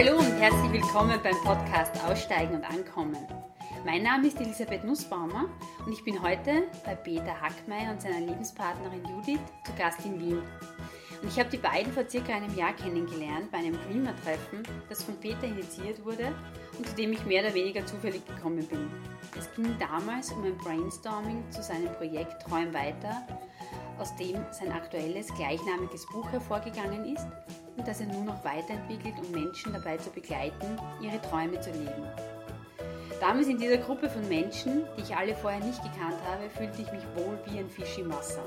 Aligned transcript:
hallo 0.00 0.16
und 0.16 0.40
herzlich 0.40 0.72
willkommen 0.72 1.20
beim 1.22 1.36
Podcast 1.44 1.92
Aussteigen 2.06 2.54
und 2.54 2.64
Ankommen. 2.64 3.18
Mein 3.84 4.02
Name 4.02 4.28
ist 4.28 4.40
Elisabeth 4.40 4.82
Nussbaumer 4.82 5.44
und 5.84 5.92
ich 5.92 6.02
bin 6.02 6.22
heute 6.22 6.62
bei 6.86 6.94
Peter 6.94 7.38
Hackmeier 7.38 7.90
und 7.90 8.00
seiner 8.00 8.20
Lebenspartnerin 8.20 9.04
Judith 9.04 9.40
zu 9.62 9.72
Gast 9.76 10.02
in 10.06 10.18
Wien. 10.18 10.42
Und 11.22 11.28
ich 11.28 11.38
habe 11.38 11.50
die 11.50 11.58
beiden 11.58 11.92
vor 11.92 12.08
circa 12.08 12.34
einem 12.34 12.54
Jahr 12.56 12.72
kennengelernt 12.72 13.50
bei 13.50 13.58
einem 13.58 13.78
Dreamer-Treffen, 13.86 14.62
das 14.88 15.02
von 15.02 15.16
Peter 15.18 15.44
initiiert 15.44 16.02
wurde 16.04 16.32
und 16.78 16.88
zu 16.88 16.94
dem 16.94 17.12
ich 17.12 17.24
mehr 17.26 17.44
oder 17.44 17.54
weniger 17.54 17.84
zufällig 17.84 18.24
gekommen 18.26 18.66
bin. 18.66 18.90
Es 19.38 19.52
ging 19.54 19.76
damals 19.78 20.32
um 20.32 20.44
ein 20.44 20.56
Brainstorming 20.56 21.44
zu 21.50 21.62
seinem 21.62 21.92
Projekt 21.94 22.42
Träum 22.42 22.72
weiter, 22.72 23.26
aus 23.98 24.16
dem 24.16 24.36
sein 24.50 24.72
aktuelles 24.72 25.28
gleichnamiges 25.34 26.06
Buch 26.06 26.30
hervorgegangen 26.32 27.14
ist 27.14 27.26
und 27.76 27.86
das 27.86 28.00
er 28.00 28.06
nun 28.06 28.24
noch 28.24 28.42
weiterentwickelt, 28.44 29.14
um 29.18 29.30
Menschen 29.30 29.74
dabei 29.74 29.98
zu 29.98 30.10
begleiten, 30.10 30.78
ihre 31.02 31.20
Träume 31.20 31.60
zu 31.60 31.70
leben. 31.70 32.04
Damals 33.20 33.48
in 33.48 33.58
dieser 33.58 33.76
Gruppe 33.76 34.08
von 34.08 34.26
Menschen, 34.30 34.84
die 34.96 35.02
ich 35.02 35.14
alle 35.14 35.34
vorher 35.34 35.60
nicht 35.60 35.82
gekannt 35.82 36.16
habe, 36.24 36.48
fühlte 36.48 36.80
ich 36.80 36.90
mich 36.90 37.04
wohl 37.14 37.38
wie 37.44 37.58
ein 37.58 37.68
Fisch 37.68 37.98
im 37.98 38.10
Wasser. 38.10 38.42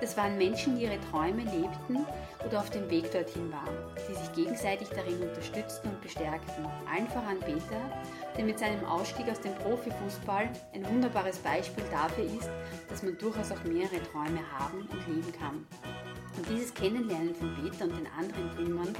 Das 0.00 0.16
waren 0.16 0.38
Menschen, 0.38 0.76
die 0.76 0.84
ihre 0.84 1.00
Träume 1.10 1.42
lebten 1.42 2.06
oder 2.46 2.60
auf 2.60 2.70
dem 2.70 2.88
Weg 2.88 3.10
dorthin 3.10 3.50
waren, 3.50 3.76
die 4.08 4.14
sich 4.14 4.32
gegenseitig 4.32 4.90
darin 4.90 5.20
unterstützten 5.20 5.88
und 5.88 6.00
bestärkten. 6.02 6.66
Allen 6.88 7.08
voran 7.08 7.40
Peter, 7.40 7.80
der 8.36 8.44
mit 8.44 8.60
seinem 8.60 8.84
Ausstieg 8.84 9.28
aus 9.28 9.40
dem 9.40 9.54
Profifußball 9.56 10.50
ein 10.72 10.88
wunderbares 10.88 11.38
Beispiel 11.38 11.84
dafür 11.90 12.26
ist, 12.26 12.50
dass 12.88 13.02
man 13.02 13.18
durchaus 13.18 13.50
auch 13.50 13.64
mehrere 13.64 14.00
Träume 14.12 14.40
haben 14.56 14.88
und 14.88 15.08
leben 15.08 15.32
kann. 15.32 15.66
Und 16.36 16.48
dieses 16.48 16.74
Kennenlernen 16.74 17.34
von 17.34 17.54
Peter 17.54 17.84
und 17.84 17.96
den 17.96 18.06
anderen 18.18 18.50
Dreamern 18.56 18.92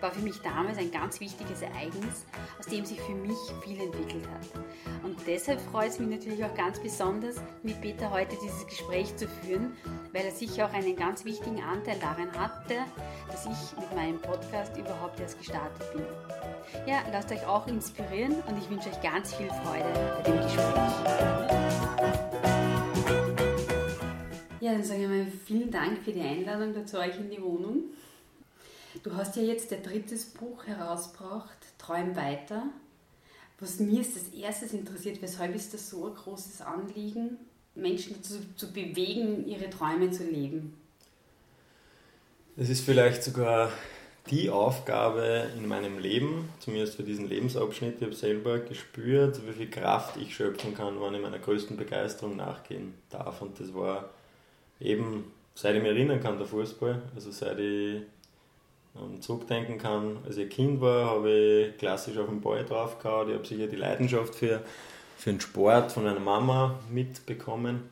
war 0.00 0.12
für 0.12 0.20
mich 0.20 0.40
damals 0.42 0.78
ein 0.78 0.90
ganz 0.90 1.20
wichtiges 1.20 1.62
Ereignis, 1.62 2.26
aus 2.58 2.66
dem 2.66 2.84
sich 2.84 3.00
für 3.00 3.14
mich 3.14 3.36
viel 3.62 3.80
entwickelt 3.80 4.26
hat. 4.28 4.62
Und 5.02 5.16
deshalb 5.26 5.60
freut 5.60 5.90
es 5.90 5.98
mich 5.98 6.08
natürlich 6.08 6.44
auch 6.44 6.54
ganz 6.54 6.80
besonders, 6.80 7.36
mit 7.62 7.80
Peter 7.80 8.10
heute 8.10 8.36
dieses 8.42 8.66
Gespräch 8.66 9.16
zu 9.16 9.26
führen, 9.26 9.76
weil 10.12 10.24
er 10.24 10.32
sicher 10.32 10.66
auch 10.66 10.72
einen 10.72 10.96
ganz 10.96 11.24
wichtigen 11.24 11.62
Anteil 11.62 11.98
daran 11.98 12.32
hatte, 12.38 12.76
dass 13.28 13.46
ich 13.46 13.78
mit 13.78 13.94
meinem 13.94 14.20
Podcast 14.20 14.76
überhaupt 14.76 15.20
erst 15.20 15.38
gestartet 15.38 15.92
bin. 15.92 16.04
Ja, 16.86 17.02
lasst 17.12 17.30
euch 17.32 17.46
auch 17.46 17.66
inspirieren 17.66 18.42
und 18.46 18.58
ich 18.58 18.68
wünsche 18.70 18.88
euch 18.88 19.00
ganz 19.00 19.34
viel 19.34 19.48
Freude 19.48 20.14
bei 20.16 20.30
dem 20.30 20.42
Gespräch. 20.42 22.53
Ja, 24.64 24.72
dann 24.72 24.82
sage 24.82 25.02
ich 25.02 25.08
mal 25.08 25.26
vielen 25.44 25.70
Dank 25.70 26.02
für 26.02 26.10
die 26.10 26.22
Einladung 26.22 26.72
da 26.72 26.86
zu 26.86 26.98
euch 26.98 27.18
in 27.18 27.28
die 27.28 27.42
Wohnung. 27.42 27.82
Du 29.02 29.14
hast 29.14 29.36
ja 29.36 29.42
jetzt 29.42 29.70
dein 29.70 29.82
drittes 29.82 30.24
Buch 30.24 30.66
herausgebracht, 30.66 31.58
Träum 31.76 32.16
weiter. 32.16 32.62
Was 33.60 33.78
mir 33.78 34.00
ist 34.00 34.16
das 34.16 34.28
erstes 34.28 34.72
interessiert, 34.72 35.20
weshalb 35.20 35.54
ist 35.54 35.74
das 35.74 35.90
so 35.90 36.06
ein 36.06 36.14
großes 36.14 36.62
Anliegen, 36.62 37.36
Menschen 37.74 38.16
dazu 38.16 38.36
zu 38.56 38.72
bewegen, 38.72 39.46
ihre 39.46 39.68
Träume 39.68 40.10
zu 40.12 40.24
leben? 40.24 40.72
Es 42.56 42.70
ist 42.70 42.86
vielleicht 42.86 43.22
sogar 43.22 43.70
die 44.30 44.48
Aufgabe 44.48 45.50
in 45.58 45.68
meinem 45.68 45.98
Leben, 45.98 46.48
zumindest 46.60 46.94
für 46.94 47.02
diesen 47.02 47.28
Lebensabschnitt, 47.28 47.96
ich 47.98 48.02
habe 48.02 48.14
selber 48.14 48.60
gespürt, 48.60 49.46
wie 49.46 49.52
viel 49.52 49.68
Kraft 49.68 50.16
ich 50.16 50.34
schöpfen 50.34 50.74
kann, 50.74 50.98
wann 51.00 51.14
ich 51.14 51.20
meiner 51.20 51.38
größten 51.38 51.76
Begeisterung 51.76 52.36
nachgehen 52.36 52.94
darf. 53.10 53.42
Und 53.42 53.60
das 53.60 53.74
war 53.74 54.08
eben 54.80 55.24
seit 55.54 55.76
ich 55.76 55.82
mich 55.82 55.92
erinnern 55.92 56.20
kann, 56.20 56.38
der 56.38 56.46
Fußball, 56.46 57.02
also 57.14 57.30
seit 57.30 57.58
ich 57.58 58.02
ähm, 58.96 59.20
zurückdenken 59.20 59.78
kann, 59.78 60.18
als 60.26 60.36
ich 60.36 60.50
Kind 60.50 60.80
war, 60.80 61.06
habe 61.06 61.30
ich 61.30 61.78
klassisch 61.78 62.18
auf 62.18 62.28
den 62.28 62.40
Ball 62.40 62.64
draufgehauen. 62.64 63.28
Ich 63.28 63.34
habe 63.34 63.46
sicher 63.46 63.66
die 63.66 63.76
Leidenschaft 63.76 64.34
für, 64.34 64.62
für 65.16 65.30
den 65.30 65.40
Sport 65.40 65.92
von 65.92 66.04
meiner 66.04 66.20
Mama 66.20 66.78
mitbekommen 66.90 67.88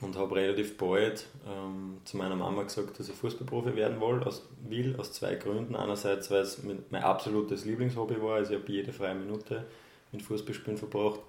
und 0.00 0.16
habe 0.16 0.34
relativ 0.34 0.76
bald 0.76 1.26
ähm, 1.48 1.98
zu 2.04 2.16
meiner 2.16 2.34
Mama 2.34 2.64
gesagt, 2.64 2.98
dass 2.98 3.08
ich 3.08 3.14
Fußballprofi 3.14 3.76
werden 3.76 4.00
will, 4.00 4.22
aus, 4.24 4.42
will, 4.68 4.96
aus 4.98 5.12
zwei 5.12 5.36
Gründen. 5.36 5.76
Einerseits, 5.76 6.30
weil 6.30 6.40
es 6.40 6.60
mein 6.90 7.02
absolutes 7.02 7.64
Lieblingshobby 7.64 8.20
war, 8.20 8.36
also 8.36 8.54
ich 8.54 8.60
habe 8.60 8.72
jede 8.72 8.92
freie 8.92 9.14
Minute 9.14 9.64
mit 10.10 10.22
Fußballspielen 10.22 10.76
verbracht. 10.76 11.20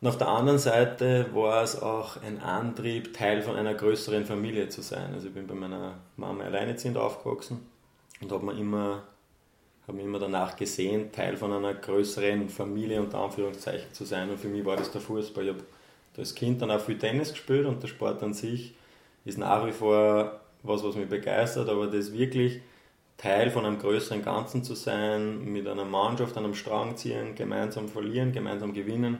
Und 0.00 0.08
auf 0.08 0.16
der 0.16 0.28
anderen 0.28 0.58
Seite 0.58 1.26
war 1.34 1.62
es 1.62 1.80
auch 1.80 2.22
ein 2.22 2.40
Antrieb, 2.40 3.12
Teil 3.12 3.42
von 3.42 3.56
einer 3.56 3.74
größeren 3.74 4.24
Familie 4.24 4.68
zu 4.68 4.80
sein. 4.80 5.12
Also 5.12 5.28
ich 5.28 5.34
bin 5.34 5.46
bei 5.46 5.54
meiner 5.54 5.98
Mama 6.16 6.44
alleinerziehend 6.44 6.96
aufgewachsen 6.96 7.66
und 8.20 8.32
habe 8.32 8.46
mir 8.46 8.58
immer 8.58 9.02
mich 9.92 10.04
immer 10.04 10.18
danach 10.18 10.56
gesehen, 10.56 11.12
Teil 11.12 11.36
von 11.36 11.52
einer 11.52 11.74
größeren 11.74 12.48
Familie 12.48 13.00
unter 13.00 13.18
Anführungszeichen 13.18 13.92
zu 13.92 14.04
sein. 14.04 14.30
Und 14.30 14.38
für 14.38 14.48
mich 14.48 14.64
war 14.64 14.76
das 14.76 14.90
der 14.90 15.00
Fußball. 15.00 15.44
Ich 15.44 15.50
habe 15.50 15.64
als 16.16 16.34
Kind 16.34 16.60
dann 16.60 16.70
auch 16.70 16.80
viel 16.80 16.98
Tennis 16.98 17.30
gespielt 17.30 17.66
und 17.66 17.82
der 17.82 17.88
Sport 17.88 18.22
an 18.22 18.34
sich 18.34 18.74
ist 19.24 19.38
nach 19.38 19.66
wie 19.66 19.72
vor 19.72 20.40
was, 20.62 20.84
was 20.84 20.94
mich 20.94 21.08
begeistert, 21.08 21.68
aber 21.68 21.86
das 21.86 22.12
wirklich 22.12 22.60
Teil 23.16 23.50
von 23.50 23.64
einem 23.64 23.78
größeren 23.78 24.22
Ganzen 24.22 24.62
zu 24.62 24.74
sein, 24.74 25.44
mit 25.44 25.66
einer 25.66 25.84
Mannschaft 25.84 26.36
an 26.36 26.44
einem 26.44 26.54
Strang 26.54 26.96
ziehen, 26.96 27.34
gemeinsam 27.34 27.88
verlieren, 27.88 28.32
gemeinsam 28.32 28.74
gewinnen, 28.74 29.18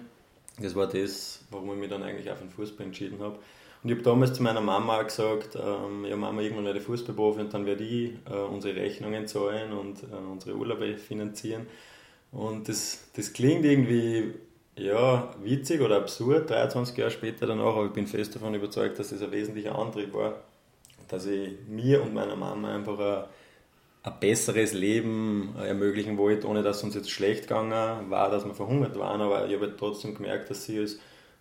das 0.61 0.75
war 0.75 0.87
das, 0.87 1.45
warum 1.51 1.73
ich 1.73 1.79
mich 1.79 1.91
dann 1.91 2.03
eigentlich 2.03 2.31
auf 2.31 2.39
den 2.39 2.51
Fußball 2.51 2.87
entschieden 2.87 3.19
habe. 3.21 3.39
Und 3.83 3.91
ich 3.91 3.97
habe 3.97 4.03
damals 4.03 4.35
zu 4.35 4.43
meiner 4.43 4.61
Mama 4.61 5.03
gesagt, 5.03 5.57
ähm, 5.57 6.05
ja 6.05 6.17
Mama, 6.17 6.43
irgendwann 6.43 6.67
werde 6.67 6.81
ich 6.81 6.85
Fußballprofi 6.85 7.41
und 7.41 7.55
dann 7.55 7.65
werde 7.65 7.83
ich 7.83 8.13
äh, 8.31 8.35
unsere 8.35 8.77
Rechnungen 8.77 9.27
zahlen 9.27 9.73
und 9.73 10.03
äh, 10.03 10.17
unsere 10.31 10.57
Urlaube 10.57 10.99
finanzieren. 10.99 11.67
Und 12.31 12.69
das, 12.69 13.09
das 13.17 13.33
klingt 13.33 13.65
irgendwie 13.65 14.35
ja, 14.77 15.35
witzig 15.43 15.81
oder 15.81 15.97
absurd, 15.97 16.51
23 16.51 16.97
Jahre 16.97 17.11
später 17.11 17.47
danach, 17.47 17.77
aber 17.77 17.87
ich 17.87 17.93
bin 17.93 18.07
fest 18.07 18.35
davon 18.35 18.55
überzeugt, 18.55 18.99
dass 18.99 19.11
das 19.11 19.23
ein 19.23 19.33
wesentlicher 19.33 19.77
Antrieb 19.77 20.13
war, 20.15 20.41
dass 21.09 21.27
ich 21.27 21.53
mir 21.67 22.03
und 22.03 22.15
meiner 22.15 22.37
Mama 22.37 22.75
einfach 22.75 22.99
ein 22.99 23.25
ein 24.03 24.13
besseres 24.21 24.73
Leben 24.73 25.55
ermöglichen 25.59 26.17
wollte, 26.17 26.47
ohne 26.47 26.63
dass 26.63 26.79
es 26.79 26.85
uns 26.85 26.95
jetzt 26.95 27.11
schlecht 27.11 27.43
gegangen 27.43 28.11
war, 28.11 28.31
dass 28.31 28.45
wir 28.45 28.55
verhungert 28.55 28.99
waren. 28.99 29.21
Aber 29.21 29.47
ich 29.47 29.55
habe 29.55 29.67
halt 29.67 29.79
trotzdem 29.79 30.15
gemerkt, 30.15 30.49
dass 30.51 30.65
sie 30.65 30.79
als 30.79 30.99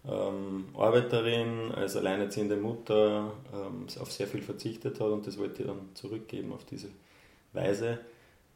ähm, 0.08 0.66
Arbeiterin, 0.78 1.72
als 1.74 1.96
alleinerziehende 1.96 2.58
Mutter 2.58 3.32
ähm, 3.54 3.88
auf 4.00 4.12
sehr 4.12 4.28
viel 4.28 4.42
verzichtet 4.42 5.00
hat 5.00 5.08
und 5.08 5.28
das 5.28 5.38
wollte 5.38 5.62
ich 5.62 5.68
dann 5.68 5.90
zurückgeben 5.94 6.54
auf 6.54 6.66
diese 6.66 6.90
Weise. 7.54 8.00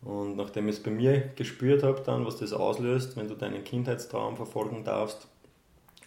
Und 0.02 0.36
nachdem 0.36 0.68
ich 0.68 0.76
es 0.76 0.84
bei 0.84 0.92
mir 0.92 1.30
gespürt 1.36 1.84
habe, 1.84 2.02
dann, 2.06 2.26
was 2.26 2.38
das 2.38 2.52
auslöst, 2.52 3.16
wenn 3.16 3.30
du 3.30 3.36
deinen 3.36 3.64
Kindheitstraum 3.64 4.36
verfolgen 4.36 4.84
darfst 4.84 5.28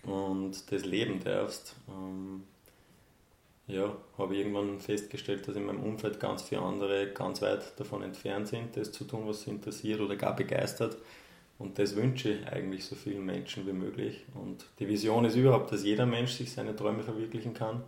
und 0.03 0.71
das 0.71 0.85
leben 0.85 1.21
darfst, 1.25 1.75
ähm, 1.89 2.43
ja, 3.69 3.97
habe 4.17 4.35
ich 4.35 4.41
irgendwann 4.41 4.79
festgestellt, 4.79 5.47
dass 5.49 5.57
in 5.57 5.65
meinem 5.65 5.83
Umfeld 5.83 6.21
ganz 6.21 6.43
viele 6.43 6.63
andere 6.63 7.09
ganz 7.13 7.43
weit 7.43 7.79
davon 7.79 8.03
entfernt 8.03 8.49
sind, 8.49 8.77
das 8.77 8.93
zu 8.93 9.05
tun, 9.05 9.27
was 9.27 9.43
sie 9.43 9.51
interessiert 9.51 10.01
oder 10.01 10.17
gar 10.17 10.37
begeistert. 10.37 10.97
Und 11.59 11.79
das 11.79 11.97
wünsche 11.97 12.31
ich 12.31 12.47
eigentlich 12.47 12.85
so 12.85 12.95
vielen 12.95 13.25
Menschen 13.25 13.67
wie 13.67 13.73
möglich. 13.73 14.25
Und 14.35 14.67
die 14.79 14.89
Vision 14.89 15.25
ist 15.25 15.37
überhaupt, 15.37 15.73
dass 15.73 15.83
jeder 15.83 16.07
Mensch 16.07 16.33
sich 16.33 16.53
seine 16.53 16.77
Träume 16.77 17.03
verwirklichen 17.03 17.55
kann. 17.55 17.83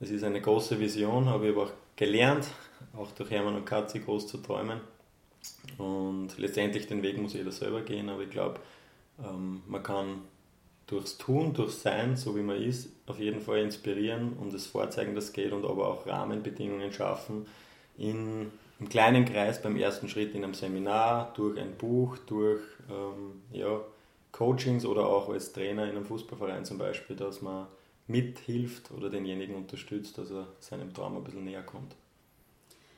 Es 0.00 0.10
ist 0.10 0.22
eine 0.22 0.40
große 0.40 0.78
Vision, 0.78 1.26
habe 1.26 1.48
ich 1.48 1.52
aber 1.56 1.64
auch 1.64 1.72
gelernt, 1.96 2.46
auch 2.94 3.10
durch 3.12 3.30
Hermann 3.30 3.56
und 3.56 3.64
Katzi 3.64 4.00
groß 4.00 4.26
zu 4.26 4.38
träumen. 4.38 4.80
Und 5.78 6.36
letztendlich 6.36 6.86
den 6.86 7.02
Weg 7.02 7.18
muss 7.18 7.32
jeder 7.32 7.52
selber 7.52 7.80
gehen, 7.80 8.08
aber 8.08 8.22
ich 8.22 8.30
glaube, 8.30 8.60
ähm, 9.18 9.62
man 9.66 9.82
kann 9.82 10.22
durchs 10.86 11.18
Tun, 11.18 11.54
durchs 11.54 11.82
Sein, 11.82 12.16
so 12.16 12.36
wie 12.36 12.42
man 12.42 12.60
ist, 12.60 12.90
auf 13.06 13.18
jeden 13.18 13.40
Fall 13.40 13.58
inspirieren 13.58 14.34
und 14.34 14.52
das 14.52 14.66
vorzeigen, 14.66 15.14
das 15.14 15.32
geht 15.32 15.52
und 15.52 15.64
aber 15.64 15.88
auch 15.88 16.06
Rahmenbedingungen 16.06 16.92
schaffen 16.92 17.46
in, 17.96 18.50
im 18.80 18.88
kleinen 18.88 19.24
Kreis 19.24 19.62
beim 19.62 19.76
ersten 19.76 20.08
Schritt 20.08 20.34
in 20.34 20.44
einem 20.44 20.54
Seminar, 20.54 21.32
durch 21.36 21.58
ein 21.58 21.76
Buch, 21.76 22.18
durch 22.26 22.62
ähm, 22.90 23.42
ja, 23.52 23.80
Coachings 24.32 24.84
oder 24.84 25.06
auch 25.06 25.28
als 25.28 25.52
Trainer 25.52 25.84
in 25.84 25.90
einem 25.90 26.04
Fußballverein 26.04 26.64
zum 26.64 26.78
Beispiel, 26.78 27.16
dass 27.16 27.40
man 27.40 27.66
mithilft 28.06 28.90
oder 28.90 29.08
denjenigen 29.08 29.54
unterstützt, 29.54 30.18
dass 30.18 30.30
er 30.30 30.46
seinem 30.60 30.92
Traum 30.92 31.16
ein 31.16 31.24
bisschen 31.24 31.44
näher 31.44 31.62
kommt. 31.62 31.94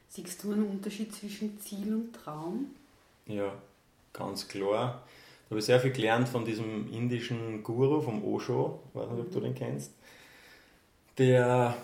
Siehst 0.08 0.42
du 0.42 0.52
einen 0.52 0.66
Unterschied 0.66 1.14
zwischen 1.14 1.60
Ziel 1.60 1.94
und 1.94 2.12
Traum? 2.14 2.74
Ja, 3.26 3.52
ganz 4.12 4.48
klar. 4.48 5.02
Da 5.46 5.50
habe 5.50 5.60
ich 5.60 5.66
sehr 5.66 5.78
viel 5.80 5.92
gelernt 5.92 6.28
von 6.28 6.44
diesem 6.44 6.92
indischen 6.92 7.62
Guru, 7.62 8.00
vom 8.00 8.24
Osho, 8.24 8.80
weiß 8.94 9.10
nicht, 9.10 9.20
ob 9.20 9.30
du 9.30 9.40
den 9.40 9.54
kennst, 9.54 9.92
der 11.18 11.76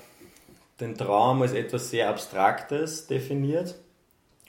den 0.80 0.96
Traum 0.96 1.42
als 1.42 1.52
etwas 1.52 1.90
sehr 1.90 2.08
Abstraktes 2.08 3.06
definiert. 3.06 3.76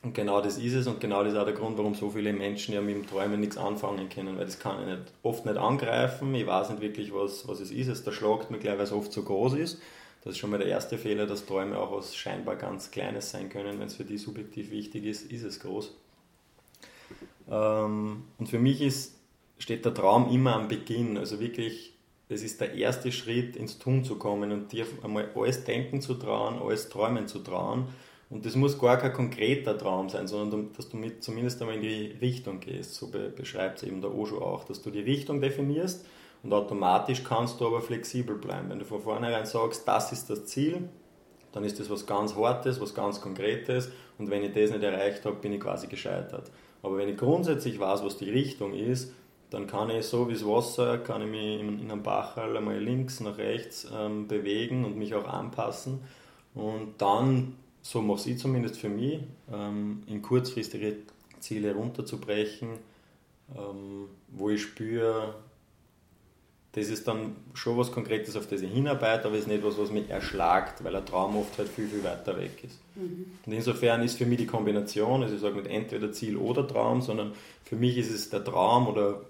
Und 0.01 0.15
genau 0.15 0.41
das 0.41 0.57
ist 0.57 0.73
es 0.73 0.87
und 0.87 0.99
genau 0.99 1.23
das 1.23 1.33
ist 1.33 1.39
auch 1.39 1.45
der 1.45 1.53
Grund, 1.53 1.77
warum 1.77 1.93
so 1.93 2.09
viele 2.09 2.33
Menschen 2.33 2.73
ja 2.73 2.81
mit 2.81 2.95
dem 2.95 3.07
Träumen 3.07 3.39
nichts 3.39 3.55
anfangen 3.55 4.09
können, 4.09 4.37
weil 4.37 4.45
das 4.45 4.59
kann 4.59 4.81
ich 4.81 4.87
nicht, 4.87 5.13
oft 5.21 5.45
nicht 5.45 5.57
angreifen, 5.57 6.35
ich 6.35 6.45
weiß 6.45 6.71
nicht 6.71 6.81
wirklich, 6.81 7.13
was, 7.13 7.47
was 7.47 7.61
es 7.61 7.71
ist, 7.71 7.87
es 7.87 8.05
erschlagt 8.05 8.51
mir 8.51 8.57
gleich, 8.57 8.77
weil 8.77 8.83
es 8.83 8.91
oft 8.91 9.13
so 9.13 9.23
groß 9.23 9.53
ist. 9.53 9.79
Das 10.23 10.33
ist 10.33 10.39
schon 10.39 10.49
mal 10.49 10.57
der 10.57 10.67
erste 10.67 10.97
Fehler, 10.97 11.25
dass 11.25 11.45
Träume 11.45 11.77
auch 11.77 11.95
was 11.95 12.15
scheinbar 12.15 12.55
ganz 12.55 12.91
Kleines 12.91 13.31
sein 13.31 13.49
können. 13.49 13.79
Wenn 13.79 13.87
es 13.87 13.95
für 13.95 14.05
die 14.05 14.17
subjektiv 14.17 14.71
wichtig 14.71 15.05
ist, 15.05 15.31
ist 15.31 15.43
es 15.43 15.59
groß. 15.59 15.93
Ähm, 17.49 18.23
und 18.37 18.49
für 18.49 18.59
mich 18.59 18.81
ist, 18.81 19.19
steht 19.57 19.85
der 19.85 19.93
Traum 19.93 20.29
immer 20.31 20.55
am 20.55 20.67
Beginn. 20.67 21.17
Also 21.17 21.39
wirklich, 21.39 21.93
das 22.29 22.41
ist 22.41 22.61
der 22.61 22.73
erste 22.73 23.11
Schritt, 23.11 23.55
ins 23.55 23.79
Tun 23.79 24.03
zu 24.03 24.17
kommen 24.17 24.51
und 24.51 24.71
dir 24.71 24.85
einmal 25.03 25.29
alles 25.35 25.63
denken 25.63 26.01
zu 26.01 26.15
trauen, 26.15 26.59
alles 26.61 26.89
träumen 26.89 27.27
zu 27.27 27.39
trauen. 27.39 27.87
Und 28.29 28.45
das 28.45 28.55
muss 28.55 28.79
gar 28.79 28.97
kein 28.97 29.13
konkreter 29.13 29.77
Traum 29.77 30.09
sein, 30.09 30.27
sondern 30.27 30.71
dass 30.75 30.89
du 30.89 30.97
mit 30.97 31.23
zumindest 31.23 31.61
einmal 31.61 31.75
in 31.75 31.83
die 31.83 32.15
Richtung 32.19 32.59
gehst. 32.59 32.95
So 32.95 33.11
beschreibt 33.35 33.77
es 33.77 33.83
eben 33.83 34.01
der 34.01 34.13
Osho 34.13 34.39
auch, 34.39 34.63
dass 34.63 34.81
du 34.81 34.89
die 34.89 35.01
Richtung 35.01 35.39
definierst 35.39 36.05
und 36.41 36.51
automatisch 36.51 37.23
kannst 37.23 37.61
du 37.61 37.67
aber 37.67 37.81
flexibel 37.81 38.35
bleiben. 38.35 38.69
Wenn 38.69 38.79
du 38.79 38.85
von 38.85 39.01
vornherein 39.01 39.45
sagst, 39.45 39.87
das 39.87 40.11
ist 40.11 40.29
das 40.29 40.45
Ziel, 40.45 40.89
dann 41.51 41.63
ist 41.63 41.79
das 41.79 41.89
was 41.89 42.07
ganz 42.07 42.35
Hartes, 42.35 42.81
was 42.81 42.95
ganz 42.95 43.21
Konkretes 43.21 43.91
und 44.17 44.31
wenn 44.31 44.43
ich 44.43 44.51
das 44.53 44.71
nicht 44.71 44.83
erreicht 44.83 45.25
habe, 45.25 45.35
bin 45.35 45.53
ich 45.53 45.59
quasi 45.59 45.87
gescheitert. 45.87 46.49
Aber 46.83 46.97
wenn 46.97 47.09
ich 47.09 47.17
grundsätzlich 47.17 47.79
weiß, 47.79 48.03
was 48.03 48.17
die 48.17 48.29
Richtung 48.29 48.73
ist, 48.73 49.11
dann 49.49 49.67
kann 49.67 49.89
ich 49.89 50.05
so 50.05 50.27
wie 50.27 50.33
das 50.33 50.45
Wasser, 50.45 50.97
kann 50.97 51.21
ich 51.21 51.29
mich 51.29 51.59
in, 51.59 51.79
in 51.79 51.91
einem 51.91 52.03
Bachel 52.03 52.57
einmal 52.57 52.79
links 52.79 53.19
nach 53.19 53.37
rechts 53.37 53.87
ähm, 53.91 54.27
bewegen 54.27 54.83
und 54.83 54.97
mich 54.97 55.15
auch 55.15 55.27
anpassen. 55.27 56.01
Und 56.53 56.95
dann, 56.97 57.55
so 57.81 58.01
mache 58.01 58.29
ich 58.29 58.37
zumindest 58.37 58.77
für 58.77 58.89
mich, 58.89 59.19
ähm, 59.51 60.03
in 60.07 60.21
kurzfristige 60.21 60.97
Ziele 61.39 61.73
runterzubrechen, 61.73 62.69
ähm, 63.55 64.07
wo 64.29 64.49
ich 64.49 64.61
spüre, 64.61 65.35
das 66.73 66.89
ist 66.89 67.07
dann 67.07 67.35
schon 67.53 67.77
was 67.77 67.91
Konkretes, 67.91 68.35
auf 68.35 68.47
das 68.47 68.61
ich 68.61 68.71
hinarbeite, 68.71 69.25
aber 69.25 69.35
es 69.35 69.41
ist 69.41 69.47
nicht 69.47 69.63
was, 69.63 69.77
was 69.77 69.91
mich 69.91 70.09
erschlagt, 70.09 70.83
weil 70.83 70.95
ein 70.95 71.05
Traum 71.05 71.37
oft 71.37 71.55
halt 71.57 71.69
viel, 71.69 71.87
viel 71.87 72.03
weiter 72.03 72.35
weg 72.35 72.63
ist. 72.63 72.79
Mhm. 72.95 73.25
Und 73.45 73.53
insofern 73.53 74.01
ist 74.01 74.17
für 74.17 74.25
mich 74.25 74.39
die 74.39 74.47
Kombination, 74.47 75.21
also 75.21 75.35
ich 75.35 75.41
sage 75.41 75.57
nicht 75.57 75.67
entweder 75.69 76.11
Ziel 76.11 76.35
oder 76.35 76.67
Traum, 76.67 77.01
sondern 77.01 77.33
für 77.63 77.75
mich 77.75 77.97
ist 77.97 78.11
es 78.11 78.31
der 78.31 78.43
Traum 78.43 78.87
oder 78.87 79.21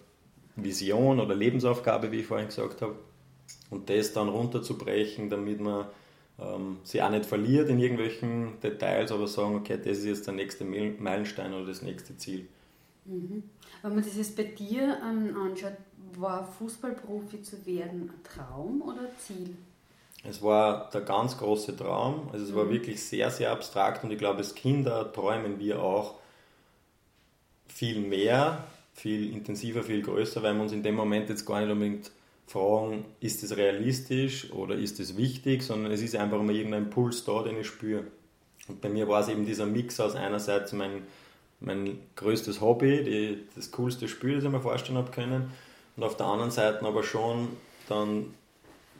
Vision 0.55 1.19
oder 1.19 1.35
Lebensaufgabe, 1.35 2.13
wie 2.13 2.21
ich 2.21 2.27
vorhin 2.27 2.47
gesagt 2.47 2.81
habe, 2.81 2.95
und 3.69 3.89
das 3.89 4.13
dann 4.13 4.29
runterzubrechen, 4.29 5.29
damit 5.29 5.59
man 5.59 5.85
ähm, 6.39 6.77
sie 6.83 7.01
auch 7.01 7.09
nicht 7.09 7.25
verliert 7.25 7.69
in 7.69 7.79
irgendwelchen 7.79 8.59
Details, 8.61 9.11
aber 9.11 9.27
sagen, 9.27 9.55
okay, 9.55 9.77
das 9.77 9.97
ist 9.97 10.05
jetzt 10.05 10.27
der 10.27 10.33
nächste 10.33 10.63
Meilenstein 10.63 11.53
oder 11.53 11.65
das 11.65 11.81
nächste 11.81 12.15
Ziel. 12.17 12.47
Mhm. 13.05 13.43
Wenn 13.81 13.95
man 13.95 14.03
das 14.03 14.15
jetzt 14.15 14.37
bei 14.37 14.43
dir 14.43 14.97
ähm, 15.03 15.35
anschaut, 15.35 15.73
war 16.19 16.47
Fußballprofi 16.59 17.41
zu 17.41 17.65
werden 17.65 18.09
ein 18.09 18.23
Traum 18.23 18.81
oder 18.81 19.07
Ziel? 19.19 19.55
Es 20.23 20.41
war 20.41 20.89
der 20.91 21.01
ganz 21.01 21.37
große 21.37 21.75
Traum. 21.75 22.29
Also 22.31 22.45
es 22.45 22.51
mhm. 22.51 22.55
war 22.55 22.69
wirklich 22.69 23.03
sehr, 23.03 23.29
sehr 23.29 23.51
abstrakt 23.51 24.03
und 24.03 24.11
ich 24.11 24.17
glaube, 24.17 24.37
als 24.37 24.55
Kinder 24.55 25.11
träumen 25.11 25.59
wir 25.59 25.81
auch 25.81 26.15
viel 27.67 27.99
mehr, 27.99 28.63
viel 28.93 29.33
intensiver, 29.33 29.83
viel 29.83 30.01
größer, 30.01 30.43
weil 30.43 30.53
wir 30.53 30.61
uns 30.61 30.71
in 30.71 30.83
dem 30.83 30.95
Moment 30.95 31.29
jetzt 31.29 31.45
gar 31.45 31.59
nicht 31.59 31.71
unbedingt 31.71 32.11
fragen, 32.45 33.05
ist 33.19 33.43
es 33.43 33.57
realistisch 33.57 34.51
oder 34.51 34.75
ist 34.75 34.99
es 34.99 35.17
wichtig, 35.17 35.63
sondern 35.63 35.91
es 35.91 36.01
ist 36.01 36.15
einfach 36.15 36.39
immer 36.39 36.51
irgendein 36.51 36.83
Impuls 36.83 37.23
da, 37.25 37.41
den 37.43 37.57
ich 37.57 37.67
spüre. 37.67 38.03
Und 38.67 38.81
bei 38.81 38.89
mir 38.89 39.07
war 39.07 39.21
es 39.21 39.27
eben 39.27 39.45
dieser 39.45 39.65
Mix 39.65 39.99
aus 39.99 40.15
einerseits 40.15 40.71
mein, 40.73 41.03
mein 41.59 41.99
größtes 42.15 42.61
Hobby, 42.61 43.03
die, 43.03 43.43
das 43.55 43.71
coolste 43.71 44.07
Spiel, 44.07 44.35
das 44.35 44.43
ich 44.43 44.49
mir 44.49 44.61
vorstellen 44.61 44.97
habe 44.97 45.11
können, 45.11 45.51
und 45.95 46.03
auf 46.03 46.17
der 46.17 46.25
anderen 46.25 46.51
Seite 46.51 46.85
aber 46.85 47.03
schon 47.03 47.49
dann 47.87 48.33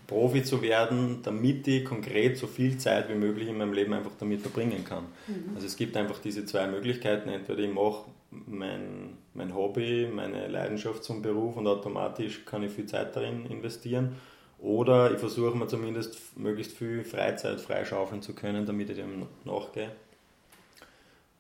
Profi 0.08 0.44
zu 0.44 0.62
werden, 0.62 1.20
damit 1.24 1.68
ich 1.68 1.86
konkret 1.86 2.38
so 2.38 2.48
viel 2.48 2.78
Zeit 2.78 3.10
wie 3.10 3.16
möglich 3.16 3.48
in 3.48 3.58
meinem 3.58 3.74
Leben 3.74 3.94
einfach 3.94 4.12
damit 4.20 4.42
verbringen 4.42 4.84
kann. 4.84 5.06
Mhm. 5.28 5.56
Also 5.56 5.66
es 5.66 5.78
gibt 5.78 5.96
einfach 5.96 6.20
diese 6.20 6.46
zwei 6.46 6.68
Möglichkeiten. 6.68 7.30
Entweder 7.30 7.60
ich 7.60 7.74
mache 7.74 8.06
mein, 8.30 9.18
mein 9.34 9.56
Hobby, 9.56 10.08
meine 10.14 10.48
Leidenschaft 10.48 11.04
zum 11.04 11.22
Beruf 11.22 11.56
und 11.56 11.68
automatisch 11.68 12.44
kann 12.46 12.64
ich 12.64 12.72
viel 12.72 12.86
Zeit 12.86 13.16
darin 13.16 13.46
investieren. 13.46 14.18
Oder 14.60 15.12
ich 15.12 15.20
versuche 15.20 15.58
mir 15.58 15.68
zumindest 15.68 16.38
möglichst 16.38 16.78
viel 16.78 17.04
Freizeit 17.04 17.60
freischaufeln 17.60 18.22
zu 18.22 18.34
können, 18.34 18.66
damit 18.66 18.90
ich 18.90 18.98
dem 18.98 19.28
nachgehe. 19.46 19.92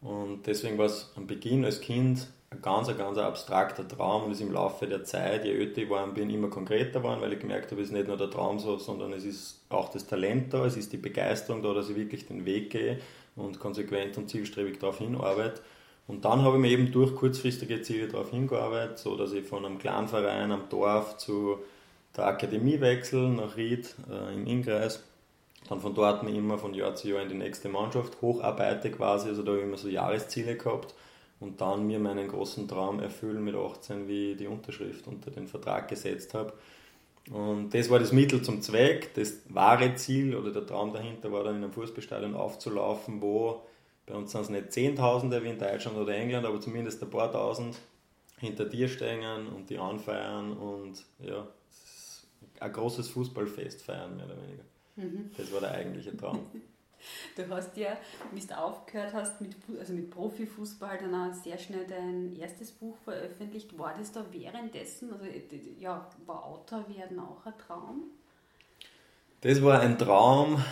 Und 0.01 0.45
deswegen 0.45 0.77
war 0.77 0.87
es 0.87 1.11
am 1.15 1.27
Beginn 1.27 1.63
als 1.63 1.79
Kind 1.79 2.27
ein 2.53 2.61
ganz, 2.61 2.87
ganz 2.97 3.17
abstrakter 3.17 3.87
Traum 3.87 4.23
und 4.23 4.31
ist 4.31 4.41
im 4.41 4.51
Laufe 4.51 4.87
der 4.87 5.03
Zeit, 5.03 5.45
je 5.45 5.51
älter 5.51 5.81
ich 5.81 5.89
war, 5.89 6.05
bin, 6.07 6.29
immer 6.29 6.49
konkreter 6.49 6.99
geworden, 6.99 7.21
weil 7.21 7.33
ich 7.33 7.39
gemerkt 7.39 7.71
habe, 7.71 7.81
es 7.81 7.87
ist 7.87 7.93
nicht 7.93 8.07
nur 8.07 8.17
der 8.17 8.29
Traum 8.29 8.59
so, 8.59 8.77
sondern 8.77 9.13
es 9.13 9.25
ist 9.25 9.61
auch 9.69 9.89
das 9.89 10.05
Talent 10.05 10.53
da, 10.53 10.65
es 10.65 10.77
ist 10.77 10.93
die 10.93 10.97
Begeisterung 10.97 11.63
da, 11.63 11.73
dass 11.73 11.89
ich 11.89 11.95
wirklich 11.95 12.27
den 12.27 12.45
Weg 12.45 12.69
gehe 12.69 12.99
und 13.35 13.59
konsequent 13.59 14.17
und 14.17 14.29
zielstrebig 14.29 14.79
darauf 14.79 14.99
hinarbeite. 14.99 15.61
Und 16.07 16.25
dann 16.25 16.41
habe 16.41 16.57
ich 16.57 16.61
mir 16.61 16.69
eben 16.69 16.91
durch 16.91 17.15
kurzfristige 17.15 17.81
Ziele 17.81 18.07
darauf 18.07 18.29
hingearbeitet, 18.29 18.99
so 18.99 19.15
dass 19.15 19.31
ich 19.31 19.45
von 19.45 19.65
einem 19.65 19.79
Clanverein 19.79 20.51
am 20.51 20.69
Dorf 20.69 21.17
zu 21.17 21.59
der 22.15 22.27
Akademie 22.27 22.79
wechsle 22.81 23.29
nach 23.29 23.57
Ried 23.57 23.95
äh, 24.11 24.33
im 24.33 24.45
Innkreis. 24.45 25.01
Dann 25.69 25.79
von 25.79 25.95
dort 25.95 26.23
mir 26.23 26.35
immer 26.35 26.57
von 26.57 26.73
Jahr 26.73 26.93
zu 26.93 27.07
Jahr 27.07 27.21
in 27.21 27.29
die 27.29 27.35
nächste 27.35 27.69
Mannschaft 27.69 28.21
hocharbeite 28.21 28.91
quasi, 28.91 29.29
also 29.29 29.43
da 29.43 29.51
habe 29.51 29.61
ich 29.61 29.65
immer 29.65 29.77
so 29.77 29.87
Jahresziele 29.87 30.57
gehabt 30.57 30.93
und 31.43 31.59
dann 31.59 31.85
mir 31.85 31.99
meinen 31.99 32.27
großen 32.27 32.67
Traum 32.67 32.99
erfüllen 32.99 33.43
mit 33.43 33.53
18, 33.53 34.07
wie 34.07 34.31
ich 34.31 34.37
die 34.37 34.47
Unterschrift 34.47 35.05
unter 35.07 35.29
den 35.29 35.47
Vertrag 35.47 35.89
gesetzt 35.89 36.33
habe. 36.33 36.53
Und 37.31 37.73
das 37.73 37.89
war 37.89 37.99
das 37.99 38.11
Mittel 38.11 38.41
zum 38.41 38.61
Zweck. 38.61 39.13
Das 39.13 39.41
wahre 39.49 39.95
Ziel 39.95 40.35
oder 40.35 40.51
der 40.51 40.65
Traum 40.65 40.93
dahinter 40.93 41.31
war 41.31 41.43
dann 41.43 41.57
in 41.57 41.63
einem 41.63 41.73
Fußballstadion 41.73 42.33
aufzulaufen, 42.35 43.21
wo 43.21 43.61
bei 44.05 44.15
uns 44.15 44.31
sind 44.31 44.41
es 44.41 44.49
nicht 44.49 44.71
Zehntausende 44.71 45.43
wie 45.43 45.49
in 45.49 45.59
Deutschland 45.59 45.97
oder 45.97 46.13
England, 46.13 46.45
aber 46.45 46.59
zumindest 46.59 47.01
ein 47.03 47.09
paar 47.09 47.31
Tausend 47.31 47.77
hinter 48.37 48.65
dir 48.65 48.87
stehen 48.87 49.47
und 49.47 49.69
die 49.69 49.77
anfeiern 49.77 50.53
und 50.53 51.05
ja, 51.19 51.47
ein 52.59 52.73
großes 52.73 53.09
Fußballfest 53.09 53.81
feiern, 53.83 54.15
mehr 54.17 54.25
oder 54.25 54.37
weniger. 54.37 54.63
Mhm. 54.95 55.31
Das 55.37 55.51
war 55.53 55.61
der 55.61 55.71
eigentliche 55.71 56.15
Traum. 56.15 56.39
Du 57.35 57.47
hast 57.49 57.75
ja, 57.77 57.97
wie 58.31 58.39
du 58.39 58.57
aufgehört 58.57 59.13
hast 59.13 59.41
mit, 59.41 59.55
also 59.79 59.93
mit 59.93 60.11
Profifußball, 60.11 60.99
dann 60.99 61.13
auch 61.15 61.33
sehr 61.33 61.57
schnell 61.57 61.85
dein 61.87 62.35
erstes 62.39 62.71
Buch 62.71 62.95
veröffentlicht. 63.03 63.77
War 63.77 63.95
das 63.97 64.11
da 64.11 64.25
währenddessen, 64.31 65.11
also 65.11 65.25
ja, 65.79 66.07
war 66.25 66.45
Autor 66.45 66.85
werden 66.95 67.19
auch 67.19 67.45
ein 67.45 67.53
Traum? 67.67 68.03
Das 69.41 69.61
war 69.61 69.79
ein 69.81 69.97
Traum, 69.97 70.63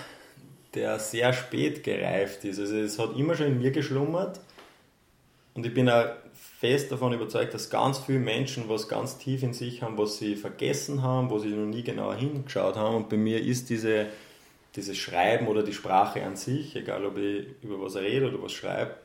der 0.73 0.99
sehr 0.99 1.33
spät 1.33 1.83
gereift 1.83 2.45
ist. 2.45 2.59
Also 2.59 2.77
es 2.77 2.97
hat 2.99 3.17
immer 3.17 3.35
schon 3.35 3.47
in 3.47 3.59
mir 3.59 3.71
geschlummert 3.71 4.39
und 5.53 5.65
ich 5.65 5.73
bin 5.73 5.89
auch 5.89 6.05
fest 6.33 6.91
davon 6.91 7.11
überzeugt, 7.13 7.53
dass 7.53 7.69
ganz 7.69 7.99
viele 7.99 8.19
Menschen 8.19 8.69
was 8.69 8.87
ganz 8.87 9.17
tief 9.17 9.43
in 9.43 9.53
sich 9.53 9.81
haben, 9.81 9.97
was 9.97 10.17
sie 10.17 10.35
vergessen 10.35 11.01
haben, 11.01 11.29
wo 11.29 11.39
sie 11.39 11.49
noch 11.49 11.65
nie 11.65 11.83
genauer 11.83 12.15
hingeschaut 12.15 12.75
haben. 12.75 12.95
Und 12.95 13.09
bei 13.09 13.17
mir 13.17 13.41
ist 13.41 13.69
diese 13.69 14.07
dieses 14.75 14.97
Schreiben 14.97 15.47
oder 15.47 15.63
die 15.63 15.73
Sprache 15.73 16.23
an 16.23 16.35
sich, 16.35 16.75
egal 16.75 17.05
ob 17.05 17.17
ich 17.17 17.47
über 17.61 17.81
was 17.81 17.95
rede 17.95 18.29
oder 18.29 18.41
was 18.41 18.53
schreibe, 18.53 18.95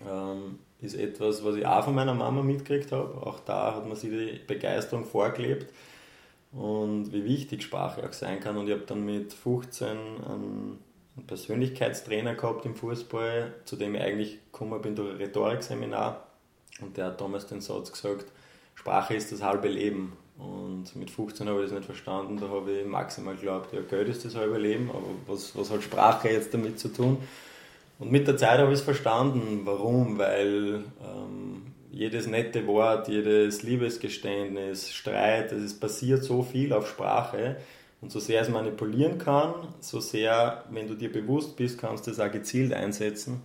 ähm, 0.00 0.58
ist 0.80 0.94
etwas, 0.94 1.44
was 1.44 1.56
ich 1.56 1.66
auch 1.66 1.84
von 1.84 1.94
meiner 1.94 2.14
Mama 2.14 2.42
mitgekriegt 2.42 2.92
habe. 2.92 3.26
Auch 3.26 3.40
da 3.40 3.74
hat 3.74 3.86
man 3.86 3.96
sich 3.96 4.10
die 4.10 4.40
Begeisterung 4.46 5.04
vorgelebt 5.04 5.72
und 6.52 7.12
wie 7.12 7.24
wichtig 7.24 7.62
Sprache 7.62 8.06
auch 8.06 8.12
sein 8.12 8.40
kann. 8.40 8.56
Und 8.56 8.66
ich 8.66 8.72
habe 8.72 8.84
dann 8.86 9.04
mit 9.04 9.32
15 9.32 9.88
einen, 9.88 10.78
Persönlichkeitstrainer 11.26 12.34
gehabt 12.34 12.66
im 12.66 12.74
Fußball, 12.74 13.54
zu 13.64 13.76
dem 13.76 13.94
ich 13.94 14.02
eigentlich 14.02 14.38
gekommen 14.52 14.82
bin 14.82 14.94
durch 14.94 15.12
ein 15.12 15.16
Rhetorikseminar. 15.16 16.26
Und 16.82 16.98
der 16.98 17.06
hat 17.06 17.20
damals 17.22 17.46
den 17.46 17.62
Satz 17.62 17.90
gesagt, 17.90 18.26
Sprache 18.74 19.14
ist 19.14 19.32
das 19.32 19.42
halbe 19.42 19.68
Leben. 19.68 20.12
Und 20.38 20.94
mit 20.96 21.10
15 21.10 21.48
habe 21.48 21.60
ich 21.60 21.70
das 21.70 21.78
nicht 21.78 21.86
verstanden, 21.86 22.38
da 22.38 22.48
habe 22.48 22.70
ich 22.70 22.86
maximal 22.86 23.34
geglaubt, 23.34 23.72
ja, 23.72 23.80
Geld 23.80 24.08
ist 24.08 24.24
das 24.24 24.34
halbe 24.34 24.58
Leben, 24.58 24.90
aber 24.90 25.08
was, 25.26 25.56
was 25.56 25.70
hat 25.70 25.82
Sprache 25.82 26.28
jetzt 26.28 26.52
damit 26.52 26.78
zu 26.78 26.88
tun? 26.88 27.18
Und 27.98 28.12
mit 28.12 28.28
der 28.28 28.36
Zeit 28.36 28.58
habe 28.58 28.72
ich 28.72 28.80
es 28.80 28.84
verstanden. 28.84 29.62
Warum? 29.64 30.18
Weil 30.18 30.84
ähm, 31.02 31.62
jedes 31.90 32.26
nette 32.26 32.66
Wort, 32.66 33.08
jedes 33.08 33.62
Liebesgeständnis, 33.62 34.92
Streit, 34.92 35.52
es 35.52 35.78
passiert 35.78 36.22
so 36.22 36.42
viel 36.42 36.72
auf 36.72 36.88
Sprache. 36.88 37.56
Und 38.02 38.12
so 38.12 38.20
sehr 38.20 38.42
es 38.42 38.50
manipulieren 38.50 39.16
kann, 39.16 39.54
so 39.80 40.00
sehr, 40.00 40.64
wenn 40.70 40.86
du 40.86 40.94
dir 40.94 41.10
bewusst 41.10 41.56
bist, 41.56 41.78
kannst 41.78 42.06
du 42.06 42.10
es 42.10 42.20
auch 42.20 42.30
gezielt 42.30 42.74
einsetzen. 42.74 43.40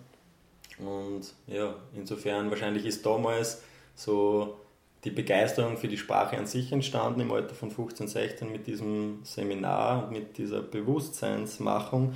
Und 0.78 1.32
ja, 1.46 1.74
insofern 1.96 2.50
wahrscheinlich 2.50 2.84
ist 2.84 3.04
damals 3.06 3.62
so 3.94 4.60
die 5.04 5.10
Begeisterung 5.10 5.76
für 5.76 5.88
die 5.88 5.98
Sprache 5.98 6.38
an 6.38 6.46
sich 6.46 6.72
entstanden 6.72 7.20
im 7.20 7.32
Alter 7.32 7.54
von 7.54 7.70
15, 7.70 8.08
16 8.08 8.52
mit 8.52 8.66
diesem 8.66 9.20
Seminar 9.24 10.10
mit 10.10 10.38
dieser 10.38 10.62
Bewusstseinsmachung. 10.62 12.14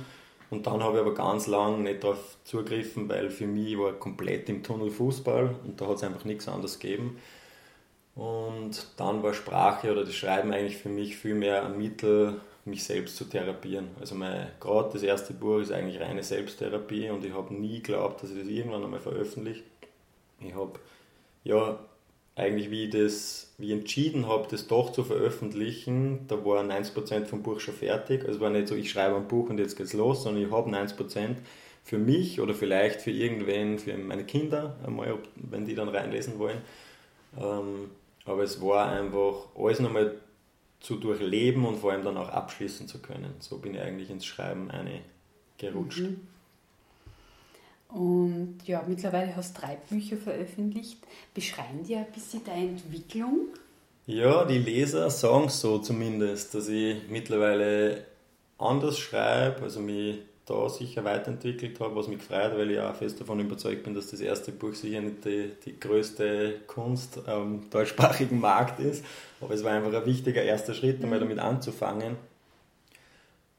Und 0.49 0.65
dann 0.65 0.81
habe 0.81 0.97
ich 0.97 1.01
aber 1.01 1.13
ganz 1.13 1.47
lang 1.47 1.83
nicht 1.83 2.03
darauf 2.03 2.37
zugegriffen, 2.45 3.09
weil 3.09 3.29
für 3.29 3.47
mich 3.47 3.77
war 3.77 3.91
komplett 3.93 4.47
im 4.47 4.63
Tunnel 4.63 4.89
Fußball 4.89 5.55
und 5.65 5.81
da 5.81 5.87
hat 5.87 5.97
es 5.97 6.03
einfach 6.03 6.23
nichts 6.23 6.47
anderes 6.47 6.79
gegeben. 6.79 7.17
Und 8.15 8.87
dann 8.95 9.21
war 9.21 9.33
Sprache 9.33 9.91
oder 9.91 10.05
das 10.05 10.15
Schreiben 10.15 10.51
eigentlich 10.53 10.77
für 10.77 10.89
mich 10.89 11.17
viel 11.17 11.35
mehr 11.35 11.65
ein 11.65 11.77
Mittel, 11.77 12.39
mich 12.65 12.83
selbst 12.83 13.17
zu 13.17 13.25
therapieren. 13.25 13.89
Also 13.99 14.15
gerade 14.15 14.89
das 14.93 15.03
erste 15.03 15.33
Buch 15.33 15.59
ist 15.59 15.71
eigentlich 15.71 15.99
reine 16.01 16.23
Selbsttherapie 16.23 17.09
und 17.09 17.23
ich 17.25 17.33
habe 17.33 17.53
nie 17.53 17.81
geglaubt, 17.81 18.23
dass 18.23 18.31
ich 18.31 18.39
das 18.39 18.47
irgendwann 18.47 18.83
einmal 18.83 18.99
veröffentliche. 18.99 19.63
Ich 20.39 20.55
habe 20.55 20.79
ja, 21.43 21.79
eigentlich 22.37 22.69
wie 22.69 22.85
ich, 22.85 22.91
das, 22.91 23.51
wie 23.57 23.67
ich 23.67 23.71
entschieden 23.71 24.27
habe, 24.27 24.47
das 24.49 24.67
doch 24.67 24.91
zu 24.91 25.03
veröffentlichen, 25.03 26.27
da 26.27 26.45
war 26.45 26.63
90% 26.63 27.25
vom 27.25 27.41
Buch 27.41 27.59
schon 27.59 27.73
fertig. 27.73 28.25
Also 28.25 28.39
war 28.39 28.51
nicht 28.51 28.67
so, 28.67 28.75
ich 28.75 28.91
schreibe 28.91 29.15
ein 29.15 29.27
Buch 29.27 29.49
und 29.49 29.57
jetzt 29.57 29.75
geht's 29.75 29.93
los, 29.93 30.23
sondern 30.23 30.43
ich 30.43 30.51
habe 30.51 30.69
90% 30.69 31.37
für 31.83 31.97
mich 31.97 32.39
oder 32.39 32.53
vielleicht 32.53 33.01
für 33.01 33.11
irgendwen, 33.11 33.79
für 33.79 33.97
meine 33.97 34.23
Kinder, 34.23 34.75
einmal, 34.85 35.17
wenn 35.35 35.65
die 35.65 35.73
dann 35.73 35.89
reinlesen 35.89 36.37
wollen. 36.37 36.59
Ähm, 37.39 37.89
aber 38.25 38.43
es 38.43 38.61
war 38.61 38.91
einfach 38.91 39.47
alles 39.57 39.79
nochmal 39.79 40.13
zu 40.79 40.97
durchleben 40.97 41.65
und 41.65 41.77
vor 41.77 41.91
allem 41.91 42.03
dann 42.03 42.17
auch 42.17 42.29
abschließen 42.29 42.87
zu 42.87 42.99
können. 42.99 43.33
So 43.39 43.57
bin 43.57 43.73
ich 43.73 43.81
eigentlich 43.81 44.11
ins 44.11 44.25
Schreiben 44.25 44.69
eine 44.69 45.01
gerutscht. 45.57 46.01
Mhm. 46.01 46.27
Und 47.89 48.59
ja, 48.65 48.83
mittlerweile 48.87 49.35
hast 49.35 49.57
du 49.57 49.61
drei 49.61 49.77
Bücher 49.89 50.17
veröffentlicht. 50.17 50.99
Beschreiben 51.33 51.83
die 51.87 51.95
ein 51.95 52.11
bisschen 52.13 52.43
deine 52.43 52.69
Entwicklung? 52.69 53.47
Ja, 54.05 54.45
die 54.45 54.59
Leser 54.59 55.09
sagen 55.09 55.49
so 55.49 55.79
zumindest, 55.79 56.53
dass 56.53 56.67
ich 56.69 56.97
mittlerweile 57.09 58.05
anders 58.57 58.97
schreibe, 58.97 59.63
also 59.63 59.79
mich 59.79 60.19
da 60.45 60.69
sicher 60.69 61.03
weiterentwickelt 61.03 61.79
habe, 61.81 61.95
was 61.95 62.07
mich 62.07 62.21
freut, 62.21 62.57
weil 62.57 62.71
ich 62.71 62.79
auch 62.79 62.95
fest 62.95 63.19
davon 63.19 63.41
überzeugt 63.41 63.83
bin, 63.83 63.93
dass 63.93 64.09
das 64.11 64.21
erste 64.21 64.53
Buch 64.53 64.73
sicher 64.73 65.01
nicht 65.01 65.25
die, 65.25 65.51
die 65.65 65.77
größte 65.77 66.61
Kunst 66.67 67.27
am 67.27 67.69
deutschsprachigen 67.69 68.39
Markt 68.39 68.79
ist. 68.79 69.03
Aber 69.41 69.53
es 69.53 69.63
war 69.63 69.73
einfach 69.73 69.93
ein 69.93 70.05
wichtiger 70.05 70.41
erster 70.41 70.73
Schritt, 70.73 71.03
einmal 71.03 71.19
mhm. 71.19 71.23
damit 71.23 71.39
anzufangen. 71.39 72.15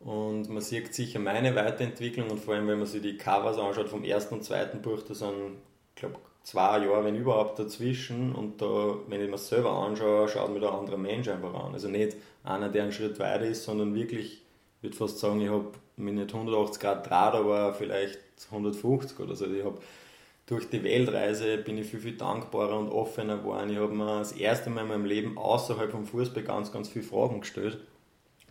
Und 0.00 0.49
man 0.49 0.62
sieht 0.62 0.95
sicher 0.95 1.19
meine 1.19 1.55
Weiterentwicklung 1.55 2.31
und 2.31 2.38
vor 2.38 2.55
allem, 2.55 2.69
wenn 2.69 2.78
man 2.78 2.87
sich 2.87 3.02
die 3.02 3.17
Covers 3.17 3.59
anschaut 3.59 3.88
vom 3.88 4.05
ersten 4.05 4.35
und 4.35 4.45
zweiten 4.45 4.81
Buch, 4.81 5.02
da 5.02 5.14
sind, 5.14 5.57
ich 5.95 6.00
glaube, 6.00 6.19
zwei 6.45 6.78
Jahre, 6.85 7.05
wenn 7.05 7.17
überhaupt, 7.17 7.59
dazwischen. 7.59 8.35
Und 8.35 8.62
da, 8.62 8.97
wenn 9.09 9.21
ich 9.21 9.31
mir 9.31 9.38
selber 9.38 9.71
anschaue, 9.71 10.28
schaut 10.28 10.50
mir 10.52 10.61
da 10.61 10.71
ein 10.71 10.78
anderer 10.78 10.97
Mensch 10.97 11.28
einfach 11.28 11.52
an. 11.52 11.75
Also 11.75 11.88
nicht 11.88 12.17
einer, 12.45 12.69
der 12.69 12.85
einen 12.85 12.93
Schritt 12.93 13.19
weiter 13.19 13.45
ist, 13.45 13.64
sondern 13.64 13.95
wirklich, 13.95 14.43
ich 14.78 14.83
würde 14.83 14.97
fast 14.97 15.19
sagen, 15.19 15.40
ich 15.40 15.50
habe 15.50 15.73
mich 15.97 16.14
nicht 16.14 16.33
180 16.33 16.81
Grad 16.81 17.09
Draht, 17.09 17.35
aber 17.35 17.75
vielleicht 17.75 18.21
150 18.50 19.19
oder 19.21 19.35
so. 19.35 19.47
Ich 19.47 19.64
habe 19.64 19.78
durch 20.47 20.71
die 20.71 20.83
Weltreise 20.83 21.59
bin 21.59 21.76
ich 21.76 21.87
viel, 21.88 22.00
viel 22.00 22.17
dankbarer 22.17 22.78
und 22.78 22.88
offener 22.88 23.37
geworden. 23.37 23.69
Ich 23.71 23.76
habe 23.76 23.93
mir 23.93 24.21
das 24.21 24.33
erste 24.33 24.71
Mal 24.71 24.83
in 24.83 24.88
meinem 24.88 25.05
Leben 25.05 25.37
außerhalb 25.37 25.90
vom 25.90 26.07
Fußball 26.07 26.43
ganz, 26.43 26.73
ganz 26.73 26.88
viele 26.88 27.05
Fragen 27.05 27.40
gestellt, 27.40 27.78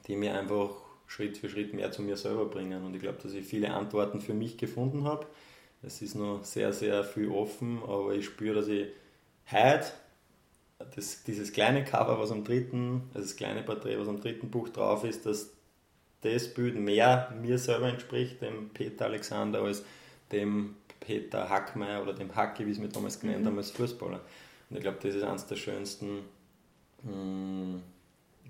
die 0.06 0.16
mir 0.16 0.38
einfach 0.38 0.70
Schritt 1.08 1.38
für 1.38 1.50
Schritt 1.50 1.74
mehr 1.74 1.92
zu 1.92 2.02
mir 2.02 2.18
selber 2.18 2.46
bringen. 2.46 2.86
Und 2.86 2.94
ich 2.94 3.02
glaube, 3.02 3.20
dass 3.24 3.34
ich 3.34 3.46
viele 3.46 3.74
Antworten 3.74 4.22
für 4.22 4.34
mich 4.34 4.58
gefunden 4.58 5.06
habe. 5.06 5.26
Es 5.82 6.02
ist 6.02 6.16
noch 6.16 6.44
sehr, 6.44 6.74
sehr 6.74 7.04
viel 7.04 7.30
offen, 7.30 7.82
aber 7.84 8.14
ich 8.14 8.26
spüre, 8.26 8.56
dass 8.56 8.68
ich 8.68 8.88
heute 9.52 9.88
das, 10.96 11.24
dieses 11.24 11.54
kleine 11.54 11.84
Cover, 11.84 12.20
was 12.20 12.32
am 12.32 12.44
dritten, 12.44 13.04
also 13.14 13.28
das 13.28 13.36
kleine 13.36 13.64
Porträt, 13.64 13.98
was 13.98 14.08
am 14.08 14.20
dritten 14.20 14.50
Buch 14.50 14.70
drauf 14.70 15.04
ist, 15.04 15.26
dass 15.26 15.52
das 16.22 16.54
Bild 16.54 16.76
mehr 16.76 17.34
mir 17.42 17.58
selber 17.58 17.90
entspricht, 17.90 18.42
dem 18.42 18.70
Peter 18.70 19.06
Alexander, 19.06 19.62
als 19.62 19.84
dem 20.32 20.76
Peter 21.00 21.50
Hackmeier 21.50 22.02
oder 22.02 22.14
dem 22.14 22.36
Hacki, 22.36 22.66
wie 22.66 22.72
es 22.72 22.80
mir 22.80 22.90
damals 22.90 23.20
genannt 23.20 23.44
mhm. 23.44 23.48
haben, 23.48 23.58
als 23.58 23.72
Fußballer. 23.72 24.22
Und 24.70 24.76
ich 24.76 24.82
glaube, 24.82 24.98
das 25.02 25.16
ist 25.16 25.24
eines 25.24 25.46
der 25.46 25.56
schönsten 25.56 26.26
mh, 27.04 27.12
hm, 27.12 27.84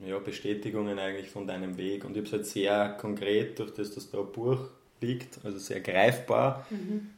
ja, 0.06 0.20
Bestätigungen 0.20 1.00
eigentlich 1.00 1.30
von 1.30 1.48
deinem 1.48 1.78
Weg. 1.78 2.06
Und 2.06 2.12
ich 2.12 2.18
habe 2.18 2.28
es 2.28 2.34
halt 2.34 2.46
sehr 2.46 2.90
konkret, 3.00 3.60
durch 3.60 3.74
das, 3.74 3.94
dass 3.94 4.10
da 4.10 4.20
ein 4.20 4.32
Buch 4.32 4.60
liegt, 5.02 5.40
also 5.44 5.58
sehr 5.58 5.82
greifbar. 5.82 6.66
Mhm. 6.70 7.10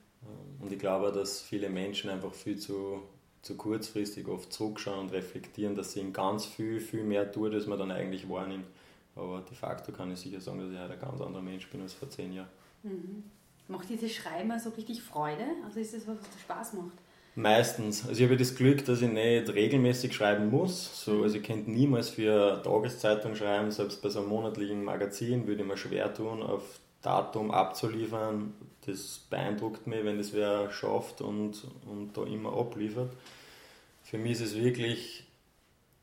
Und 0.60 0.72
ich 0.72 0.80
glaube, 0.80 1.12
dass 1.12 1.42
viele 1.42 1.70
Menschen 1.70 2.10
einfach 2.10 2.34
viel 2.34 2.58
zu, 2.58 3.02
zu 3.42 3.56
kurzfristig 3.56 4.28
oft 4.28 4.52
zurückschauen 4.52 5.00
und 5.00 5.12
reflektieren, 5.14 5.76
dass 5.76 5.94
sie 5.94 6.02
in 6.02 6.14
ganz 6.14 6.46
viel, 6.46 6.80
viel 6.80 7.04
mehr 7.04 7.32
tut, 7.32 7.54
als 7.54 7.66
man 7.66 7.80
dann 7.80 7.92
eigentlich 7.92 8.30
wahrnimmt. 8.30 8.66
Aber 9.16 9.42
de 9.42 9.56
facto 9.56 9.92
kann 9.92 10.12
ich 10.12 10.20
sicher 10.20 10.40
sagen, 10.40 10.60
dass 10.60 10.72
ich 10.72 10.78
heute 10.78 10.94
ein 10.94 11.00
ganz 11.00 11.22
anderer 11.22 11.42
Mensch 11.42 11.70
bin 11.70 11.82
als 11.82 11.94
vor 11.94 12.10
zehn 12.10 12.34
Jahren. 12.34 12.50
Mhm. 12.84 13.24
Macht 13.68 13.90
dieses 13.90 14.14
Schreiben 14.14 14.52
also 14.52 14.70
richtig 14.72 15.02
Freude? 15.02 15.46
Also 15.64 15.80
ist 15.80 15.94
das 15.94 16.08
was, 16.08 16.18
was 16.18 16.30
dir 16.30 16.40
Spaß 16.40 16.74
macht? 16.74 16.98
Meistens. 17.40 18.06
Also 18.06 18.20
ich 18.22 18.26
habe 18.26 18.36
das 18.36 18.54
Glück, 18.54 18.84
dass 18.84 19.02
ich 19.02 19.08
nicht 19.08 19.54
regelmäßig 19.54 20.14
schreiben 20.14 20.50
muss. 20.50 21.06
So, 21.06 21.24
also 21.24 21.38
ich 21.38 21.44
könnte 21.44 21.72
niemals 21.72 22.10
für 22.10 22.56
eine 22.56 22.62
Tageszeitung 22.62 23.34
schreiben, 23.34 23.72
selbst 23.72 24.02
bei 24.02 24.10
so 24.10 24.20
einem 24.20 24.28
monatlichen 24.28 24.84
Magazin 24.84 25.48
würde 25.48 25.62
ich 25.62 25.68
mir 25.68 25.78
schwer 25.78 26.14
tun, 26.14 26.44
auf 26.44 26.64
Datum 27.02 27.52
abzuliefern. 27.52 28.54
Das 28.86 29.20
beeindruckt 29.30 29.88
mich, 29.88 30.04
wenn 30.04 30.18
das 30.18 30.34
wer 30.34 30.70
schafft 30.70 31.22
und, 31.22 31.64
und 31.90 32.12
da 32.14 32.26
immer 32.26 32.52
abliefert. 32.58 33.12
Für 34.04 34.18
mich 34.18 34.34
ist 34.34 34.42
es 34.42 34.56
wirklich, 34.56 35.26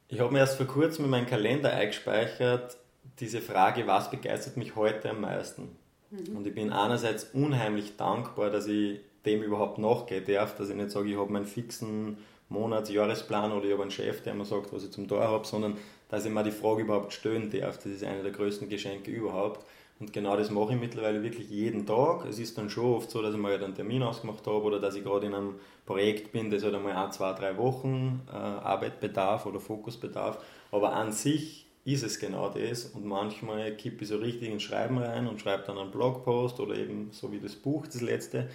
ich 0.09 0.21
habe 0.21 0.33
mir 0.33 0.39
erst 0.39 0.57
vor 0.57 0.67
kurzem 0.67 1.05
in 1.05 1.11
meinen 1.11 1.27
Kalender 1.27 1.71
eingespeichert, 1.71 2.79
diese 3.21 3.43
Frage, 3.43 3.87
was 3.87 4.11
begeistert 4.11 4.57
mich 4.57 4.75
heute 4.75 5.11
am 5.11 5.21
meisten? 5.21 5.69
Mhm. 6.11 6.35
Und 6.35 6.47
ich 6.47 6.55
bin 6.55 6.73
einerseits 6.73 7.25
unheimlich 7.35 7.99
dankbar, 7.99 8.49
dass 8.49 8.67
ich 8.69 9.01
dem 9.27 9.43
überhaupt 9.43 9.79
nachgehen 9.79 10.25
darf, 10.25 10.57
dass 10.57 10.71
ich 10.71 10.77
nicht 10.77 10.91
sage, 10.91 11.11
ich 11.11 11.17
habe 11.17 11.33
meinen 11.33 11.47
fixen 11.47 12.19
Monats-, 12.49 12.91
Jahresplan 12.91 13.53
oder 13.53 13.67
ich 13.67 13.73
habe 13.73 13.83
einen 13.83 13.91
Chef, 13.91 14.23
der 14.23 14.35
mir 14.35 14.45
sagt, 14.45 14.73
was 14.73 14.85
ich 14.85 14.93
zum 14.93 15.09
Tor 15.09 15.25
habe, 15.25 15.47
sondern 15.47 15.77
dass 16.09 16.25
ich 16.25 16.31
mir 16.31 16.45
die 16.45 16.53
Frage 16.53 16.83
überhaupt 16.83 17.13
stellen 17.13 17.51
darf. 17.51 17.77
Das 17.79 17.87
ist 17.87 18.05
eine 18.05 18.23
der 18.23 18.33
größten 18.33 18.69
Geschenke 18.69 19.11
überhaupt. 19.11 19.65
Und 19.99 20.13
genau 20.13 20.37
das 20.37 20.51
mache 20.51 20.75
ich 20.75 20.81
mittlerweile 20.81 21.23
wirklich 21.23 21.49
jeden 21.49 21.87
Tag. 21.87 22.27
Es 22.27 22.39
ist 22.39 22.59
dann 22.59 22.69
schon 22.69 22.95
oft 22.95 23.11
so, 23.11 23.23
dass 23.23 23.35
ich 23.35 23.41
mal 23.41 23.53
halt 23.53 23.65
einen 23.65 23.75
Termin 23.75 24.03
ausgemacht 24.03 24.47
habe 24.47 24.63
oder 24.63 24.79
dass 24.79 24.95
ich 24.95 25.03
gerade 25.03 25.27
in 25.27 25.35
einem 25.35 25.55
Projekt 25.87 26.33
bin, 26.33 26.51
das 26.51 26.63
halt 26.63 26.75
einmal 26.75 26.93
ein, 26.93 27.13
zwei, 27.13 27.33
drei 27.33 27.57
Wochen 27.57 28.21
äh, 28.29 28.37
Arbeit 28.37 29.01
bedarf 29.01 29.47
oder 29.47 29.59
Fokus 29.59 29.97
bedarf. 29.97 30.39
Aber 30.71 30.93
an 30.93 31.13
sich 31.13 31.67
ist 31.87 32.03
es 32.03 32.19
genau 32.19 32.51
das. 32.51 32.85
Und 32.87 33.07
manchmal 33.07 33.75
kippe 33.77 34.03
ich 34.03 34.09
so 34.09 34.19
richtig 34.19 34.51
ins 34.51 34.65
Schreiben 34.65 34.99
rein 34.99 35.27
und 35.27 35.41
schreibe 35.41 35.65
dann 35.67 35.79
einen 35.79 35.91
Blogpost 35.91 36.61
oder 36.61 36.75
eben 36.75 37.09
so 37.13 37.33
wie 37.33 37.39
das 37.39 37.57
Buch, 37.57 37.87
das 37.87 38.03
letzte. 38.03 38.49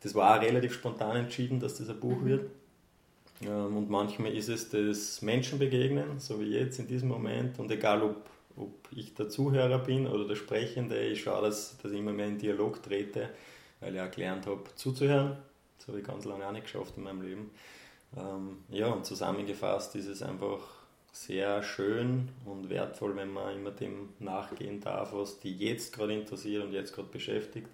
Das 0.00 0.14
war 0.14 0.36
auch 0.36 0.42
relativ 0.42 0.74
spontan 0.74 1.16
entschieden, 1.16 1.60
dass 1.60 1.76
das 1.76 1.88
ein 1.88 2.00
Buch 2.00 2.20
mhm. 2.20 2.26
wird. 2.26 2.50
Ähm, 3.42 3.76
und 3.76 3.90
manchmal 3.90 4.34
ist 4.34 4.48
es 4.48 4.68
das 4.70 5.22
Menschen 5.22 5.58
begegnen, 5.58 6.18
so 6.18 6.40
wie 6.40 6.50
jetzt 6.50 6.78
in 6.78 6.86
diesem 6.86 7.08
Moment. 7.08 7.58
Und 7.58 7.70
egal, 7.70 8.02
ob, 8.02 8.28
ob 8.56 8.72
ich 8.92 9.14
der 9.14 9.28
Zuhörer 9.28 9.78
bin 9.78 10.06
oder 10.06 10.26
der 10.26 10.36
Sprechende, 10.36 10.98
ich 11.00 11.22
schaue, 11.22 11.42
dass, 11.42 11.76
dass 11.78 11.92
ich 11.92 11.98
immer 11.98 12.12
mehr 12.12 12.28
in 12.28 12.38
Dialog 12.38 12.82
trete, 12.82 13.30
weil 13.80 13.94
ich 13.94 14.00
auch 14.00 14.10
gelernt 14.10 14.46
habe, 14.46 14.62
zuzuhören. 14.74 15.36
Das 15.78 15.88
habe 15.88 16.00
ich 16.00 16.04
ganz 16.04 16.24
lange 16.24 16.46
auch 16.46 16.52
nicht 16.52 16.64
geschafft 16.64 16.94
in 16.96 17.04
meinem 17.04 17.22
Leben. 17.22 17.50
Ähm, 18.16 18.58
ja, 18.70 18.88
und 18.88 19.04
zusammengefasst 19.04 19.94
ist 19.96 20.06
es 20.06 20.22
einfach 20.22 20.60
sehr 21.12 21.62
schön 21.62 22.28
und 22.44 22.70
wertvoll, 22.70 23.16
wenn 23.16 23.32
man 23.32 23.56
immer 23.56 23.70
dem 23.70 24.10
nachgehen 24.18 24.80
darf, 24.80 25.12
was 25.12 25.40
die 25.40 25.56
jetzt 25.56 25.94
gerade 25.94 26.14
interessiert 26.14 26.64
und 26.64 26.72
jetzt 26.72 26.94
gerade 26.94 27.08
beschäftigt. 27.08 27.68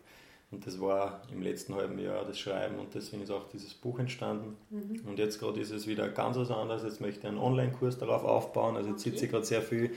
Und 0.54 0.66
das 0.66 0.80
war 0.80 1.22
im 1.32 1.42
letzten 1.42 1.74
halben 1.74 1.98
Jahr 1.98 2.24
das 2.24 2.38
Schreiben 2.38 2.78
und 2.78 2.94
deswegen 2.94 3.22
ist 3.22 3.30
auch 3.30 3.48
dieses 3.52 3.74
Buch 3.74 3.98
entstanden. 3.98 4.56
Mhm. 4.70 5.00
Und 5.06 5.18
jetzt 5.18 5.40
gerade 5.40 5.60
ist 5.60 5.70
es 5.70 5.86
wieder 5.86 6.08
ganz 6.08 6.36
was 6.36 6.50
anderes. 6.50 6.84
Jetzt 6.84 7.00
möchte 7.00 7.20
ich 7.20 7.26
einen 7.26 7.38
Online-Kurs 7.38 7.98
darauf 7.98 8.24
aufbauen. 8.24 8.76
Also 8.76 8.90
jetzt 8.90 9.00
okay. 9.00 9.10
sitze 9.10 9.24
ich 9.24 9.30
gerade 9.32 9.44
sehr 9.44 9.62
viel 9.62 9.90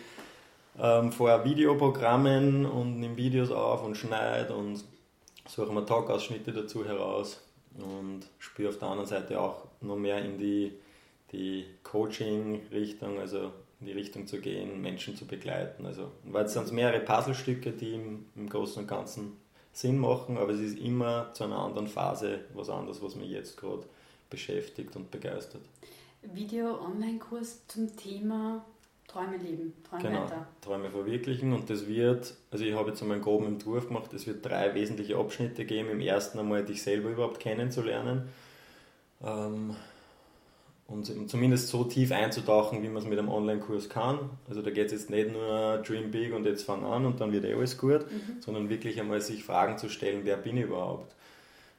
ähm, 0.79 1.11
vor 1.11 1.45
Videoprogrammen 1.45 2.65
und 2.65 2.99
nehme 2.99 3.17
Videos 3.17 3.51
auf 3.51 3.85
und 3.85 3.95
schneide 3.95 4.55
und 4.55 4.83
suche 5.47 5.71
mir 5.71 5.85
Talkausschnitte 5.85 6.51
dazu 6.51 6.85
heraus 6.85 7.41
und 7.75 8.21
spüre 8.39 8.69
auf 8.69 8.79
der 8.79 8.87
anderen 8.87 9.07
Seite 9.07 9.39
auch 9.39 9.65
noch 9.81 9.95
mehr 9.95 10.23
in 10.25 10.37
die 10.37 10.73
die 11.31 11.65
Coaching-Richtung, 11.83 13.19
also 13.19 13.51
in 13.79 13.87
die 13.87 13.91
Richtung 13.91 14.27
zu 14.27 14.39
gehen, 14.39 14.81
Menschen 14.81 15.15
zu 15.15 15.25
begleiten. 15.25 15.85
Also, 15.85 16.11
weil 16.23 16.45
es 16.45 16.53
sind 16.53 16.71
mehrere 16.71 16.99
Puzzlestücke, 16.99 17.71
die 17.71 17.93
im, 17.93 18.25
im 18.35 18.49
Großen 18.49 18.81
und 18.81 18.87
Ganzen 18.87 19.33
Sinn 19.77 19.99
machen, 19.99 20.37
aber 20.37 20.53
es 20.53 20.59
ist 20.59 20.79
immer 20.79 21.31
zu 21.33 21.43
einer 21.43 21.59
anderen 21.59 21.87
Phase 21.87 22.39
was 22.55 22.67
anderes, 22.67 22.99
was 23.03 23.15
mich 23.15 23.29
jetzt 23.29 23.57
gerade 23.57 23.83
beschäftigt 24.27 24.95
und 24.95 25.11
begeistert. 25.11 25.61
Video-Online-Kurs 26.23 27.67
zum 27.67 27.95
Thema 27.95 28.65
Träume 29.07 29.37
leben, 29.37 29.73
Träume 29.87 30.01
genau, 30.01 30.23
weiter. 30.23 30.47
Träume 30.61 30.89
verwirklichen 30.89 31.53
und 31.53 31.69
das 31.69 31.87
wird, 31.87 32.33
also 32.49 32.65
ich 32.65 32.73
habe 32.73 32.89
jetzt 32.89 33.03
einmal 33.03 33.15
einen 33.15 33.23
groben 33.23 33.45
Entwurf 33.45 33.87
gemacht, 33.87 34.11
es 34.13 34.25
wird 34.25 34.43
drei 34.43 34.73
wesentliche 34.73 35.15
Abschnitte 35.15 35.63
geben. 35.63 35.89
Im 35.89 36.01
ersten 36.01 36.39
einmal 36.39 36.65
dich 36.65 36.81
selber 36.81 37.09
überhaupt 37.09 37.39
kennenzulernen. 37.39 38.29
Ähm, 39.23 39.75
und 40.87 41.29
zumindest 41.29 41.67
so 41.67 41.83
tief 41.83 42.13
einzutauchen, 42.13 42.81
wie 42.81 42.87
man 42.87 43.03
es 43.03 43.07
mit 43.07 43.19
einem 43.19 43.27
Online-Kurs 43.27 43.89
kann. 43.89 44.29
Also 44.47 44.61
da 44.61 44.71
geht 44.71 44.87
es 44.87 44.93
jetzt 44.93 45.09
nicht 45.09 45.31
nur 45.31 45.83
Dream 45.85 46.11
Big 46.11 46.33
und 46.33 46.45
jetzt 46.45 46.63
fang 46.63 46.85
an 46.85 47.05
und 47.05 47.19
dann 47.19 47.33
wird 47.33 47.43
eh 47.43 47.53
alles 47.53 47.77
gut, 47.77 48.09
mhm. 48.09 48.41
sondern 48.41 48.69
wirklich 48.69 48.99
einmal 48.99 49.19
sich 49.19 49.43
Fragen 49.43 49.77
zu 49.77 49.89
stellen, 49.89 50.21
wer 50.23 50.37
bin 50.37 50.55
ich 50.55 50.63
überhaupt? 50.63 51.13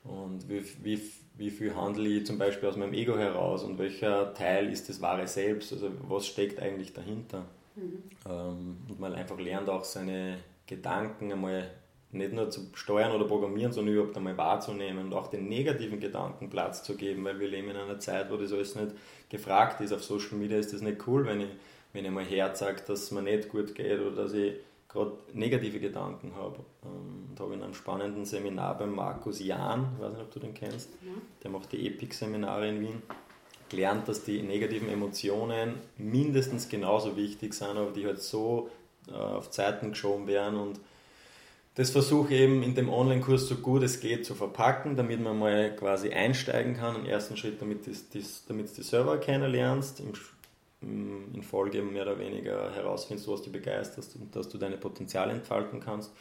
Und 0.04 0.46
wie, 0.48 0.62
wie, 0.82 1.00
wie 1.38 1.50
viel 1.50 1.74
handle 1.74 2.06
ich 2.06 2.26
zum 2.26 2.36
Beispiel 2.36 2.68
aus 2.68 2.76
meinem 2.76 2.92
Ego 2.92 3.16
heraus 3.16 3.64
und 3.64 3.78
welcher 3.78 4.34
Teil 4.34 4.70
ist 4.70 4.90
das 4.90 5.00
wahre 5.00 5.26
Selbst? 5.26 5.72
Also 5.72 5.90
was 6.06 6.26
steckt 6.26 6.60
eigentlich 6.60 6.92
dahinter? 6.92 7.46
Mhm. 7.76 8.02
Ähm, 8.28 8.76
und 8.90 9.00
man 9.00 9.14
einfach 9.14 9.38
lernt 9.38 9.70
auch 9.70 9.84
seine 9.84 10.38
Gedanken 10.66 11.32
einmal 11.32 11.70
nicht 12.10 12.32
nur 12.32 12.48
zu 12.50 12.70
steuern 12.74 13.12
oder 13.12 13.26
programmieren, 13.26 13.72
sondern 13.72 13.94
überhaupt 13.94 14.16
einmal 14.16 14.36
wahrzunehmen 14.36 15.06
und 15.06 15.12
auch 15.12 15.28
den 15.28 15.48
negativen 15.48 16.00
Gedanken 16.00 16.48
Platz 16.48 16.82
zu 16.82 16.96
geben, 16.96 17.24
weil 17.24 17.38
wir 17.38 17.48
leben 17.48 17.70
in 17.70 17.76
einer 17.76 17.98
Zeit, 17.98 18.30
wo 18.30 18.36
das 18.36 18.52
alles 18.52 18.74
nicht 18.76 18.92
gefragt 19.28 19.80
ist. 19.80 19.92
Auf 19.92 20.02
Social 20.02 20.38
Media 20.38 20.58
ist 20.58 20.72
das 20.72 20.80
nicht 20.80 21.06
cool, 21.06 21.26
wenn 21.26 21.42
ich, 21.42 21.50
wenn 21.92 22.04
ich 22.04 22.10
mal 22.10 22.24
Herz 22.24 22.60
sage, 22.60 22.82
dass 22.86 23.02
es 23.02 23.10
mir 23.10 23.22
nicht 23.22 23.50
gut 23.50 23.74
geht 23.74 24.00
oder 24.00 24.22
dass 24.22 24.32
ich 24.32 24.54
gerade 24.88 25.12
negative 25.34 25.80
Gedanken 25.80 26.32
habe. 26.34 26.60
Da 27.34 27.44
habe 27.44 27.52
ich 27.52 27.58
in 27.58 27.64
einem 27.64 27.74
spannenden 27.74 28.24
Seminar 28.24 28.78
beim 28.78 28.94
Markus 28.94 29.40
Jahn, 29.40 29.92
ich 29.96 30.02
weiß 30.02 30.12
nicht, 30.12 30.22
ob 30.22 30.30
du 30.32 30.40
den 30.40 30.54
kennst, 30.54 30.88
ja. 31.02 31.12
der 31.42 31.50
macht 31.50 31.72
die 31.72 31.86
Epic-Seminare 31.86 32.68
in 32.68 32.80
Wien, 32.80 33.02
gelernt, 33.68 34.08
dass 34.08 34.24
die 34.24 34.42
negativen 34.42 34.88
Emotionen 34.88 35.74
mindestens 35.98 36.70
genauso 36.70 37.16
wichtig 37.16 37.52
sind, 37.52 37.76
aber 37.76 37.90
die 37.90 38.06
halt 38.06 38.22
so 38.22 38.70
äh, 39.08 39.12
auf 39.12 39.50
Zeiten 39.50 39.90
geschoben 39.90 40.26
werden 40.26 40.58
und 40.58 40.80
das 41.78 41.90
versuche 41.90 42.34
ich 42.34 42.40
eben 42.40 42.64
in 42.64 42.74
dem 42.74 42.88
Online-Kurs 42.88 43.46
so 43.46 43.54
gut 43.54 43.84
es 43.84 44.00
geht 44.00 44.26
zu 44.26 44.34
verpacken, 44.34 44.96
damit 44.96 45.20
man 45.20 45.38
mal 45.38 45.76
quasi 45.76 46.10
einsteigen 46.10 46.76
kann. 46.76 46.96
Im 46.96 47.06
ersten 47.06 47.36
Schritt, 47.36 47.62
damit 47.62 47.86
du 47.86 47.92
die 48.12 48.82
Server 48.82 49.16
kennenlernst, 49.18 50.00
im 50.00 50.12
in 50.80 51.42
Folge 51.42 51.82
mehr 51.82 52.02
oder 52.02 52.18
weniger 52.18 52.72
herausfindest, 52.72 53.28
was 53.28 53.42
dich 53.42 53.52
begeisterst 53.52 54.16
und 54.16 54.34
dass 54.34 54.48
du 54.48 54.58
deine 54.58 54.76
Potenziale 54.76 55.32
entfalten 55.32 55.78
kannst. 55.78 56.12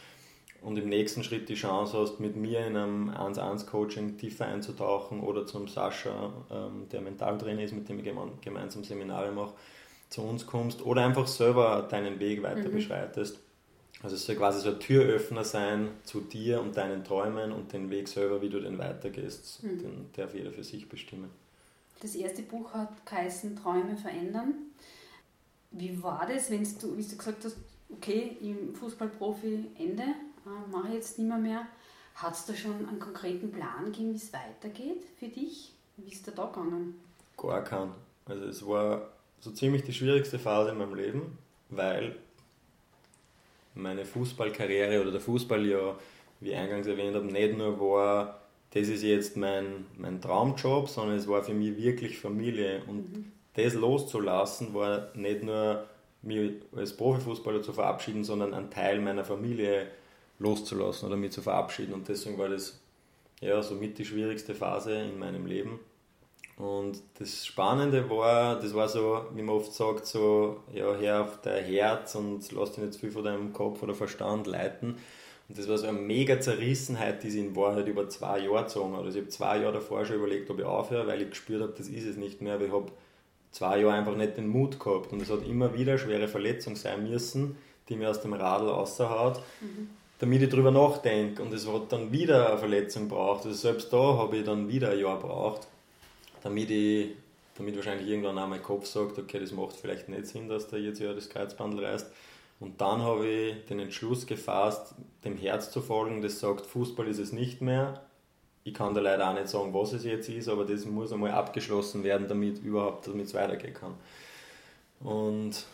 Und 0.62 0.78
im 0.78 0.90
nächsten 0.90 1.24
Schritt 1.24 1.50
die 1.50 1.56
Chance 1.56 1.98
hast, 1.98 2.20
mit 2.20 2.36
mir 2.36 2.66
in 2.66 2.76
einem 2.76 3.10
1-1-Coaching 3.10 4.18
tiefer 4.18 4.46
einzutauchen 4.46 5.22
oder 5.22 5.48
zum 5.48 5.68
Sascha, 5.68 6.34
ähm, 6.52 6.88
der 6.92 7.02
Mentaltrainer 7.02 7.64
ist, 7.64 7.74
mit 7.74 7.90
dem 7.90 8.00
ich 8.00 8.12
gemeinsam 8.42 8.84
Seminare 8.84 9.32
mache, 9.32 9.54
zu 10.10 10.22
uns 10.22 10.46
kommst 10.46 10.84
oder 10.84 11.04
einfach 11.04 11.28
selber 11.28 11.88
deinen 11.90 12.20
Weg 12.20 12.44
weiter 12.44 12.70
mhm. 12.70 12.74
beschreitest. 12.74 13.40
Also 14.04 14.16
es 14.16 14.26
soll 14.26 14.36
quasi 14.36 14.62
so 14.62 14.70
ein 14.70 14.80
Türöffner 14.80 15.44
sein 15.44 15.90
zu 16.04 16.22
dir 16.22 16.62
und 16.62 16.78
deinen 16.78 17.04
Träumen 17.04 17.52
und 17.52 17.74
den 17.74 17.90
Weg 17.90 18.08
selber, 18.08 18.42
wie 18.42 18.50
du 18.50 18.60
den 18.60 18.78
weitergehst, 18.78 19.64
mhm. 19.64 19.80
den 19.80 20.10
darf 20.16 20.36
jeder 20.36 20.52
für 20.52 20.64
sich 20.64 20.88
bestimmen. 20.88 21.30
Das 22.00 22.16
erste 22.16 22.44
Buch 22.44 22.74
hat 22.74 23.06
geheißen 23.06 23.56
Träume 23.56 23.98
verändern. 23.98 24.54
Wie 25.72 26.02
war 26.02 26.28
das, 26.32 26.52
wenn 26.52 26.64
du, 26.64 26.96
wie 26.96 27.04
du 27.04 27.18
gesagt 27.18 27.44
hast, 27.44 27.58
okay, 27.90 28.38
im 28.42 28.76
Fußballprofi 28.76 29.66
Ende, 29.80 30.04
äh, 30.04 30.72
mache 30.72 30.90
ich 30.90 30.94
jetzt 30.94 31.18
nicht 31.18 31.28
mehr 31.28 31.38
mehr. 31.38 31.68
Hat 32.16 32.34
es 32.34 32.46
da 32.46 32.56
schon 32.56 32.88
einen 32.88 33.00
konkreten 33.00 33.52
Plan 33.52 33.86
gegeben, 33.86 34.14
wie 34.14 34.18
es 34.18 34.32
weitergeht 34.32 35.04
für 35.20 35.28
dich? 35.28 35.74
Wie 35.98 36.12
ist 36.12 36.28
da 36.28 36.32
da 36.32 36.46
gegangen? 36.46 36.96
Gar 37.36 37.64
keinen. 37.64 37.94
Also 38.26 38.46
es 38.46 38.66
war 38.66 39.10
so 39.40 39.52
ziemlich 39.52 39.84
die 39.84 39.94
schwierigste 39.94 40.40
Phase 40.40 40.72
in 40.72 40.78
meinem 40.78 40.96
Leben, 40.96 41.38
weil 41.70 42.16
meine 43.78 44.06
Fußballkarriere 44.06 45.02
oder 45.02 45.12
der 45.12 45.22
Fußball 45.22 45.66
ja, 45.66 45.96
wie 46.40 46.54
eingangs 46.54 46.88
erwähnt 46.88 47.16
habe, 47.16 47.26
nicht 47.26 47.58
nur 47.58 47.80
war, 47.80 48.42
das 48.72 48.88
ist 48.90 49.04
jetzt 49.04 49.38
mein, 49.38 49.86
mein 49.98 50.22
Traumjob, 50.22 50.90
sondern 50.90 51.18
es 51.18 51.28
war 51.28 51.44
für 51.44 51.54
mich 51.54 51.78
wirklich 51.78 52.20
Familie. 52.20 52.84
Und 52.88 53.16
mhm. 53.16 53.32
das 53.54 53.74
loszulassen, 53.74 54.74
war 54.74 55.10
nicht 55.16 55.44
nur 55.44 55.86
mich 56.22 56.52
als 56.76 56.96
Profifußballer 56.96 57.62
zu 57.62 57.74
verabschieden, 57.74 58.24
sondern 58.24 58.54
einen 58.54 58.70
Teil 58.70 59.00
meiner 59.00 59.24
Familie 59.24 59.88
loszulassen 60.40 61.08
oder 61.08 61.18
mich 61.18 61.32
zu 61.32 61.42
verabschieden. 61.42 61.94
Und 61.94 62.08
deswegen 62.08 62.38
war 62.38 62.50
das 62.50 62.80
ja 63.40 63.62
somit 63.62 63.98
die 63.98 64.06
schwierigste 64.06 64.54
Phase 64.54 64.94
in 64.94 65.18
meinem 65.18 65.46
Leben. 65.46 65.80
Und 66.58 66.98
das 67.20 67.46
Spannende 67.46 68.10
war, 68.10 68.60
das 68.60 68.74
war 68.74 68.90
so, 68.90 69.26
wie 69.36 69.44
man 69.44 69.56
oft 69.56 69.74
sagt, 69.74 70.08
so, 70.08 70.64
ja, 70.74 70.96
hör 70.96 71.22
auf 71.22 71.40
dein 71.42 71.64
Herz 71.64 72.16
und 72.16 72.52
lass 72.52 72.72
dich 72.72 72.84
nicht 72.84 72.94
zu 72.94 73.00
viel 73.00 73.12
von 73.12 73.24
deinem 73.24 73.54
Kopf 73.54 73.84
oder 73.84 73.94
Verstand 73.94 74.48
leiten. 74.48 74.98
Und 75.48 75.58
das 75.58 75.70
war 75.70 75.78
so 75.78 75.86
eine 75.86 75.98
mega 75.98 76.40
Zerrissenheit, 76.40 77.24
die 77.24 77.30
sich 77.30 77.42
in 77.42 77.56
Wahrheit 77.56 77.88
über 77.88 78.10
zwei 78.10 78.40
Jahre 78.40 78.64
gezogen 78.64 78.98
hat. 78.98 79.06
Also 79.06 79.20
ich 79.20 79.26
habe 79.26 79.30
zwei 79.30 79.58
Jahre 79.60 79.74
davor 79.74 80.04
schon 80.04 80.18
überlegt, 80.18 80.50
ob 80.50 80.58
ich 80.60 80.66
aufhöre, 80.66 81.06
weil 81.06 81.22
ich 81.22 81.30
gespürt 81.30 81.62
habe, 81.62 81.74
das 81.78 81.88
ist 81.90 82.06
es 82.06 82.18
nicht 82.18 82.42
mehr. 82.42 82.56
Aber 82.56 82.66
ich 82.66 82.72
habe 82.72 82.92
zwei 83.52 83.80
Jahre 83.80 83.94
einfach 83.94 84.16
nicht 84.16 84.36
den 84.36 84.48
Mut 84.48 84.80
gehabt. 84.80 85.14
Und 85.14 85.22
es 85.22 85.30
hat 85.30 85.48
immer 85.48 85.76
wieder 85.76 85.92
eine 85.92 86.00
schwere 86.00 86.28
Verletzung 86.28 86.76
sein 86.76 87.08
müssen, 87.08 87.56
die 87.88 87.96
mir 87.96 88.10
aus 88.10 88.22
dem 88.22 88.34
Radl 88.34 88.68
raushaut, 88.68 89.42
mhm. 89.62 89.90
damit 90.18 90.42
ich 90.42 90.50
darüber 90.50 90.72
nachdenke. 90.72 91.44
Und 91.44 91.54
es 91.54 91.68
hat 91.68 91.92
dann 91.92 92.12
wieder 92.12 92.50
eine 92.50 92.58
Verletzung 92.58 93.08
braucht. 93.08 93.46
Also 93.46 93.56
selbst 93.56 93.94
da 93.94 94.18
habe 94.18 94.38
ich 94.38 94.44
dann 94.44 94.68
wieder 94.68 94.90
ein 94.90 95.00
Jahr 95.00 95.20
braucht, 95.20 95.68
damit 96.48 96.72
ich 96.72 97.10
damit 97.58 97.76
wahrscheinlich 97.76 98.08
irgendwann 98.08 98.38
auch 98.40 98.48
mein 98.48 98.64
Kopf 98.64 98.86
sagt, 98.86 99.18
okay, 99.20 99.40
das 99.40 99.52
macht 99.52 99.76
vielleicht 99.76 100.08
nicht 100.08 100.28
Sinn, 100.28 100.48
dass 100.48 100.68
der 100.68 100.80
jetzt 100.80 101.00
ja 101.00 101.12
das 101.14 101.28
Kreuzbandel 101.30 101.84
reißt. 101.84 102.10
Und 102.60 102.80
dann 102.80 103.02
habe 103.02 103.28
ich 103.28 103.66
den 103.66 103.80
Entschluss 103.80 104.26
gefasst, 104.26 104.96
dem 105.26 105.38
Herz 105.38 105.72
zu 105.72 105.82
folgen, 105.82 106.22
das 106.22 106.40
sagt, 106.40 106.66
Fußball 106.66 107.08
ist 107.08 107.20
es 107.20 107.34
nicht 107.34 107.62
mehr. 107.62 108.02
Ich 108.64 108.74
kann 108.74 108.94
da 108.94 109.02
leider 109.02 109.30
auch 109.30 109.34
nicht 109.34 109.50
sagen, 109.50 109.74
was 109.74 109.92
es 109.92 110.06
jetzt 110.06 110.30
ist, 110.30 110.48
aber 110.48 110.66
das 110.66 110.86
muss 110.86 111.12
einmal 111.12 111.32
abgeschlossen 111.32 112.04
werden, 112.04 112.28
damit 112.28 112.60
überhaupt 112.64 113.08
damit 113.08 113.26
es 113.26 113.34
weitergehen 113.34 113.74
kann. 113.74 113.96
Und 115.02 115.66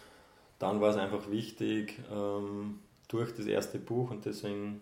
dann 0.59 0.81
war 0.81 0.89
es 0.89 0.97
einfach 0.97 1.29
wichtig, 1.29 1.99
ähm, 2.11 2.79
durch 3.09 3.35
das 3.35 3.45
erste 3.45 3.77
Buch 3.77 4.09
und 4.09 4.25
deswegen 4.25 4.81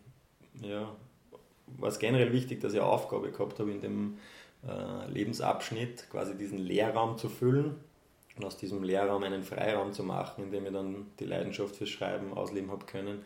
ja, 0.61 0.89
war 1.79 1.89
es 1.89 1.99
generell 1.99 2.31
wichtig, 2.31 2.61
dass 2.61 2.73
ich 2.73 2.79
eine 2.79 2.89
Aufgabe 2.89 3.31
gehabt 3.31 3.59
habe 3.59 3.71
in 3.71 3.81
dem 3.81 4.17
äh, 4.67 5.11
Lebensabschnitt, 5.11 6.09
quasi 6.09 6.37
diesen 6.37 6.59
Leerraum 6.59 7.17
zu 7.17 7.29
füllen 7.29 7.75
und 8.37 8.45
aus 8.45 8.57
diesem 8.57 8.83
Lehrraum 8.83 9.23
einen 9.23 9.43
Freiraum 9.43 9.93
zu 9.93 10.03
machen, 10.03 10.45
in 10.45 10.51
dem 10.51 10.65
ich 10.65 10.71
dann 10.71 11.07
die 11.19 11.25
Leidenschaft 11.25 11.75
fürs 11.75 11.89
Schreiben 11.89 12.33
ausleben 12.33 12.71
habe 12.71 12.85
können, 12.85 13.23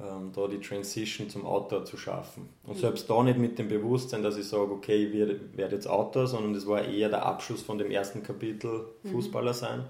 ähm, 0.00 0.30
da 0.34 0.46
die 0.46 0.60
Transition 0.60 1.28
zum 1.28 1.44
Autor 1.44 1.84
zu 1.84 1.96
schaffen. 1.96 2.48
Und 2.64 2.76
mhm. 2.76 2.80
selbst 2.80 3.10
da 3.10 3.22
nicht 3.22 3.38
mit 3.38 3.58
dem 3.58 3.68
Bewusstsein, 3.68 4.22
dass 4.22 4.36
ich 4.36 4.46
sage, 4.46 4.70
okay, 4.70 5.06
ich 5.06 5.12
werde, 5.56 5.74
jetzt 5.74 5.88
Autor, 5.88 6.26
sondern 6.26 6.54
das 6.54 6.66
war 6.66 6.84
eher 6.84 7.08
der 7.08 7.26
Abschluss 7.26 7.62
von 7.62 7.78
dem 7.78 7.90
ersten 7.90 8.22
Kapitel 8.22 8.86
mhm. 9.02 9.08
Fußballer 9.10 9.54
sein. 9.54 9.84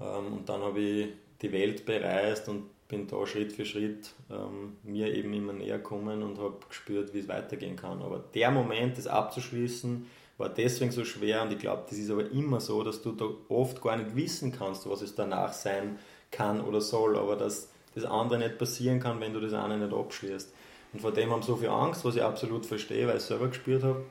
Ähm, 0.00 0.32
und 0.32 0.48
dann 0.48 0.62
habe 0.62 0.80
ich 0.80 1.08
die 1.40 1.52
Welt 1.52 1.86
bereist 1.86 2.48
und 2.48 2.64
bin 2.88 3.06
da 3.06 3.26
Schritt 3.26 3.52
für 3.52 3.66
Schritt 3.66 4.10
ähm, 4.30 4.76
mir 4.82 5.14
eben 5.14 5.32
immer 5.34 5.52
näher 5.52 5.76
gekommen 5.76 6.22
und 6.22 6.38
habe 6.38 6.56
gespürt, 6.68 7.12
wie 7.12 7.20
es 7.20 7.28
weitergehen 7.28 7.76
kann. 7.76 8.02
Aber 8.02 8.24
der 8.34 8.50
Moment, 8.50 8.96
das 8.96 9.06
abzuschließen, 9.06 10.06
war 10.38 10.48
deswegen 10.48 10.90
so 10.90 11.04
schwer 11.04 11.42
und 11.42 11.52
ich 11.52 11.58
glaube, 11.58 11.84
das 11.88 11.98
ist 11.98 12.10
aber 12.10 12.30
immer 12.30 12.60
so, 12.60 12.82
dass 12.82 13.02
du 13.02 13.12
da 13.12 13.26
oft 13.48 13.82
gar 13.82 13.96
nicht 13.96 14.16
wissen 14.16 14.52
kannst, 14.52 14.88
was 14.88 15.02
es 15.02 15.14
danach 15.14 15.52
sein 15.52 15.98
kann 16.30 16.60
oder 16.60 16.80
soll, 16.80 17.16
aber 17.16 17.36
dass 17.36 17.70
das 17.94 18.04
andere 18.04 18.38
nicht 18.38 18.58
passieren 18.58 19.00
kann, 19.00 19.20
wenn 19.20 19.34
du 19.34 19.40
das 19.40 19.52
eine 19.52 19.76
nicht 19.76 19.92
abschließt. 19.92 20.54
Und 20.92 21.00
vor 21.00 21.12
dem 21.12 21.30
haben 21.30 21.42
so 21.42 21.56
viel 21.56 21.68
Angst, 21.68 22.04
was 22.04 22.16
ich 22.16 22.22
absolut 22.22 22.64
verstehe, 22.64 23.06
weil 23.06 23.16
ich 23.16 23.22
es 23.22 23.28
selber 23.28 23.48
gespürt 23.48 23.82
habe. 23.82 24.04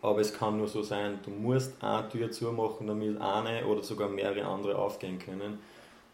Aber 0.00 0.20
es 0.20 0.32
kann 0.32 0.58
nur 0.58 0.68
so 0.68 0.82
sein, 0.82 1.18
du 1.24 1.30
musst 1.30 1.82
eine 1.82 2.08
Tür 2.08 2.30
zumachen, 2.30 2.86
damit 2.86 3.20
eine 3.20 3.66
oder 3.66 3.82
sogar 3.82 4.08
mehrere 4.08 4.44
andere 4.44 4.76
aufgehen 4.76 5.18
können. 5.18 5.58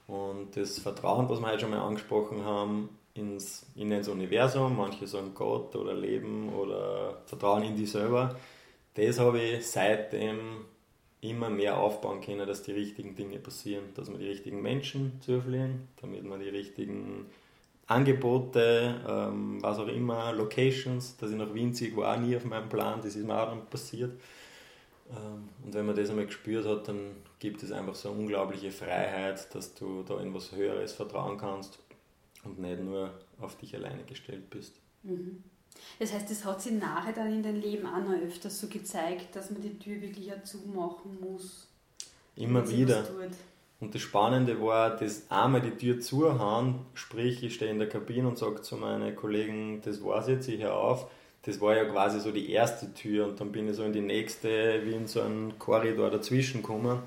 Und 0.08 0.56
das 0.56 0.78
Vertrauen, 0.78 1.28
was 1.28 1.38
wir 1.38 1.46
heute 1.46 1.60
schon 1.60 1.70
mal 1.70 1.80
angesprochen 1.80 2.44
haben, 2.44 2.88
ins, 3.14 3.66
in 3.76 3.92
ins 3.92 4.08
Universum, 4.08 4.76
manche 4.76 5.06
sagen 5.06 5.32
Gott 5.34 5.76
oder 5.76 5.94
Leben 5.94 6.52
oder 6.54 7.18
Vertrauen 7.26 7.62
in 7.62 7.76
dich 7.76 7.90
selber, 7.90 8.36
das 8.94 9.18
habe 9.18 9.40
ich 9.40 9.66
seitdem 9.66 10.64
immer 11.20 11.50
mehr 11.50 11.78
aufbauen 11.78 12.20
können, 12.20 12.46
dass 12.46 12.62
die 12.62 12.72
richtigen 12.72 13.14
Dinge 13.16 13.38
passieren, 13.38 13.84
dass 13.94 14.10
wir 14.10 14.18
die 14.18 14.28
richtigen 14.28 14.62
Menschen 14.62 15.20
zufliegen, 15.20 15.88
damit 16.00 16.24
wir 16.24 16.38
die 16.38 16.48
richtigen 16.48 17.26
Angebote, 17.86 19.00
ähm, 19.06 19.62
was 19.62 19.78
auch 19.78 19.88
immer, 19.88 20.32
Locations, 20.32 21.16
dass 21.16 21.30
ich 21.30 21.36
nach 21.36 21.52
Wien 21.52 21.74
ziehe, 21.74 21.94
war 21.96 22.16
auch 22.16 22.20
nie 22.20 22.36
auf 22.36 22.44
meinem 22.44 22.68
Plan, 22.68 23.00
das 23.02 23.16
ist 23.16 23.26
mir 23.26 23.40
auch 23.40 23.48
dann 23.48 23.66
passiert. 23.66 24.12
Ähm, 25.10 25.48
und 25.64 25.74
wenn 25.74 25.86
man 25.86 25.96
das 25.96 26.10
einmal 26.10 26.26
gespürt 26.26 26.66
hat, 26.66 26.88
dann 26.88 27.16
gibt 27.38 27.62
es 27.62 27.72
einfach 27.72 27.94
so 27.94 28.10
eine 28.10 28.18
unglaubliche 28.18 28.70
Freiheit, 28.70 29.54
dass 29.54 29.74
du 29.74 30.02
da 30.02 30.20
in 30.20 30.34
was 30.34 30.52
Höheres 30.52 30.92
vertrauen 30.92 31.38
kannst 31.38 31.78
und 32.44 32.58
nicht 32.58 32.80
nur 32.80 33.12
auf 33.40 33.56
dich 33.56 33.74
alleine 33.74 34.04
gestellt 34.04 34.50
bist. 34.50 34.74
Mhm. 35.02 35.42
Das 35.98 36.12
heißt, 36.12 36.30
es 36.30 36.44
hat 36.44 36.60
sich 36.60 36.72
nachher 36.72 37.12
dann 37.12 37.32
in 37.32 37.42
deinem 37.42 37.60
Leben 37.60 37.86
auch 37.86 38.02
noch 38.02 38.20
öfters 38.20 38.60
so 38.60 38.66
gezeigt, 38.66 39.34
dass 39.36 39.50
man 39.50 39.60
die 39.62 39.78
Tür 39.78 40.00
wirklich 40.00 40.32
auch 40.32 40.42
zumachen 40.42 41.18
muss. 41.20 41.68
Immer 42.36 42.68
wieder. 42.68 43.04
Und 43.80 43.94
das 43.94 44.02
Spannende 44.02 44.60
war, 44.60 44.96
dass 44.96 45.30
einmal 45.30 45.60
die 45.60 45.70
Tür 45.70 46.00
zuhauen, 46.00 46.86
sprich, 46.94 47.44
ich 47.44 47.54
stehe 47.54 47.70
in 47.70 47.78
der 47.78 47.88
Kabine 47.88 48.26
und 48.26 48.36
sage 48.36 48.60
zu 48.62 48.76
meinen 48.76 49.14
Kollegen, 49.14 49.80
das 49.84 50.02
war's 50.02 50.26
jetzt, 50.26 50.48
ich 50.48 50.62
höre 50.62 50.74
auf. 50.74 51.08
Das 51.42 51.60
war 51.60 51.76
ja 51.76 51.84
quasi 51.84 52.18
so 52.18 52.32
die 52.32 52.50
erste 52.50 52.92
Tür 52.92 53.28
und 53.28 53.40
dann 53.40 53.52
bin 53.52 53.68
ich 53.68 53.76
so 53.76 53.84
in 53.84 53.92
die 53.92 54.00
nächste, 54.00 54.84
wie 54.84 54.94
in 54.94 55.06
so 55.06 55.20
einen 55.20 55.58
Korridor 55.60 56.10
dazwischen 56.10 56.62
gekommen. 56.62 56.98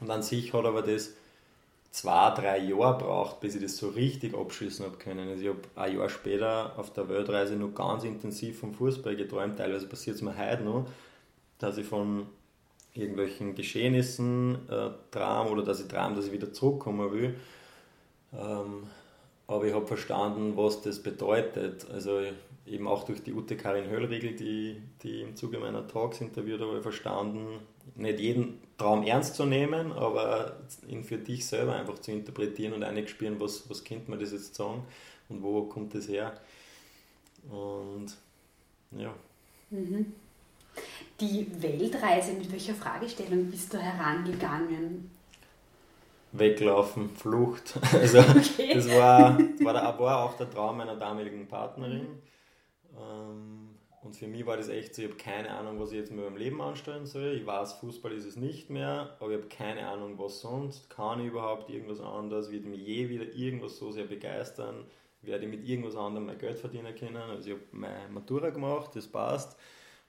Und 0.00 0.10
an 0.10 0.22
sich 0.22 0.52
hat 0.52 0.64
aber 0.64 0.82
das 0.82 1.14
zwei, 1.90 2.30
drei 2.30 2.58
Jahre 2.58 2.98
braucht, 2.98 3.40
bis 3.40 3.54
ich 3.54 3.62
das 3.62 3.76
so 3.76 3.88
richtig 3.88 4.34
abschließen 4.34 4.84
habe 4.84 4.96
können. 4.96 5.28
Also 5.28 5.42
ich 5.42 5.48
habe 5.48 5.60
ein 5.76 5.96
Jahr 5.96 6.08
später 6.08 6.72
auf 6.76 6.92
der 6.92 7.08
Weltreise 7.08 7.56
noch 7.56 7.74
ganz 7.74 8.04
intensiv 8.04 8.60
vom 8.60 8.74
Fußball 8.74 9.16
geträumt. 9.16 9.58
Teilweise 9.58 9.86
passiert 9.86 10.16
es 10.16 10.22
mir 10.22 10.36
heute 10.36 10.62
noch, 10.62 10.86
dass 11.58 11.78
ich 11.78 11.86
von 11.86 12.26
irgendwelchen 12.94 13.54
Geschehnissen 13.54 14.68
äh, 14.68 14.90
traum 15.10 15.48
oder 15.48 15.62
dass 15.62 15.80
ich 15.80 15.88
traum, 15.88 16.14
dass 16.14 16.26
ich 16.26 16.32
wieder 16.32 16.52
zurückkommen 16.52 17.12
will. 17.12 17.34
Ähm, 18.32 18.86
aber 19.46 19.64
ich 19.64 19.74
habe 19.74 19.86
verstanden, 19.86 20.56
was 20.56 20.82
das 20.82 21.02
bedeutet. 21.02 21.88
Also 21.90 22.20
eben 22.66 22.86
auch 22.86 23.04
durch 23.04 23.22
die 23.22 23.32
Ute 23.32 23.56
Karin 23.56 23.90
Höllriegel, 23.90 24.34
die, 24.34 24.80
die 25.02 25.22
im 25.22 25.34
Zuge 25.34 25.58
meiner 25.58 25.86
Talks 25.88 26.20
interviewt 26.20 26.60
habe, 26.60 26.80
verstanden, 26.82 27.58
nicht 27.96 28.20
jeden 28.20 28.60
Traum 28.78 29.02
ernst 29.02 29.34
zu 29.34 29.44
nehmen, 29.44 29.92
aber 29.92 30.56
ihn 30.88 31.04
für 31.04 31.18
dich 31.18 31.46
selber 31.46 31.74
einfach 31.74 31.98
zu 31.98 32.12
interpretieren 32.12 32.72
und 32.72 32.82
einzuspüren, 32.82 33.38
was, 33.40 33.68
was 33.68 33.84
könnte 33.84 34.10
man 34.10 34.18
das 34.20 34.32
jetzt 34.32 34.54
sagen 34.54 34.84
und 35.28 35.42
wo 35.42 35.62
kommt 35.64 35.94
das 35.94 36.08
her. 36.08 36.32
Und 37.50 38.16
ja. 38.92 39.14
Mhm. 39.70 40.12
Die 41.20 41.46
Weltreise, 41.60 42.32
mit 42.32 42.50
welcher 42.50 42.74
Fragestellung 42.74 43.50
bist 43.50 43.72
du 43.74 43.78
herangegangen? 43.78 45.10
Weglaufen, 46.32 47.10
Flucht. 47.10 47.78
Also 47.92 48.20
okay. 48.20 48.74
das, 48.74 48.88
war, 48.88 49.38
war, 49.38 49.72
der, 49.72 49.98
war 49.98 50.24
auch 50.24 50.36
der 50.36 50.50
Traum 50.50 50.78
meiner 50.78 50.96
damaligen 50.96 51.46
Partnerin. 51.46 52.06
Ähm, 52.96 53.69
und 54.02 54.16
für 54.16 54.26
mich 54.26 54.46
war 54.46 54.56
das 54.56 54.68
echt 54.68 54.94
so, 54.94 55.02
ich 55.02 55.08
habe 55.08 55.18
keine 55.18 55.50
Ahnung, 55.50 55.78
was 55.78 55.92
ich 55.92 55.98
jetzt 55.98 56.10
mit 56.10 56.24
meinem 56.24 56.38
Leben 56.38 56.60
anstellen 56.62 57.04
soll. 57.04 57.34
Ich 57.34 57.44
weiß, 57.44 57.74
Fußball 57.74 58.12
ist 58.12 58.24
es 58.24 58.36
nicht 58.36 58.70
mehr, 58.70 59.16
aber 59.20 59.32
ich 59.32 59.36
habe 59.36 59.48
keine 59.48 59.86
Ahnung, 59.88 60.18
was 60.18 60.40
sonst. 60.40 60.88
Kann 60.88 61.20
ich 61.20 61.26
überhaupt 61.26 61.68
irgendwas 61.68 62.00
anderes? 62.00 62.50
Wird 62.50 62.64
mich 62.64 62.80
je 62.80 63.10
wieder 63.10 63.30
irgendwas 63.34 63.76
so 63.76 63.90
sehr 63.90 64.06
begeistern? 64.06 64.86
Werde 65.20 65.44
ich 65.44 65.50
mit 65.50 65.68
irgendwas 65.68 65.96
anderem 65.96 66.26
mein 66.26 66.38
Geld 66.38 66.58
verdienen 66.58 66.94
können? 66.94 67.16
Also 67.16 67.50
ich 67.50 67.54
habe 67.56 67.64
meine 67.72 68.08
Matura 68.08 68.48
gemacht, 68.48 68.96
das 68.96 69.06
passt. 69.06 69.58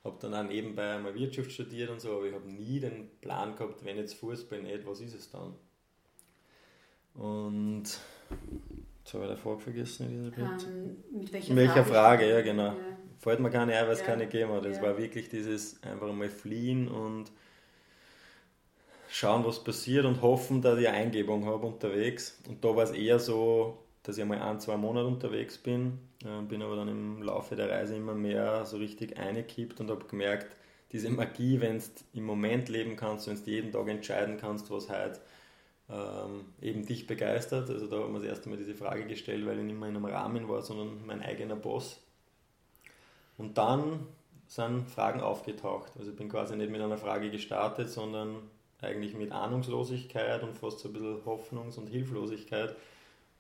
Habe 0.05 0.15
dann 0.21 0.33
auch 0.33 0.43
nebenbei 0.43 0.97
mal 0.97 1.13
Wirtschaft 1.13 1.51
studiert 1.51 1.89
und 1.89 1.99
so, 1.99 2.15
aber 2.15 2.27
ich 2.27 2.33
habe 2.33 2.49
nie 2.49 2.79
den 2.79 3.09
Plan 3.19 3.55
gehabt, 3.57 3.83
wenn 3.83 3.97
jetzt 3.97 4.13
Fußball 4.15 4.61
nicht, 4.61 4.87
was 4.87 5.01
ist 5.01 5.15
es 5.15 5.29
dann? 5.29 5.53
Und 7.13 7.83
jetzt 9.03 9.13
habe 9.13 9.25
ich 9.25 9.31
die 9.31 9.35
Frage 9.35 9.59
vergessen. 9.59 10.33
Um, 10.37 10.43
ähm, 10.43 11.03
mit 11.11 11.33
welcher, 11.33 11.55
welcher 11.57 11.73
Frage? 11.83 11.89
Frage? 11.89 12.29
Ja, 12.29 12.41
genau. 12.41 12.67
Ja. 12.67 12.90
Fällt 13.21 13.39
mir 13.39 13.51
gar 13.51 13.67
nicht 13.67 13.77
ein, 13.77 13.85
weil 13.85 13.93
es 13.93 13.99
ja. 13.99 14.05
keine 14.07 14.25
gegeben 14.25 14.51
hat. 14.51 14.65
Das 14.65 14.77
ja. 14.77 14.83
war 14.83 14.97
wirklich 14.97 15.29
dieses 15.29 15.81
einfach 15.83 16.11
mal 16.11 16.29
fliehen 16.29 16.87
und 16.87 17.31
schauen, 19.11 19.45
was 19.45 19.63
passiert 19.63 20.05
und 20.05 20.23
hoffen, 20.23 20.61
dass 20.63 20.79
ich 20.79 20.87
eine 20.87 20.97
Eingebung 20.97 21.45
habe 21.45 21.67
unterwegs. 21.67 22.39
Und 22.49 22.65
da 22.65 22.75
war 22.75 22.83
es 22.83 22.91
eher 22.91 23.19
so, 23.19 23.77
dass 24.01 24.17
ich 24.17 24.23
einmal 24.23 24.41
ein, 24.41 24.59
zwei 24.59 24.75
Monate 24.75 25.05
unterwegs 25.05 25.59
bin, 25.59 25.99
äh, 26.23 26.41
bin 26.41 26.63
aber 26.63 26.75
dann 26.77 26.87
im 26.87 27.21
Laufe 27.21 27.55
der 27.55 27.69
Reise 27.69 27.95
immer 27.95 28.15
mehr 28.15 28.65
so 28.65 28.77
richtig 28.77 29.17
eingekippt 29.17 29.79
und 29.79 29.91
habe 29.91 30.05
gemerkt, 30.05 30.55
diese 30.91 31.09
Magie, 31.09 31.61
wenn 31.61 31.77
du 31.77 31.83
im 32.13 32.25
Moment 32.25 32.69
leben 32.69 32.95
kannst, 32.95 33.27
wenn 33.27 33.35
du 33.35 33.51
jeden 33.51 33.71
Tag 33.71 33.87
entscheiden 33.87 34.37
kannst, 34.37 34.71
was 34.71 34.89
heute 34.89 35.19
ähm, 35.89 36.45
eben 36.59 36.85
dich 36.87 37.05
begeistert. 37.05 37.69
Also 37.69 37.85
da 37.85 37.97
haben 37.97 38.13
wir 38.13 38.19
das 38.19 38.29
erste 38.29 38.49
Mal 38.49 38.57
diese 38.57 38.73
Frage 38.73 39.05
gestellt, 39.05 39.45
weil 39.45 39.59
ich 39.59 39.65
nicht 39.65 39.79
mehr 39.79 39.89
in 39.89 39.95
einem 39.95 40.05
Rahmen 40.05 40.49
war, 40.49 40.63
sondern 40.63 41.05
mein 41.05 41.21
eigener 41.21 41.55
Boss. 41.55 42.01
Und 43.37 43.57
dann 43.57 44.07
sind 44.47 44.89
Fragen 44.89 45.21
aufgetaucht. 45.21 45.91
Also 45.97 46.11
ich 46.11 46.17
bin 46.17 46.29
quasi 46.29 46.55
nicht 46.55 46.71
mit 46.71 46.81
einer 46.81 46.97
Frage 46.97 47.31
gestartet, 47.31 47.89
sondern 47.89 48.35
eigentlich 48.81 49.15
mit 49.15 49.31
Ahnungslosigkeit 49.31 50.43
und 50.43 50.57
fast 50.57 50.79
so 50.79 50.89
ein 50.89 50.93
bisschen 50.93 51.23
Hoffnungs- 51.25 51.77
und 51.77 51.87
Hilflosigkeit. 51.87 52.75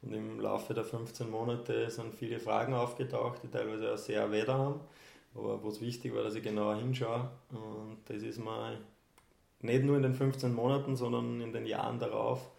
Und 0.01 0.13
im 0.13 0.39
Laufe 0.39 0.73
der 0.73 0.83
15 0.83 1.29
Monate 1.29 1.89
sind 1.89 2.15
viele 2.15 2.39
Fragen 2.39 2.73
aufgetaucht, 2.73 3.43
die 3.43 3.49
teilweise 3.49 3.93
auch 3.93 3.97
sehr 3.97 4.31
weder 4.31 4.57
haben. 4.57 4.79
Aber 5.35 5.63
was 5.63 5.81
wichtig 5.81 6.13
war, 6.15 6.23
dass 6.23 6.35
ich 6.35 6.43
genauer 6.43 6.75
hinschaue. 6.75 7.29
Und 7.51 7.97
das 8.05 8.23
ist 8.23 8.39
mir 8.39 8.79
nicht 9.61 9.83
nur 9.83 9.97
in 9.97 10.03
den 10.03 10.13
15 10.13 10.53
Monaten, 10.53 10.95
sondern 10.95 11.41
in 11.41 11.53
den 11.53 11.65
Jahren 11.65 11.99
darauf 11.99 12.51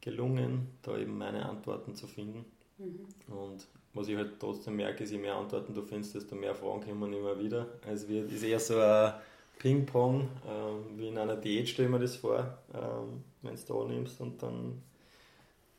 gelungen, 0.00 0.78
da 0.82 0.96
eben 0.98 1.16
meine 1.16 1.48
Antworten 1.48 1.94
zu 1.94 2.06
finden. 2.06 2.44
Mhm. 2.78 3.06
Und 3.32 3.66
was 3.94 4.08
ich 4.08 4.16
halt 4.16 4.40
trotzdem 4.40 4.76
merke, 4.76 5.04
ist, 5.04 5.10
je 5.10 5.18
mehr 5.18 5.34
Antworten 5.34 5.74
du 5.74 5.82
findest, 5.82 6.14
desto 6.14 6.34
mehr 6.34 6.54
Fragen 6.54 6.80
kommen 6.80 7.12
immer 7.12 7.38
wieder. 7.38 7.66
Es 7.90 8.08
wird, 8.08 8.32
ist 8.32 8.42
eher 8.42 8.60
so 8.60 8.78
ein 8.78 9.12
Ping-Pong, 9.58 10.28
ähm, 10.48 10.98
wie 10.98 11.08
in 11.08 11.18
einer 11.18 11.36
Diät 11.36 11.68
stelle 11.68 11.88
ich 11.88 11.92
mir 11.92 12.00
das 12.00 12.16
vor, 12.16 12.58
ähm, 12.74 13.22
wenn 13.42 13.54
du 13.54 13.60
da 13.66 13.92
nimmst 13.92 14.20
und 14.20 14.42
dann 14.42 14.82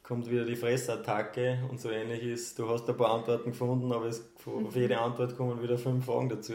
kommt 0.04 0.30
wieder 0.30 0.46
die 0.46 0.56
Fressattacke 0.56 1.60
und 1.70 1.80
so 1.80 1.90
ähnlich 1.90 2.24
ist, 2.24 2.60
du 2.60 2.70
hast 2.70 2.88
ein 2.90 2.98
paar 2.98 3.12
Antworten 3.12 3.52
gefunden, 3.52 3.92
aber 3.92 4.06
es, 4.06 4.30
auf 4.46 4.76
jede 4.76 5.00
Antwort 5.00 5.36
kommen 5.38 5.62
wieder 5.64 5.78
fünf 5.78 6.06
Fragen 6.06 6.30
dazu. 6.30 6.54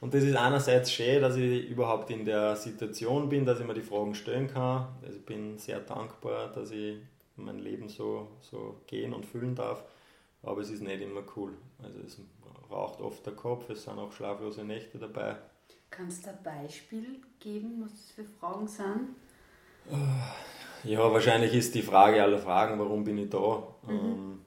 Und 0.00 0.14
das 0.14 0.22
ist 0.22 0.34
einerseits 0.34 0.90
schön, 0.92 1.20
dass 1.20 1.36
ich 1.36 1.68
überhaupt 1.68 2.10
in 2.10 2.24
der 2.24 2.56
Situation 2.56 3.28
bin, 3.28 3.44
dass 3.44 3.60
ich 3.60 3.66
mir 3.66 3.74
die 3.74 3.82
Fragen 3.82 4.14
stellen 4.14 4.48
kann. 4.48 4.88
Also 5.02 5.18
ich 5.18 5.26
bin 5.26 5.58
sehr 5.58 5.80
dankbar, 5.80 6.50
dass 6.54 6.70
ich 6.70 6.96
mein 7.36 7.58
Leben 7.58 7.88
so, 7.88 8.28
so 8.40 8.76
gehen 8.86 9.12
und 9.12 9.26
fühlen 9.26 9.54
darf. 9.54 9.84
Aber 10.42 10.60
es 10.60 10.70
ist 10.70 10.82
nicht 10.82 11.02
immer 11.02 11.22
cool. 11.36 11.52
Also 11.82 11.98
es 12.06 12.18
raucht 12.70 13.00
oft 13.00 13.24
der 13.26 13.34
Kopf, 13.34 13.68
es 13.70 13.84
sind 13.84 13.98
auch 13.98 14.12
schlaflose 14.12 14.64
Nächte 14.64 14.98
dabei. 14.98 15.36
Kannst 15.90 16.24
du 16.24 16.30
ein 16.30 16.42
Beispiel 16.42 17.20
geben, 17.40 17.82
was 17.82 17.92
das 17.92 18.10
für 18.12 18.24
Fragen 18.24 18.68
sind? 18.68 19.16
Ja, 20.84 21.12
wahrscheinlich 21.12 21.52
ist 21.52 21.74
die 21.74 21.82
Frage 21.82 22.22
aller 22.22 22.38
Fragen, 22.38 22.78
warum 22.78 23.04
bin 23.04 23.18
ich 23.18 23.28
da? 23.28 23.66
Mhm. 23.86 23.90
Ähm, 23.90 24.38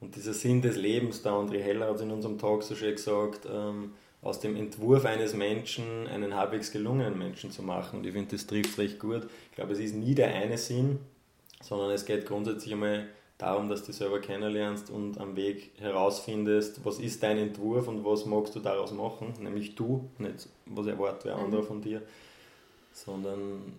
und 0.00 0.14
dieser 0.14 0.34
Sinn 0.34 0.62
des 0.62 0.76
Lebens, 0.76 1.22
da 1.22 1.38
André 1.38 1.60
Heller 1.60 1.88
hat 1.88 1.96
es 1.96 2.02
in 2.02 2.10
unserem 2.10 2.38
Talk 2.38 2.62
so 2.62 2.74
schön 2.74 2.94
gesagt, 2.94 3.46
ähm, 3.50 3.94
aus 4.22 4.40
dem 4.40 4.56
Entwurf 4.56 5.04
eines 5.04 5.34
Menschen 5.34 6.06
einen 6.06 6.34
halbwegs 6.34 6.70
gelungenen 6.70 7.18
Menschen 7.18 7.50
zu 7.50 7.62
machen. 7.62 8.00
Und 8.00 8.06
ich 8.06 8.12
finde, 8.12 8.30
das 8.36 8.46
trifft 8.46 8.78
recht 8.78 8.98
gut. 8.98 9.28
Ich 9.50 9.56
glaube, 9.56 9.72
es 9.72 9.78
ist 9.78 9.94
nie 9.94 10.14
der 10.14 10.34
eine 10.34 10.58
Sinn, 10.58 10.98
sondern 11.62 11.90
es 11.90 12.04
geht 12.04 12.26
grundsätzlich 12.26 12.72
einmal 12.72 13.08
darum, 13.38 13.68
dass 13.68 13.80
du 13.80 13.86
dich 13.88 13.96
selber 13.96 14.20
kennenlernst 14.20 14.90
und 14.90 15.18
am 15.18 15.36
Weg 15.36 15.72
herausfindest, 15.78 16.84
was 16.84 16.98
ist 16.98 17.22
dein 17.22 17.38
Entwurf 17.38 17.88
und 17.88 18.04
was 18.04 18.26
magst 18.26 18.54
du 18.54 18.60
daraus 18.60 18.92
machen. 18.92 19.34
Nämlich 19.40 19.74
du, 19.74 20.08
nicht 20.18 20.48
was 20.66 20.86
erwartet 20.86 21.26
wer 21.26 21.36
anderer 21.36 21.62
mhm. 21.62 21.66
von 21.66 21.82
dir, 21.82 22.02
sondern 22.92 23.74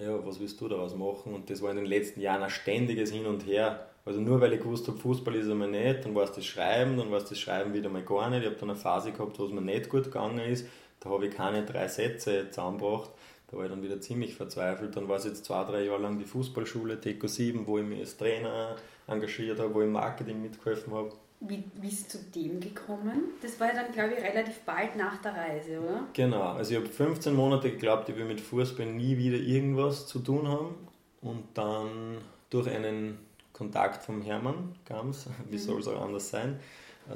ja, 0.00 0.24
was 0.26 0.40
willst 0.40 0.60
du 0.60 0.68
daraus 0.68 0.96
machen? 0.96 1.34
Und 1.34 1.50
das 1.50 1.62
war 1.62 1.70
in 1.70 1.76
den 1.76 1.86
letzten 1.86 2.20
Jahren 2.20 2.42
ein 2.42 2.50
ständiges 2.50 3.12
Hin 3.12 3.26
und 3.26 3.46
Her 3.46 3.88
also 4.04 4.20
nur 4.20 4.40
weil 4.40 4.52
ich 4.52 4.60
gewusst 4.60 4.88
habe, 4.88 4.98
Fußball 4.98 5.34
ist 5.36 5.48
einmal 5.48 5.70
nicht, 5.70 6.04
dann 6.04 6.14
war 6.14 6.24
es 6.24 6.32
das 6.32 6.44
Schreiben, 6.44 6.96
dann 6.96 7.10
war 7.10 7.18
es 7.18 7.28
das 7.28 7.38
Schreiben 7.38 7.72
wieder 7.72 7.88
mal 7.88 8.02
gar 8.02 8.30
nicht. 8.30 8.40
Ich 8.40 8.46
habe 8.46 8.56
dann 8.56 8.70
eine 8.70 8.78
Phase 8.78 9.12
gehabt, 9.12 9.38
wo 9.38 9.44
es 9.44 9.52
mir 9.52 9.60
nicht 9.60 9.88
gut 9.88 10.04
gegangen 10.04 10.40
ist. 10.40 10.66
Da 10.98 11.10
habe 11.10 11.26
ich 11.26 11.34
keine 11.34 11.64
drei 11.64 11.86
Sätze 11.86 12.50
zusammengebracht. 12.50 13.10
Da 13.52 13.58
war 13.58 13.64
ich 13.66 13.70
dann 13.70 13.82
wieder 13.82 14.00
ziemlich 14.00 14.34
verzweifelt. 14.34 14.96
Dann 14.96 15.08
war 15.08 15.18
es 15.18 15.24
jetzt 15.24 15.44
zwei, 15.44 15.62
drei 15.64 15.84
Jahre 15.84 16.00
lang 16.00 16.18
die 16.18 16.24
Fußballschule 16.24 17.00
TECO 17.00 17.26
7, 17.26 17.66
wo 17.66 17.78
ich 17.78 17.84
mich 17.84 18.00
als 18.00 18.16
Trainer 18.16 18.76
engagiert 19.06 19.60
habe, 19.60 19.74
wo 19.74 19.80
ich 19.80 19.86
im 19.86 19.92
Marketing 19.92 20.40
mitgeholfen 20.40 20.94
habe. 20.94 21.12
Wie 21.40 21.58
bist 21.58 22.14
du 22.14 22.18
zu 22.18 22.24
dem 22.30 22.60
gekommen? 22.60 23.32
Das 23.42 23.60
war 23.60 23.68
ja 23.68 23.74
dann, 23.74 23.92
glaube 23.92 24.14
ich, 24.14 24.24
relativ 24.24 24.60
bald 24.60 24.96
nach 24.96 25.20
der 25.20 25.34
Reise, 25.34 25.80
oder? 25.80 26.06
Genau. 26.14 26.52
Also 26.52 26.72
ich 26.72 26.78
habe 26.78 26.88
15 26.88 27.34
Monate 27.34 27.70
geglaubt, 27.70 28.08
ich 28.08 28.16
will 28.16 28.24
mit 28.24 28.40
Fußball 28.40 28.86
nie 28.86 29.18
wieder 29.18 29.36
irgendwas 29.36 30.06
zu 30.06 30.20
tun 30.20 30.48
haben. 30.48 30.74
Und 31.20 31.44
dann 31.52 32.18
durch 32.48 32.70
einen 32.70 33.18
Kontakt 33.52 34.02
vom 34.02 34.22
Hermann 34.22 34.76
Gams, 34.86 35.26
wie 35.50 35.56
mhm. 35.56 35.60
soll 35.60 35.80
es 35.80 35.88
auch 35.88 36.00
anders 36.00 36.30
sein, 36.30 36.58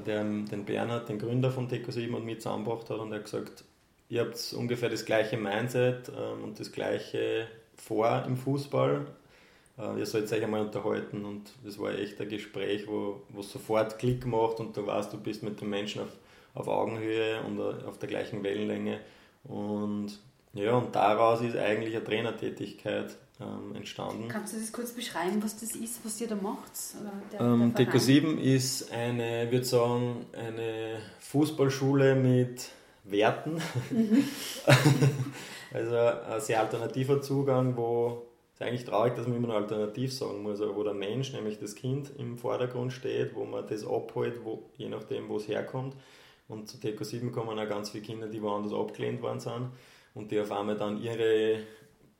der 0.04 0.22
den 0.22 0.64
Bernhard, 0.66 1.08
den 1.08 1.18
Gründer 1.18 1.50
von 1.50 1.66
Teco 1.66 1.90
7 1.90 2.12
und 2.12 2.26
mit 2.26 2.42
zusammengebracht 2.42 2.90
hat 2.90 2.98
und 2.98 3.12
er 3.12 3.18
hat 3.18 3.24
gesagt, 3.24 3.64
ihr 4.08 4.22
habt 4.22 4.54
ungefähr 4.56 4.88
das 4.88 5.04
gleiche 5.04 5.36
Mindset 5.36 6.08
ähm, 6.08 6.44
und 6.44 6.60
das 6.60 6.72
gleiche 6.72 7.46
vor 7.76 8.24
im 8.26 8.36
Fußball. 8.36 9.06
Äh, 9.78 9.98
ihr 9.98 10.06
sollt 10.06 10.32
euch 10.32 10.42
einmal 10.42 10.62
unterhalten 10.62 11.24
und 11.24 11.52
das 11.64 11.78
war 11.78 11.92
echt 11.92 12.20
ein 12.20 12.28
Gespräch, 12.28 12.86
wo, 12.86 13.22
wo 13.28 13.42
sofort 13.42 13.98
Klick 13.98 14.26
macht 14.26 14.60
und 14.60 14.76
du 14.76 14.86
weißt, 14.86 15.12
du 15.12 15.18
bist 15.18 15.42
mit 15.42 15.60
dem 15.60 15.70
Menschen 15.70 16.02
auf, 16.02 16.10
auf 16.54 16.68
Augenhöhe 16.68 17.42
und 17.42 17.58
äh, 17.58 17.84
auf 17.86 17.98
der 17.98 18.08
gleichen 18.08 18.42
Wellenlänge 18.42 19.00
und 19.44 20.18
ja, 20.54 20.72
und 20.72 20.94
daraus 20.94 21.42
ist 21.42 21.54
eigentlich 21.54 21.94
eine 21.94 22.04
Trainertätigkeit 22.04 23.14
ähm, 23.38 23.76
entstanden. 23.76 24.28
Kannst 24.28 24.54
du 24.54 24.58
das 24.58 24.72
kurz 24.72 24.92
beschreiben, 24.92 25.42
was 25.42 25.58
das 25.58 25.76
ist, 25.76 26.02
was 26.02 26.18
ihr 26.20 26.28
da 26.28 26.34
macht? 26.34 26.72
ähm, 27.38 27.74
Deco 27.74 27.98
7 27.98 28.38
ist 28.38 28.90
eine, 28.90 29.50
würde 29.50 29.66
sagen, 29.66 30.24
eine 30.32 30.98
Fußballschule 31.20 32.14
mit 32.14 32.70
Werten. 33.10 33.60
Mhm. 33.90 34.24
also 35.72 35.96
ein 35.96 36.40
sehr 36.40 36.60
alternativer 36.60 37.20
Zugang, 37.20 37.76
wo 37.76 38.26
es 38.54 38.60
ist 38.60 38.66
eigentlich 38.66 38.84
traurig, 38.84 39.14
dass 39.14 39.26
man 39.26 39.36
immer 39.36 39.48
noch 39.48 39.56
alternativ 39.56 40.14
sagen 40.14 40.42
muss, 40.42 40.62
aber 40.62 40.74
wo 40.74 40.82
der 40.82 40.94
Mensch, 40.94 41.30
nämlich 41.34 41.58
das 41.58 41.74
Kind, 41.74 42.10
im 42.16 42.38
Vordergrund 42.38 42.90
steht, 42.90 43.34
wo 43.34 43.44
man 43.44 43.66
das 43.66 43.86
abholt, 43.86 44.44
wo, 44.44 44.70
je 44.78 44.88
nachdem, 44.88 45.28
wo 45.28 45.36
es 45.36 45.46
herkommt. 45.46 45.94
Und 46.48 46.66
zu 46.66 46.78
Deco 46.78 47.04
7 47.04 47.32
kommen 47.32 47.58
auch 47.58 47.68
ganz 47.68 47.90
viele 47.90 48.04
Kinder, 48.04 48.28
die 48.28 48.40
woanders 48.40 48.72
abgelehnt 48.72 49.20
worden 49.20 49.40
sind 49.40 49.72
und 50.14 50.30
die 50.30 50.40
auf 50.40 50.50
einmal 50.52 50.76
dann 50.76 51.02
ihre 51.02 51.58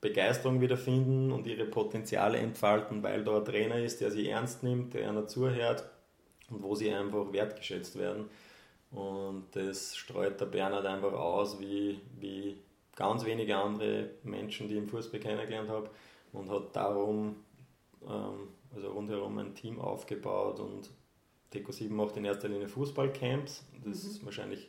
Begeisterung 0.02 0.60
wiederfinden 0.60 1.32
und 1.32 1.46
ihre 1.46 1.64
Potenziale 1.64 2.36
entfalten, 2.36 3.02
weil 3.02 3.24
da 3.24 3.38
ein 3.38 3.44
Trainer 3.46 3.78
ist, 3.78 4.02
der 4.02 4.10
sie 4.10 4.28
ernst 4.28 4.62
nimmt, 4.62 4.92
der 4.92 5.08
einer 5.08 5.26
zuhört 5.26 5.88
und 6.50 6.62
wo 6.62 6.74
sie 6.74 6.92
einfach 6.92 7.32
wertgeschätzt 7.32 7.98
werden. 7.98 8.26
Und 8.90 9.46
das 9.52 9.96
streut 9.96 10.40
der 10.40 10.46
Bernhard 10.46 10.86
einfach 10.86 11.12
aus, 11.12 11.58
wie, 11.60 12.00
wie 12.18 12.56
ganz 12.94 13.24
wenige 13.24 13.56
andere 13.56 14.10
Menschen, 14.22 14.68
die 14.68 14.74
ich 14.74 14.80
im 14.80 14.88
Fußball 14.88 15.20
kennengelernt 15.20 15.68
habe 15.68 15.90
und 16.32 16.50
hat 16.50 16.74
darum 16.74 17.36
ähm, 18.08 18.48
also 18.74 18.92
rundherum 18.92 19.38
ein 19.38 19.54
Team 19.54 19.80
aufgebaut 19.80 20.60
und 20.60 20.90
Deco 21.54 21.72
7 21.72 21.94
macht 21.94 22.16
in 22.16 22.24
erster 22.24 22.48
Linie 22.48 22.68
Fußballcamps. 22.68 23.64
Das 23.84 24.04
mhm. 24.04 24.10
ist 24.10 24.24
wahrscheinlich 24.24 24.68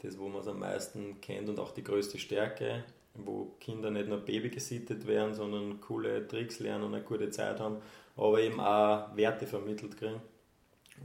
das, 0.00 0.18
wo 0.18 0.28
man 0.28 0.42
es 0.42 0.48
am 0.48 0.58
meisten 0.58 1.20
kennt 1.20 1.48
und 1.48 1.58
auch 1.58 1.72
die 1.72 1.84
größte 1.84 2.18
Stärke, 2.18 2.84
wo 3.14 3.54
Kinder 3.60 3.90
nicht 3.90 4.08
nur 4.08 4.18
Baby 4.18 4.50
gesittet 4.50 5.06
werden, 5.06 5.34
sondern 5.34 5.80
coole 5.80 6.26
Tricks 6.26 6.58
lernen 6.58 6.84
und 6.84 6.94
eine 6.94 7.04
gute 7.04 7.30
Zeit 7.30 7.60
haben, 7.60 7.78
aber 8.16 8.40
eben 8.40 8.60
auch 8.60 9.16
Werte 9.16 9.46
vermittelt 9.46 9.96
kriegen. 9.96 10.20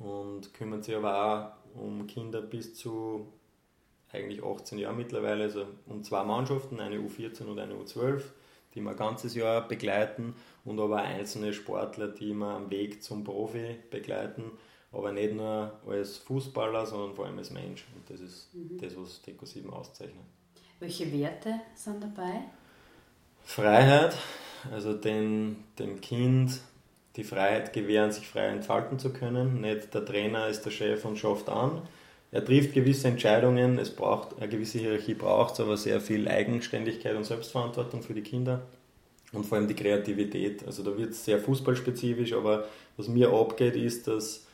Und 0.01 0.53
kümmern 0.53 0.83
sich 0.83 0.95
aber 0.95 1.55
auch 1.65 1.66
um 1.75 2.07
Kinder 2.07 2.41
bis 2.41 2.75
zu 2.75 3.27
eigentlich 4.11 4.43
18 4.43 4.77
Jahren 4.77 4.97
mittlerweile, 4.97 5.43
also 5.43 5.65
um 5.87 6.03
zwei 6.03 6.23
Mannschaften, 6.23 6.79
eine 6.79 6.97
U14 6.97 7.43
und 7.43 7.59
eine 7.59 7.73
U12, 7.73 8.21
die 8.73 8.81
wir 8.81 8.91
ein 8.91 8.97
ganzes 8.97 9.35
Jahr 9.35 9.67
begleiten 9.67 10.35
und 10.63 10.79
aber 10.79 10.97
einzelne 10.97 11.53
Sportler, 11.53 12.07
die 12.07 12.33
wir 12.33 12.47
am 12.47 12.69
Weg 12.69 13.03
zum 13.03 13.23
Profi 13.23 13.75
begleiten 13.89 14.51
aber 14.91 15.11
nicht 15.11 15.33
nur 15.33 15.79
als 15.87 16.17
Fußballer, 16.17 16.85
sondern 16.85 17.13
vor 17.13 17.25
allem 17.25 17.37
als 17.37 17.51
Mensch. 17.51 17.85
Und 17.95 18.09
das 18.09 18.21
ist 18.21 18.53
mhm. 18.53 18.77
das, 18.79 18.95
was 18.97 19.21
Deco 19.21 19.45
7 19.45 19.69
auszeichnet. 19.69 20.23
Welche 20.79 21.11
Werte 21.11 21.59
sind 21.75 22.01
dabei? 22.01 22.43
Freiheit, 23.43 24.15
also 24.71 24.93
den, 24.93 25.63
dem 25.79 25.99
Kind 26.01 26.59
die 27.17 27.23
Freiheit 27.23 27.73
gewähren, 27.73 28.11
sich 28.11 28.27
frei 28.27 28.47
entfalten 28.47 28.99
zu 28.99 29.11
können. 29.11 29.61
Nicht 29.61 29.93
der 29.93 30.05
Trainer 30.05 30.47
ist 30.47 30.61
der 30.61 30.71
Chef 30.71 31.03
und 31.03 31.17
schafft 31.17 31.49
an. 31.49 31.81
Er 32.31 32.43
trifft 32.43 32.73
gewisse 32.73 33.07
Entscheidungen, 33.07 33.79
es 33.79 33.89
braucht 33.89 34.37
eine 34.37 34.49
gewisse 34.49 34.79
Hierarchie 34.79 35.13
braucht 35.13 35.55
es, 35.55 35.59
aber 35.61 35.77
sehr 35.77 35.99
viel 36.01 36.27
Eigenständigkeit 36.27 37.15
und 37.15 37.25
Selbstverantwortung 37.25 38.03
für 38.03 38.13
die 38.13 38.21
Kinder 38.21 38.61
und 39.31 39.45
vor 39.45 39.57
allem 39.57 39.67
die 39.67 39.75
Kreativität. 39.75 40.65
Also 40.65 40.83
da 40.83 40.97
wird 40.97 41.11
es 41.11 41.25
sehr 41.25 41.39
fußballspezifisch, 41.39 42.33
aber 42.33 42.65
was 42.97 43.07
mir 43.07 43.31
abgeht, 43.31 43.75
ist, 43.75 44.07
dass 44.07 44.45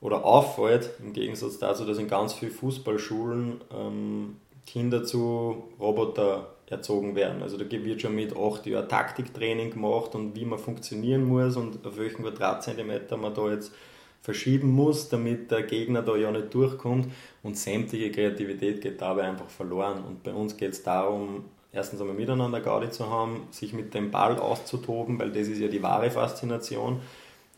oder 0.00 0.24
auffällt, 0.24 0.90
im 1.00 1.12
Gegensatz 1.12 1.58
dazu, 1.58 1.84
dass 1.84 1.98
in 1.98 2.08
ganz 2.08 2.32
vielen 2.32 2.52
Fußballschulen 2.52 3.60
ähm, 3.74 4.36
Kinder 4.66 5.02
zu 5.04 5.64
Roboter 5.80 6.54
erzogen 6.70 7.14
werden. 7.14 7.42
Also 7.42 7.56
da 7.56 7.70
wird 7.70 8.02
schon 8.02 8.14
mit 8.14 8.36
acht 8.36 8.66
Jahren 8.66 8.88
Taktiktraining 8.88 9.70
gemacht 9.70 10.14
und 10.14 10.36
wie 10.36 10.44
man 10.44 10.58
funktionieren 10.58 11.24
muss 11.24 11.56
und 11.56 11.86
auf 11.86 11.96
welchen 11.98 12.22
Quadratzentimeter 12.22 13.16
man 13.16 13.34
da 13.34 13.50
jetzt 13.50 13.72
verschieben 14.20 14.70
muss, 14.70 15.08
damit 15.08 15.50
der 15.50 15.62
Gegner 15.62 16.02
da 16.02 16.16
ja 16.16 16.30
nicht 16.30 16.52
durchkommt 16.52 17.08
und 17.42 17.56
sämtliche 17.56 18.10
Kreativität 18.10 18.80
geht 18.80 19.00
dabei 19.00 19.22
einfach 19.22 19.48
verloren. 19.48 20.04
Und 20.04 20.22
bei 20.22 20.32
uns 20.32 20.56
geht 20.56 20.72
es 20.72 20.82
darum, 20.82 21.44
erstens 21.72 22.00
einmal 22.00 22.16
miteinander 22.16 22.60
Gaudi 22.60 22.90
zu 22.90 23.08
haben, 23.10 23.46
sich 23.50 23.72
mit 23.72 23.94
dem 23.94 24.10
Ball 24.10 24.38
auszutoben, 24.38 25.18
weil 25.18 25.30
das 25.30 25.48
ist 25.48 25.60
ja 25.60 25.68
die 25.68 25.82
wahre 25.82 26.10
Faszination 26.10 27.00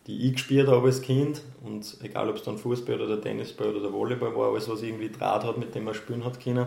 die 0.07 0.27
ich 0.27 0.33
gespielt 0.33 0.69
habe 0.69 0.87
als 0.89 1.03
Kind 1.03 1.43
und 1.63 1.97
egal 2.03 2.29
ob 2.29 2.37
es 2.37 2.43
dann 2.43 2.59
Fußball 2.59 2.97
oder 2.97 3.07
der 3.07 3.21
Tennisball 3.21 3.69
oder 3.69 3.81
der 3.81 3.93
Volleyball 3.93 4.35
war, 4.35 4.51
alles 4.51 4.69
was 4.69 4.83
irgendwie 4.83 5.11
Draht 5.11 5.45
hat, 5.45 5.59
mit 5.59 5.75
dem 5.75 5.85
man 5.85 5.95
spielen 5.95 6.25
hat 6.25 6.43
können. 6.43 6.67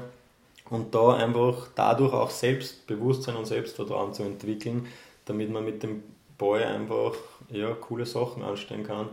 Und 0.70 0.96
da 0.96 1.16
einfach 1.16 1.68
dadurch 1.76 2.14
auch 2.14 2.30
Selbstbewusstsein 2.30 3.36
und 3.36 3.46
Selbstvertrauen 3.46 4.14
zu 4.14 4.24
entwickeln, 4.24 4.88
damit 5.26 5.52
man 5.52 5.66
mit 5.66 5.84
dem 5.84 6.04
Ball 6.38 6.64
einfach 6.64 7.14
ja, 7.50 7.74
coole 7.74 8.06
Sachen 8.06 8.44
anstellen 8.44 8.84
kann. 8.84 9.10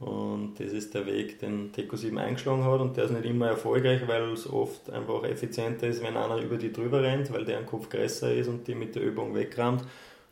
Und 0.00 0.54
das 0.58 0.72
ist 0.72 0.92
der 0.94 1.06
Weg, 1.06 1.38
den 1.38 1.72
Teco 1.72 1.96
7 1.96 2.18
eingeschlagen 2.18 2.64
hat 2.64 2.80
und 2.80 2.96
der 2.96 3.04
ist 3.04 3.12
nicht 3.12 3.24
immer 3.24 3.48
erfolgreich, 3.48 4.06
weil 4.06 4.32
es 4.32 4.50
oft 4.50 4.90
einfach 4.90 5.22
effizienter 5.22 5.86
ist, 5.86 6.02
wenn 6.02 6.16
einer 6.16 6.38
über 6.38 6.56
die 6.56 6.72
drüber 6.72 7.02
rennt, 7.02 7.32
weil 7.32 7.44
der 7.44 7.62
Kopf 7.62 7.88
größer 7.88 8.34
ist 8.34 8.48
und 8.48 8.66
die 8.66 8.74
mit 8.74 8.96
der 8.96 9.02
Übung 9.02 9.34
wegrammt. 9.34 9.84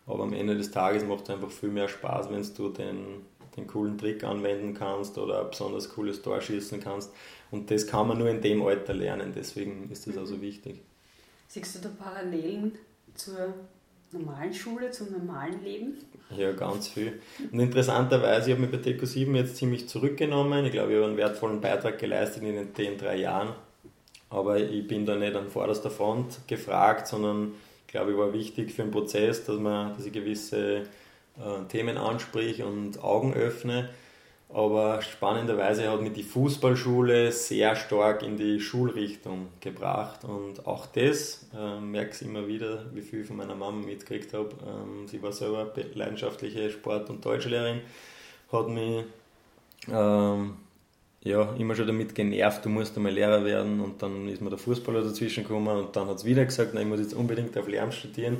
Aber 0.06 0.24
am 0.24 0.32
Ende 0.32 0.56
des 0.56 0.72
Tages 0.72 1.04
macht 1.04 1.24
es 1.24 1.30
einfach 1.30 1.50
viel 1.50 1.68
mehr 1.68 1.88
Spaß, 1.88 2.28
wenn 2.30 2.42
du 2.56 2.68
den 2.70 3.24
den 3.56 3.66
coolen 3.66 3.98
Trick 3.98 4.24
anwenden 4.24 4.74
kannst 4.74 5.18
oder 5.18 5.40
ein 5.40 5.50
besonders 5.50 5.88
cooles 5.90 6.22
Tor 6.22 6.40
schießen 6.40 6.80
kannst. 6.80 7.12
Und 7.52 7.70
das 7.70 7.86
kann 7.86 8.08
man 8.08 8.18
nur 8.18 8.28
in 8.28 8.40
dem 8.40 8.62
Alter 8.62 8.94
lernen, 8.94 9.32
deswegen 9.36 9.88
ist 9.92 10.08
das 10.08 10.16
also 10.16 10.40
wichtig. 10.40 10.80
Siehst 11.46 11.76
du 11.76 11.80
da 11.80 11.90
Parallelen 11.90 12.72
zur 13.14 13.54
normalen 14.10 14.54
Schule, 14.54 14.90
zum 14.90 15.12
normalen 15.12 15.62
Leben? 15.62 15.98
Ja, 16.36 16.52
ganz 16.52 16.88
viel. 16.88 17.20
Und 17.52 17.60
interessanterweise, 17.60 18.48
ich 18.48 18.56
habe 18.56 18.62
mich 18.62 18.70
bei 18.70 18.78
Deco 18.78 19.04
7 19.04 19.34
jetzt 19.34 19.56
ziemlich 19.56 19.86
zurückgenommen. 19.86 20.64
Ich 20.64 20.72
glaube, 20.72 20.92
ich 20.92 20.96
habe 20.96 21.06
einen 21.06 21.18
wertvollen 21.18 21.60
Beitrag 21.60 21.98
geleistet 21.98 22.42
in 22.42 22.72
den 22.72 22.98
drei 22.98 23.16
Jahren. 23.16 23.50
Aber 24.30 24.58
ich 24.58 24.88
bin 24.88 25.04
da 25.04 25.14
nicht 25.14 25.36
an 25.36 25.50
vorderster 25.50 25.90
Front 25.90 26.40
gefragt, 26.46 27.06
sondern 27.06 27.52
ich 27.86 27.92
glaube, 27.92 28.12
ich 28.12 28.16
war 28.16 28.32
wichtig 28.32 28.72
für 28.72 28.80
den 28.80 28.90
Prozess, 28.90 29.44
dass, 29.44 29.58
man, 29.58 29.94
dass 29.94 30.06
ich 30.06 30.12
gewisse 30.12 30.84
äh, 31.36 31.64
Themen 31.68 31.98
ansprich 31.98 32.62
und 32.62 33.04
Augen 33.04 33.34
öffne. 33.34 33.90
Aber 34.54 35.00
spannenderweise 35.00 35.90
hat 35.90 36.02
mich 36.02 36.12
die 36.12 36.22
Fußballschule 36.22 37.32
sehr 37.32 37.74
stark 37.74 38.22
in 38.22 38.36
die 38.36 38.60
Schulrichtung 38.60 39.48
gebracht. 39.60 40.24
Und 40.24 40.66
auch 40.66 40.84
das, 40.86 41.48
äh, 41.56 41.80
merke 41.80 42.14
ich 42.14 42.22
immer 42.22 42.46
wieder, 42.46 42.84
wie 42.92 43.00
viel 43.00 43.22
ich 43.22 43.26
von 43.26 43.36
meiner 43.36 43.54
Mama 43.54 43.78
mitgekriegt 43.78 44.34
habe. 44.34 44.50
Ähm, 44.66 45.08
sie 45.08 45.22
war 45.22 45.32
selber 45.32 45.72
leidenschaftliche 45.94 46.70
Sport- 46.70 47.08
und 47.08 47.24
Deutschlehrerin, 47.24 47.80
hat 48.52 48.68
mich 48.68 49.04
ähm, 49.88 50.56
ja, 51.24 51.54
immer 51.56 51.74
schon 51.74 51.86
damit 51.86 52.14
genervt, 52.14 52.64
du 52.64 52.68
musst 52.68 52.94
einmal 52.96 53.12
Lehrer 53.12 53.44
werden. 53.46 53.80
Und 53.80 54.02
dann 54.02 54.28
ist 54.28 54.42
mir 54.42 54.50
der 54.50 54.58
Fußballer 54.58 55.02
dazwischen 55.02 55.44
gekommen 55.44 55.78
und 55.78 55.96
dann 55.96 56.08
hat 56.08 56.16
es 56.16 56.24
wieder 56.26 56.44
gesagt, 56.44 56.74
nein, 56.74 56.82
ich 56.82 56.88
muss 56.90 57.00
jetzt 57.00 57.14
unbedingt 57.14 57.56
auf 57.56 57.68
Lärm 57.68 57.90
studieren. 57.90 58.36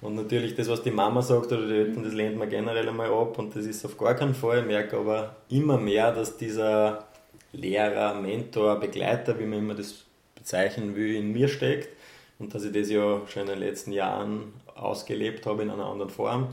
Und 0.00 0.14
natürlich 0.14 0.54
das, 0.54 0.68
was 0.68 0.82
die 0.82 0.90
Mama 0.90 1.20
sagt 1.20 1.52
oder 1.52 1.66
die 1.66 1.74
Eltern, 1.74 2.04
das 2.04 2.14
lehnt 2.14 2.38
man 2.38 2.48
generell 2.48 2.88
einmal 2.88 3.12
ab 3.12 3.38
und 3.38 3.54
das 3.54 3.66
ist 3.66 3.84
auf 3.84 3.98
gar 3.98 4.14
keinen 4.14 4.34
Fall. 4.34 4.60
Ich 4.60 4.66
merke 4.66 4.96
aber 4.96 5.36
immer 5.50 5.76
mehr, 5.76 6.12
dass 6.12 6.38
dieser 6.38 7.06
Lehrer, 7.52 8.14
Mentor, 8.14 8.80
Begleiter, 8.80 9.38
wie 9.38 9.44
man 9.44 9.58
immer 9.58 9.74
das 9.74 10.04
bezeichnen 10.34 10.96
will, 10.96 11.16
in 11.16 11.32
mir 11.32 11.48
steckt 11.48 11.90
und 12.38 12.54
dass 12.54 12.64
ich 12.64 12.72
das 12.72 12.88
ja 12.88 13.20
schon 13.26 13.42
in 13.42 13.48
den 13.48 13.58
letzten 13.58 13.92
Jahren 13.92 14.54
ausgelebt 14.74 15.44
habe 15.44 15.62
in 15.62 15.70
einer 15.70 15.84
anderen 15.84 16.10
Form. 16.10 16.48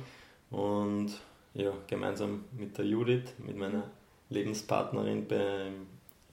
Und 0.52 1.12
ja, 1.54 1.72
gemeinsam 1.88 2.44
mit 2.58 2.78
der 2.78 2.86
Judith, 2.86 3.34
mit 3.38 3.58
meiner 3.58 3.84
Lebenspartnerin, 4.30 5.26
be, 5.26 5.68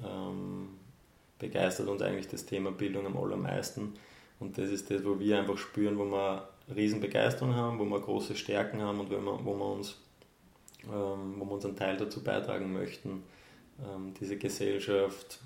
ähm, 0.04 0.70
begeistert 1.38 1.88
uns 1.88 2.02
eigentlich 2.02 2.28
das 2.28 2.44
Thema 2.44 2.72
Bildung 2.72 3.06
am 3.06 3.16
allermeisten. 3.16 3.94
Und 4.40 4.58
das 4.58 4.70
ist 4.70 4.90
das, 4.90 5.04
wo 5.04 5.18
wir 5.20 5.38
einfach 5.38 5.56
spüren, 5.56 5.96
wo 5.96 6.04
wir 6.04 6.48
Riesenbegeisterung 6.74 7.54
haben, 7.54 7.78
wo 7.78 7.84
wir 7.84 8.00
große 8.00 8.36
Stärken 8.36 8.80
haben 8.80 9.00
und 9.00 9.10
wenn 9.10 9.24
wir, 9.24 9.44
wo, 9.44 9.54
wir 9.54 9.66
uns, 9.66 9.96
ähm, 10.84 11.34
wo 11.38 11.44
wir 11.44 11.52
unseren 11.52 11.76
Teil 11.76 11.96
dazu 11.96 12.22
beitragen 12.22 12.72
möchten, 12.72 13.22
ähm, 13.80 14.14
diese 14.20 14.36
Gesellschaft 14.36 15.40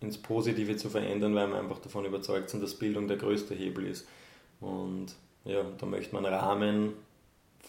ins 0.00 0.18
Positive 0.18 0.76
zu 0.76 0.90
verändern, 0.90 1.34
weil 1.34 1.48
wir 1.48 1.58
einfach 1.58 1.78
davon 1.78 2.04
überzeugt 2.04 2.50
sind, 2.50 2.62
dass 2.62 2.74
Bildung 2.74 3.08
der 3.08 3.16
größte 3.16 3.54
Hebel 3.54 3.86
ist. 3.86 4.06
Und 4.60 5.14
ja, 5.44 5.64
da 5.78 5.86
möchte 5.86 6.14
man 6.14 6.26
Rahmen 6.26 6.92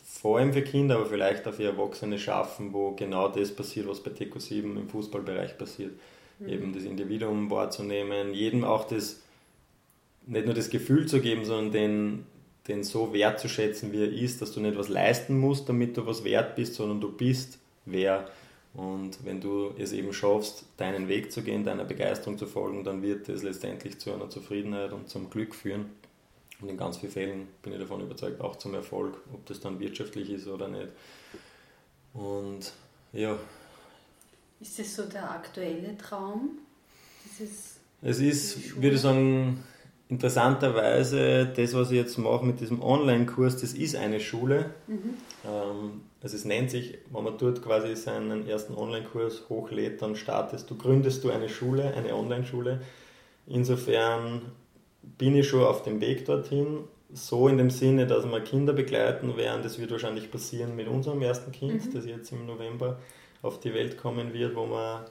vor 0.03 0.39
allem 0.39 0.53
für 0.53 0.61
Kinder, 0.61 0.95
aber 0.95 1.05
vielleicht 1.05 1.47
auch 1.47 1.53
für 1.53 1.65
Erwachsene 1.65 2.19
schaffen, 2.19 2.73
wo 2.73 2.91
genau 2.91 3.27
das 3.27 3.51
passiert, 3.51 3.87
was 3.87 4.01
bei 4.01 4.11
Teco 4.11 4.39
7 4.39 4.77
im 4.77 4.89
Fußballbereich 4.89 5.57
passiert. 5.57 5.93
Mhm. 6.39 6.49
Eben 6.49 6.73
das 6.73 6.83
Individuum 6.83 7.49
wahrzunehmen, 7.49 8.33
jedem 8.33 8.63
auch 8.63 8.85
das 8.85 9.21
nicht 10.27 10.45
nur 10.45 10.55
das 10.55 10.69
Gefühl 10.69 11.07
zu 11.07 11.21
geben, 11.21 11.45
sondern 11.45 11.71
den, 11.71 12.25
den 12.67 12.83
so 12.83 13.13
wertzuschätzen, 13.13 13.91
wie 13.91 14.03
er 14.03 14.11
ist, 14.11 14.41
dass 14.41 14.51
du 14.51 14.59
nicht 14.59 14.77
was 14.77 14.89
leisten 14.89 15.39
musst, 15.39 15.69
damit 15.69 15.97
du 15.97 16.05
was 16.05 16.23
wert 16.23 16.55
bist, 16.55 16.75
sondern 16.75 17.01
du 17.01 17.11
bist 17.11 17.59
wer. 17.85 18.29
Und 18.73 19.23
wenn 19.23 19.39
du 19.39 19.73
es 19.77 19.93
eben 19.93 20.11
schaffst, 20.11 20.65
deinen 20.77 21.07
Weg 21.07 21.31
zu 21.31 21.43
gehen, 21.43 21.63
deiner 21.63 21.85
Begeisterung 21.85 22.37
zu 22.37 22.45
folgen, 22.45 22.83
dann 22.83 23.01
wird 23.01 23.29
es 23.29 23.43
letztendlich 23.43 23.99
zu 23.99 24.13
einer 24.13 24.29
Zufriedenheit 24.29 24.91
und 24.91 25.09
zum 25.09 25.29
Glück 25.29 25.55
führen. 25.55 25.91
Und 26.61 26.69
in 26.69 26.77
ganz 26.77 26.97
vielen 26.97 27.11
Fällen 27.11 27.47
bin 27.61 27.73
ich 27.73 27.79
davon 27.79 28.01
überzeugt, 28.01 28.41
auch 28.41 28.57
zum 28.57 28.73
Erfolg, 28.73 29.17
ob 29.33 29.45
das 29.45 29.59
dann 29.59 29.79
wirtschaftlich 29.79 30.29
ist 30.29 30.47
oder 30.47 30.67
nicht. 30.67 30.89
Und 32.13 32.73
ja. 33.13 33.37
Ist 34.59 34.79
das 34.79 34.95
so 34.95 35.05
der 35.05 35.29
aktuelle 35.31 35.97
Traum? 35.97 36.59
Dieses, 37.25 37.77
es 38.01 38.19
ist, 38.19 38.75
würde 38.81 38.95
ich 38.95 39.01
sagen, 39.01 39.63
interessanterweise, 40.09 41.45
das, 41.47 41.73
was 41.73 41.91
ich 41.91 41.97
jetzt 41.97 42.17
mache 42.17 42.45
mit 42.45 42.59
diesem 42.59 42.81
Online-Kurs, 42.81 43.57
das 43.61 43.73
ist 43.73 43.95
eine 43.95 44.19
Schule. 44.19 44.71
Mhm. 44.87 45.15
Ähm, 45.45 46.01
also 46.21 46.35
es 46.35 46.45
nennt 46.45 46.71
sich, 46.71 46.99
wenn 47.11 47.23
man 47.23 47.37
dort 47.37 47.61
quasi 47.61 47.95
seinen 47.95 48.47
ersten 48.47 48.75
Online-Kurs 48.75 49.45
hochlädt, 49.49 50.01
dann 50.01 50.15
startest 50.15 50.69
du, 50.69 50.75
gründest 50.75 51.23
du 51.23 51.31
eine 51.31 51.49
Schule, 51.49 51.93
eine 51.95 52.15
Online-Schule. 52.15 52.81
Insofern 53.47 54.41
bin 55.17 55.35
ich 55.35 55.47
schon 55.47 55.63
auf 55.63 55.83
dem 55.83 56.01
Weg 56.01 56.25
dorthin. 56.25 56.79
So 57.13 57.47
in 57.47 57.57
dem 57.57 57.69
Sinne, 57.69 58.07
dass 58.07 58.25
wir 58.25 58.39
Kinder 58.41 58.73
begleiten 58.73 59.37
werden. 59.37 59.61
Das 59.63 59.79
wird 59.79 59.91
wahrscheinlich 59.91 60.31
passieren 60.31 60.75
mit 60.75 60.87
unserem 60.87 61.21
ersten 61.21 61.51
Kind, 61.51 61.85
mhm. 61.85 61.93
das 61.93 62.05
jetzt 62.05 62.31
im 62.31 62.45
November 62.45 62.97
auf 63.41 63.59
die 63.59 63.73
Welt 63.73 63.97
kommen 63.97 64.33
wird, 64.33 64.55
wo 64.55 64.67
wir 64.67 65.05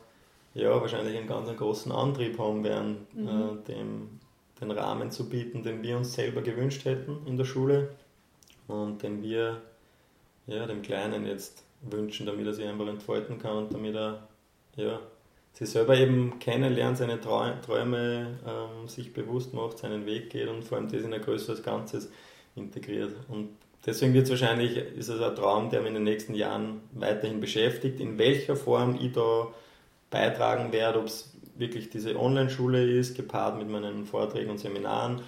ja, 0.54 0.80
wahrscheinlich 0.80 1.16
einen 1.16 1.28
ganz 1.28 1.48
großen 1.56 1.92
Antrieb 1.92 2.38
haben 2.38 2.64
werden, 2.64 3.06
mhm. 3.12 3.28
äh, 3.28 3.72
dem 3.72 4.20
den 4.64 4.76
Rahmen 4.78 5.10
zu 5.10 5.28
bieten, 5.28 5.62
den 5.62 5.82
wir 5.82 5.96
uns 5.96 6.14
selber 6.14 6.42
gewünscht 6.42 6.84
hätten 6.84 7.26
in 7.26 7.36
der 7.36 7.44
Schule 7.44 7.90
und 8.66 9.02
den 9.02 9.22
wir 9.22 9.60
ja, 10.46 10.66
dem 10.66 10.82
Kleinen 10.82 11.26
jetzt 11.26 11.64
wünschen, 11.82 12.26
damit 12.26 12.46
er 12.46 12.54
sich 12.54 12.66
einfach 12.66 12.86
entfalten 12.86 13.38
kann 13.38 13.58
und 13.58 13.74
damit 13.74 13.94
er 13.94 14.28
ja, 14.76 15.00
sich 15.52 15.70
selber 15.70 15.96
eben 15.96 16.38
kennenlernt, 16.38 16.98
seine 16.98 17.20
Träume 17.20 18.38
ähm, 18.46 18.88
sich 18.88 19.12
bewusst 19.12 19.54
macht, 19.54 19.78
seinen 19.78 20.06
Weg 20.06 20.30
geht 20.30 20.48
und 20.48 20.64
vor 20.64 20.78
allem 20.78 20.90
das 20.90 21.02
in 21.02 21.14
ein 21.14 21.20
größeres 21.20 21.62
Ganzes 21.62 22.10
integriert. 22.56 23.12
Und 23.28 23.50
deswegen 23.86 24.14
wird 24.14 24.24
es 24.24 24.30
wahrscheinlich, 24.30 24.76
ist 24.76 25.08
es 25.08 25.20
ein 25.20 25.36
Traum, 25.36 25.70
der 25.70 25.80
mich 25.80 25.88
in 25.88 25.94
den 25.94 26.04
nächsten 26.04 26.34
Jahren 26.34 26.80
weiterhin 26.92 27.40
beschäftigt, 27.40 28.00
in 28.00 28.18
welcher 28.18 28.56
Form 28.56 28.98
ich 29.00 29.12
da 29.12 29.48
beitragen 30.10 30.72
werde, 30.72 31.00
ob 31.00 31.06
es 31.06 31.33
wirklich 31.56 31.90
diese 31.90 32.18
Online-Schule 32.18 32.90
ist, 32.90 33.16
gepaart 33.16 33.58
mit 33.58 33.68
meinen 33.68 34.06
Vorträgen 34.06 34.50
und 34.50 34.58
Seminaren, 34.58 35.20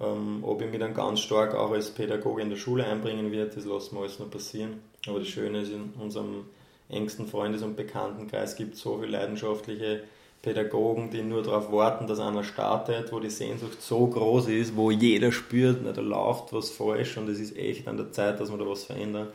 ähm, 0.00 0.40
ob 0.42 0.62
ich 0.62 0.70
mich 0.70 0.80
dann 0.80 0.94
ganz 0.94 1.20
stark 1.20 1.54
auch 1.54 1.72
als 1.72 1.90
Pädagoge 1.90 2.42
in 2.42 2.50
der 2.50 2.56
Schule 2.56 2.84
einbringen 2.84 3.32
werde, 3.32 3.52
das 3.54 3.64
lassen 3.64 3.96
wir 3.96 4.02
alles 4.02 4.18
noch 4.18 4.30
passieren. 4.30 4.80
Aber 5.06 5.18
das 5.18 5.28
Schöne 5.28 5.62
ist, 5.62 5.72
in 5.72 5.92
unserem 5.98 6.44
engsten 6.88 7.26
Freundes- 7.26 7.62
und 7.62 7.76
Bekanntenkreis 7.76 8.56
gibt 8.56 8.74
es 8.74 8.80
so 8.80 8.98
viele 8.98 9.12
leidenschaftliche 9.12 10.02
Pädagogen, 10.42 11.10
die 11.10 11.22
nur 11.22 11.42
darauf 11.42 11.70
warten, 11.70 12.06
dass 12.06 12.18
einer 12.18 12.44
startet, 12.44 13.12
wo 13.12 13.20
die 13.20 13.30
Sehnsucht 13.30 13.82
so 13.82 14.06
groß 14.06 14.48
ist, 14.48 14.74
wo 14.74 14.90
jeder 14.90 15.32
spürt, 15.32 15.80
na, 15.84 15.92
da 15.92 16.00
läuft 16.00 16.52
was 16.52 16.70
falsch 16.70 17.18
und 17.18 17.28
es 17.28 17.38
ist 17.38 17.56
echt 17.56 17.86
an 17.86 17.98
der 17.98 18.10
Zeit, 18.10 18.40
dass 18.40 18.50
wir 18.50 18.58
da 18.58 18.66
was 18.66 18.84
verändern. 18.84 19.28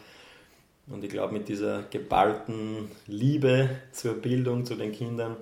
Und 0.88 1.04
ich 1.04 1.10
glaube, 1.10 1.34
mit 1.34 1.48
dieser 1.48 1.84
geballten 1.84 2.90
Liebe 3.08 3.70
zur 3.92 4.14
Bildung, 4.14 4.66
zu 4.66 4.76
den 4.76 4.92
Kindern, 4.92 5.36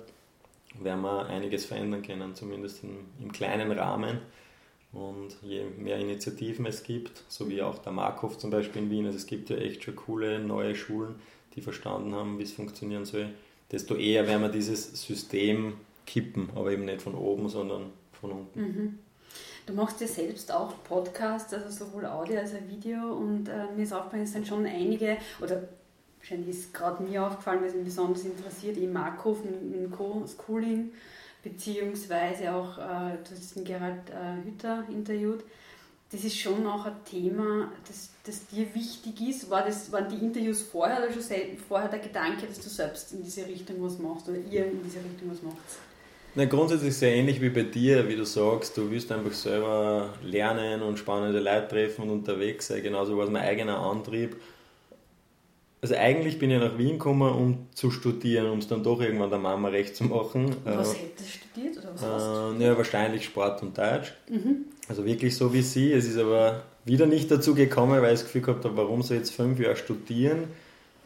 werden 0.80 1.02
wir 1.02 1.26
einiges 1.26 1.66
verändern 1.66 2.02
können, 2.02 2.34
zumindest 2.34 2.82
im, 2.84 3.06
im 3.20 3.32
kleinen 3.32 3.70
Rahmen. 3.72 4.18
Und 4.92 5.36
je 5.42 5.64
mehr 5.76 5.98
Initiativen 5.98 6.66
es 6.66 6.84
gibt, 6.84 7.24
so 7.28 7.48
wie 7.48 7.62
auch 7.62 7.78
der 7.78 7.92
Markov 7.92 8.38
zum 8.38 8.50
Beispiel 8.50 8.82
in 8.82 8.90
Wien, 8.90 9.06
also 9.06 9.18
es 9.18 9.26
gibt 9.26 9.50
ja 9.50 9.56
echt 9.56 9.82
schon 9.82 9.96
coole 9.96 10.38
neue 10.38 10.76
Schulen, 10.76 11.16
die 11.56 11.60
verstanden 11.60 12.14
haben, 12.14 12.38
wie 12.38 12.44
es 12.44 12.52
funktionieren 12.52 13.04
soll, 13.04 13.30
desto 13.72 13.96
eher 13.96 14.26
werden 14.28 14.42
wir 14.42 14.50
dieses 14.50 15.02
System 15.04 15.74
kippen, 16.06 16.50
aber 16.54 16.70
eben 16.70 16.84
nicht 16.84 17.02
von 17.02 17.14
oben, 17.14 17.48
sondern 17.48 17.90
von 18.20 18.30
unten. 18.30 18.60
Mhm. 18.60 18.98
Du 19.66 19.72
machst 19.72 20.00
ja 20.00 20.06
selbst 20.06 20.52
auch 20.52 20.72
Podcasts, 20.84 21.52
also 21.54 21.70
sowohl 21.70 22.04
Audio 22.06 22.38
als 22.38 22.52
auch 22.52 22.68
Video 22.68 23.14
und 23.14 23.48
äh, 23.48 23.66
mir 23.74 23.82
ist 23.82 23.92
aufgefallen, 23.92 24.24
es 24.24 24.32
sind 24.32 24.46
schon 24.46 24.66
einige, 24.66 25.16
oder 25.40 25.62
wahrscheinlich 26.24 26.56
ist 26.56 26.72
gerade 26.72 27.02
mir 27.02 27.26
aufgefallen, 27.26 27.62
es 27.64 27.74
mich 27.74 27.84
besonders 27.84 28.24
interessiert, 28.24 28.78
eben 28.78 28.92
Markov 28.92 29.44
mit 29.44 29.92
Co-Schooling 29.92 30.90
beziehungsweise 31.42 32.54
auch, 32.54 32.78
äh, 32.78 33.18
du 33.22 33.30
hast 33.30 33.56
den 33.56 33.64
Gerald 33.64 34.08
äh, 34.08 34.48
Hütter 34.48 34.84
interviewt. 34.90 35.44
Das 36.10 36.24
ist 36.24 36.38
schon 36.38 36.66
auch 36.66 36.86
ein 36.86 36.96
Thema, 37.04 37.70
das, 37.86 38.10
das 38.24 38.46
dir 38.46 38.66
wichtig 38.74 39.20
ist. 39.28 39.50
War 39.50 39.64
das, 39.64 39.92
waren 39.92 40.08
die 40.08 40.24
Interviews 40.24 40.62
vorher 40.62 40.98
oder 40.98 41.12
schon 41.12 41.22
vorher 41.68 41.90
der 41.90 41.98
Gedanke, 41.98 42.46
dass 42.46 42.60
du 42.60 42.68
selbst 42.70 43.12
in 43.12 43.22
diese 43.22 43.46
Richtung 43.46 43.82
was 43.82 43.98
machst 43.98 44.28
oder 44.28 44.38
ihr 44.38 44.64
in 44.64 44.82
diese 44.82 44.98
Richtung 44.98 45.30
was 45.30 45.42
macht? 45.42 45.56
Na, 46.36 46.46
grundsätzlich 46.46 46.96
sehr 46.96 47.14
ähnlich 47.14 47.40
wie 47.40 47.50
bei 47.50 47.62
dir, 47.62 48.08
wie 48.08 48.16
du 48.16 48.24
sagst, 48.24 48.76
du 48.76 48.90
willst 48.90 49.12
einfach 49.12 49.32
selber 49.32 50.14
lernen 50.22 50.82
und 50.82 50.98
spannende 50.98 51.40
Leute 51.40 51.68
treffen 51.68 52.02
und 52.02 52.10
unterwegs 52.10 52.68
sein. 52.68 52.82
Genauso 52.82 53.16
war 53.16 53.24
es 53.24 53.30
mein 53.30 53.42
eigener 53.42 53.78
Antrieb 53.78 54.36
also 55.84 55.96
eigentlich 55.96 56.38
bin 56.38 56.50
ich 56.50 56.58
nach 56.58 56.78
Wien 56.78 56.92
gekommen, 56.92 57.30
um 57.30 57.66
zu 57.74 57.90
studieren, 57.90 58.46
um 58.50 58.60
es 58.60 58.68
dann 58.68 58.82
doch 58.82 59.02
irgendwann 59.02 59.28
der 59.28 59.38
Mama 59.38 59.68
recht 59.68 59.94
zu 59.94 60.04
machen. 60.04 60.56
Was 60.64 60.94
äh, 60.94 60.96
hättest 60.96 61.20
du 61.20 61.24
studiert 61.24 61.76
oder 61.76 61.92
was 61.92 62.02
hast 62.02 62.58
du? 62.58 62.64
Ja, 62.64 62.78
wahrscheinlich 62.78 63.26
Sport 63.26 63.60
und 63.60 63.76
Deutsch. 63.76 64.14
Mhm. 64.30 64.64
Also 64.88 65.04
wirklich 65.04 65.36
so 65.36 65.52
wie 65.52 65.60
sie. 65.60 65.92
Es 65.92 66.08
ist 66.08 66.16
aber 66.16 66.62
wieder 66.86 67.04
nicht 67.04 67.30
dazu 67.30 67.54
gekommen, 67.54 68.00
weil 68.00 68.14
ich 68.14 68.20
das 68.20 68.24
Gefühl 68.24 68.40
gehabt 68.40 68.64
habe, 68.64 68.78
warum 68.78 69.02
soll 69.02 69.18
ich 69.18 69.24
jetzt 69.24 69.34
fünf 69.34 69.60
Jahre 69.60 69.76
studieren, 69.76 70.44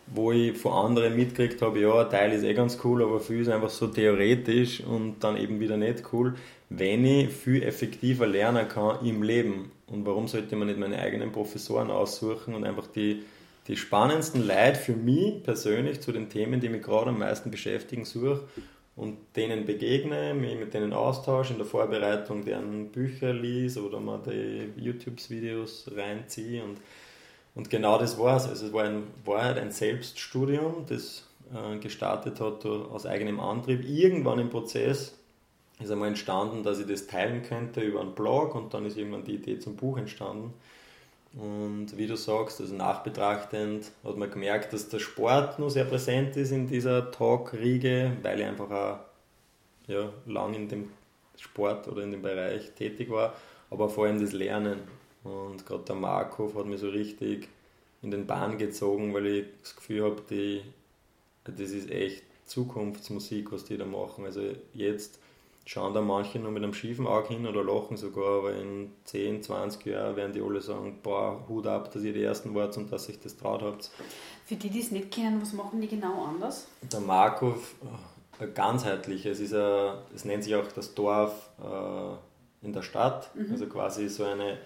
wo 0.07 0.31
ich 0.31 0.57
von 0.57 0.71
anderen 0.71 1.17
mitgekriegt 1.17 1.61
habe, 1.61 1.81
ja, 1.81 2.01
ein 2.01 2.09
Teil 2.09 2.33
ist 2.33 2.45
eh 2.45 2.55
ganz 2.55 2.79
cool, 2.85 3.03
aber 3.03 3.19
viel 3.19 3.41
ist 3.41 3.49
einfach 3.49 3.71
so 3.71 3.88
theoretisch 3.88 4.81
und 4.85 5.17
dann 5.25 5.38
eben 5.38 5.59
wieder 5.59 5.77
nicht 5.77 6.05
cool, 6.12 6.37
wenn 6.71 7.05
ich 7.05 7.31
viel 7.31 7.64
effektiver 7.64 8.29
lernen 8.29 8.69
kann 8.69 9.05
im 9.05 9.25
Leben. 9.25 9.73
Und 9.88 10.07
warum 10.07 10.29
sollte 10.29 10.55
man 10.55 10.69
nicht 10.69 10.79
meine 10.79 11.01
eigenen 11.01 11.33
Professoren 11.33 11.91
aussuchen 11.91 12.55
und 12.55 12.62
einfach 12.62 12.87
die 12.87 13.25
die 13.69 13.77
spannendsten 13.77 14.47
Leute 14.47 14.77
für 14.77 14.97
mich 14.97 15.43
persönlich 15.43 16.01
zu 16.01 16.11
den 16.11 16.31
Themen, 16.31 16.61
die 16.61 16.69
mich 16.69 16.83
gerade 16.83 17.11
am 17.11 17.19
meisten 17.19 17.51
beschäftigen, 17.51 18.05
suche 18.05 18.41
und 18.97 19.19
denen 19.37 19.65
begegne, 19.65 20.35
mich 20.35 20.59
mit 20.59 20.75
denen 20.75 20.93
austausche, 20.93 21.53
in 21.53 21.59
der 21.59 21.67
Vorbereitung 21.67 22.45
deren 22.45 22.89
Bücher 22.89 23.33
lies 23.33 23.77
oder 23.79 24.01
mal 24.01 24.21
die 24.27 24.73
YouTube-Videos 24.77 25.93
reinziehe 25.95 26.65
und, 26.65 26.79
und 27.55 27.71
genau 27.71 27.99
das 27.99 28.19
war 28.19 28.37
es. 28.37 28.49
Also 28.49 28.67
es 28.67 28.73
war 28.73 28.85
ein, 28.85 29.05
war 29.25 29.45
halt 29.45 29.59
ein 29.59 29.71
Selbststudium, 29.71 30.87
das 30.89 31.27
äh, 31.55 31.79
gestartet 31.79 32.41
hat 32.41 32.67
aus 32.67 33.07
eigenem 33.07 33.39
Antrieb. 33.39 33.85
Irgendwann 33.89 34.39
im 34.39 34.51
Prozess 34.51 35.17
ist 35.79 35.91
einmal 35.91 36.09
entstanden, 36.09 36.65
dass 36.65 36.81
ich 36.81 36.87
das 36.87 37.07
teilen 37.07 37.43
könnte 37.43 37.83
über 37.83 38.01
einen 38.01 38.15
Blog 38.15 38.55
und 38.55 38.75
dann 38.75 38.85
ist 38.85 38.97
irgendwann 38.97 39.25
die 39.25 39.35
Idee 39.35 39.59
zum 39.59 39.77
Buch 39.77 39.99
entstanden. 39.99 40.55
Und 41.35 41.97
wie 41.97 42.07
du 42.07 42.17
sagst, 42.17 42.61
also 42.61 42.75
nachbetrachtend 42.75 43.91
hat 44.03 44.17
man 44.17 44.31
gemerkt, 44.31 44.73
dass 44.73 44.88
der 44.88 44.99
Sport 44.99 45.59
nur 45.59 45.71
sehr 45.71 45.85
präsent 45.85 46.37
ist 46.37 46.51
in 46.51 46.67
dieser 46.67 47.11
Talk-Riege, 47.11 48.17
weil 48.23 48.41
ich 48.41 48.47
einfach 48.47 48.71
auch 48.71 48.99
ja, 49.87 50.12
lang 50.27 50.55
in 50.55 50.69
dem 50.69 50.91
Sport 51.37 51.87
oder 51.88 52.03
in 52.03 52.11
dem 52.11 52.23
Bereich 52.23 52.73
tätig 52.73 53.11
war, 53.11 53.35
aber 53.71 53.88
vor 53.88 54.07
allem 54.07 54.21
das 54.21 54.33
Lernen. 54.33 54.81
Und 55.23 55.67
gerade 55.67 55.85
der 55.85 55.97
Markov 55.97 56.55
hat 56.55 56.67
mich 56.67 56.81
so 56.81 56.88
richtig 56.88 57.49
in 58.03 58.11
den 58.11 58.27
Bahn 58.27 58.59
gezogen, 58.59 59.12
weil 59.14 59.27
ich 59.27 59.47
das 59.62 59.77
Gefühl 59.77 60.05
habe, 60.05 60.23
das 61.45 61.71
ist 61.71 61.91
echt 61.91 62.25
Zukunftsmusik, 62.47 63.53
was 63.53 63.64
die 63.64 63.77
da 63.77 63.85
machen. 63.85 64.25
Also 64.25 64.43
jetzt 64.73 65.19
schauen 65.69 65.93
da 65.93 66.01
manche 66.01 66.39
nur 66.39 66.51
mit 66.51 66.63
einem 66.63 66.73
schiefen 66.73 67.07
Auge 67.07 67.29
hin 67.29 67.47
oder 67.47 67.63
lachen 67.63 67.99
sogar, 67.99 68.39
aber 68.39 68.55
in 68.55 68.91
10, 69.05 69.43
20 69.43 69.85
Jahren 69.85 70.17
werden 70.17 70.33
die 70.33 70.41
alle 70.41 70.63
sagen, 70.63 71.01
boah, 71.03 71.45
Hut 71.47 71.67
ab, 71.67 71.93
dass 71.93 72.03
ihr 72.05 72.15
die 72.15 72.23
Ersten 72.23 72.55
wart 72.55 72.75
und 72.79 72.91
dass 72.91 73.07
ich 73.11 73.21
das 73.21 73.37
traut 73.37 73.61
habt. 73.61 73.91
Für 74.47 74.57
die, 74.57 74.71
die 74.71 74.81
es 74.81 74.93
nicht 74.93 75.11
kennen, 75.11 75.43
was 75.43 75.53
machen 75.53 75.83
die 75.83 75.89
genau 75.89 76.25
anders? 76.25 76.69
Der 76.91 77.01
Markov, 77.01 77.75
äh, 78.41 78.47
ganzheitlich, 78.47 79.27
es, 79.27 79.41
ist 79.41 79.53
ein, 79.53 79.99
es 80.15 80.25
nennt 80.25 80.43
sich 80.43 80.55
auch 80.55 80.73
das 80.75 80.95
Dorf 80.95 81.51
äh, 81.63 82.67
in 82.67 82.73
der 82.73 82.81
Stadt, 82.81 83.31
mhm. 83.35 83.53
also 83.53 83.67
quasi 83.67 84.09
so 84.09 84.25
eine 84.25 84.57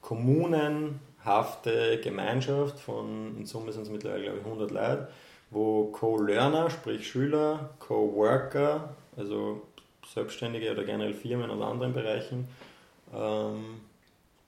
kommunenhafte 0.00 2.00
Gemeinschaft 2.02 2.80
von, 2.80 3.36
in 3.36 3.44
Summe 3.44 3.72
sind 3.72 3.82
es 3.82 3.90
mittlerweile 3.90 4.22
glaube 4.22 4.38
ich 4.38 4.44
100 4.46 4.70
Leute, 4.70 5.08
wo 5.50 5.88
Co-Learner, 5.88 6.70
sprich 6.70 7.06
Schüler, 7.06 7.74
Co-Worker, 7.78 8.96
also 9.18 9.60
Selbstständige 10.12 10.72
oder 10.72 10.84
generell 10.84 11.14
Firmen 11.14 11.50
aus 11.50 11.60
anderen 11.60 11.92
Bereichen. 11.92 12.48
Ähm, 13.14 13.80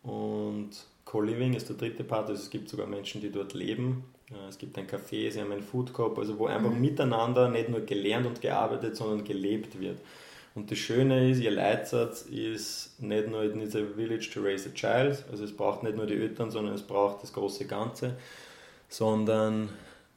und 0.02 0.70
Co-Living 1.04 1.54
ist 1.54 1.68
der 1.68 1.76
dritte 1.76 2.04
Part, 2.04 2.28
also 2.28 2.42
es 2.42 2.50
gibt 2.50 2.68
sogar 2.68 2.86
Menschen, 2.86 3.20
die 3.20 3.30
dort 3.30 3.54
leben. 3.54 4.04
Äh, 4.30 4.48
es 4.48 4.58
gibt 4.58 4.76
ein 4.78 4.86
Café, 4.86 5.30
sie 5.30 5.40
haben 5.40 5.52
einen 5.52 5.62
Food 5.62 5.92
Corp, 5.92 6.18
also 6.18 6.38
wo 6.38 6.46
einfach 6.46 6.70
mhm. 6.70 6.80
miteinander 6.80 7.48
nicht 7.48 7.68
nur 7.68 7.80
gelernt 7.80 8.26
und 8.26 8.40
gearbeitet, 8.40 8.96
sondern 8.96 9.24
gelebt 9.24 9.80
wird. 9.80 9.98
Und 10.54 10.70
das 10.70 10.78
Schöne 10.78 11.30
ist, 11.30 11.40
ihr 11.40 11.50
Leitsatz 11.50 12.22
ist 12.22 13.00
nicht 13.00 13.28
nur 13.28 13.44
in 13.44 13.62
a 13.62 13.66
village 13.66 14.28
to 14.32 14.40
raise 14.40 14.68
a 14.68 14.72
child, 14.72 15.24
also 15.30 15.44
es 15.44 15.56
braucht 15.56 15.82
nicht 15.82 15.96
nur 15.96 16.06
die 16.06 16.14
Eltern, 16.14 16.50
sondern 16.50 16.74
es 16.74 16.82
braucht 16.82 17.22
das 17.22 17.32
große 17.32 17.66
Ganze, 17.66 18.16
sondern 18.88 19.68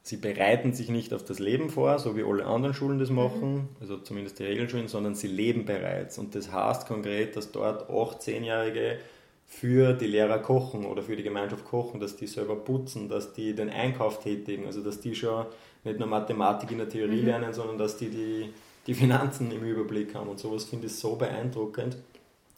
Sie 0.04 0.16
bereiten 0.16 0.72
sich 0.72 0.88
nicht 0.88 1.14
auf 1.14 1.24
das 1.24 1.38
Leben 1.38 1.70
vor, 1.70 1.98
so 1.98 2.16
wie 2.16 2.24
alle 2.24 2.44
anderen 2.44 2.74
Schulen 2.74 2.98
das 2.98 3.10
machen, 3.10 3.54
mhm. 3.54 3.68
also 3.80 3.98
zumindest 3.98 4.38
die 4.40 4.44
Regelschulen, 4.44 4.88
sondern 4.88 5.14
sie 5.14 5.28
leben 5.28 5.64
bereits. 5.64 6.18
Und 6.18 6.34
das 6.34 6.50
heißt 6.50 6.88
konkret, 6.88 7.36
dass 7.36 7.52
dort 7.52 7.88
18-Jährige 7.88 8.98
für 9.46 9.92
die 9.92 10.06
Lehrer 10.06 10.38
kochen 10.38 10.86
oder 10.86 11.02
für 11.02 11.14
die 11.14 11.22
Gemeinschaft 11.22 11.64
kochen, 11.64 12.00
dass 12.00 12.16
die 12.16 12.26
selber 12.26 12.56
putzen, 12.56 13.08
dass 13.08 13.32
die 13.32 13.54
den 13.54 13.70
Einkauf 13.70 14.20
tätigen, 14.20 14.66
also 14.66 14.82
dass 14.82 15.00
die 15.00 15.14
schon 15.14 15.46
nicht 15.84 15.98
nur 15.98 16.08
Mathematik 16.08 16.72
in 16.72 16.78
der 16.78 16.88
Theorie 16.88 17.20
mhm. 17.20 17.26
lernen, 17.26 17.52
sondern 17.52 17.78
dass 17.78 17.96
die, 17.96 18.08
die 18.08 18.52
die 18.86 18.94
Finanzen 18.94 19.50
im 19.50 19.62
Überblick 19.62 20.14
haben. 20.14 20.28
Und 20.28 20.38
sowas 20.38 20.64
finde 20.64 20.86
ich 20.86 20.96
so 20.96 21.16
beeindruckend 21.16 21.96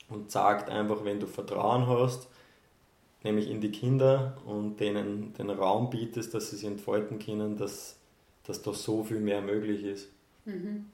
und 0.08 0.30
sagt 0.30 0.70
einfach, 0.70 1.04
wenn 1.04 1.20
du 1.20 1.26
Vertrauen 1.26 1.86
hast, 1.86 2.28
nämlich 3.24 3.50
in 3.50 3.60
die 3.60 3.72
Kinder 3.72 4.36
und 4.46 4.78
denen 4.78 5.32
den 5.34 5.50
Raum 5.50 5.90
bietest, 5.90 6.34
dass 6.34 6.50
sie 6.50 6.56
sich 6.56 6.66
entfalten 6.66 7.18
können, 7.18 7.56
dass, 7.56 7.98
dass 8.46 8.62
da 8.62 8.72
so 8.72 9.02
viel 9.02 9.18
mehr 9.18 9.40
möglich 9.40 9.82
ist. 9.82 10.08
Mhm. 10.44 10.86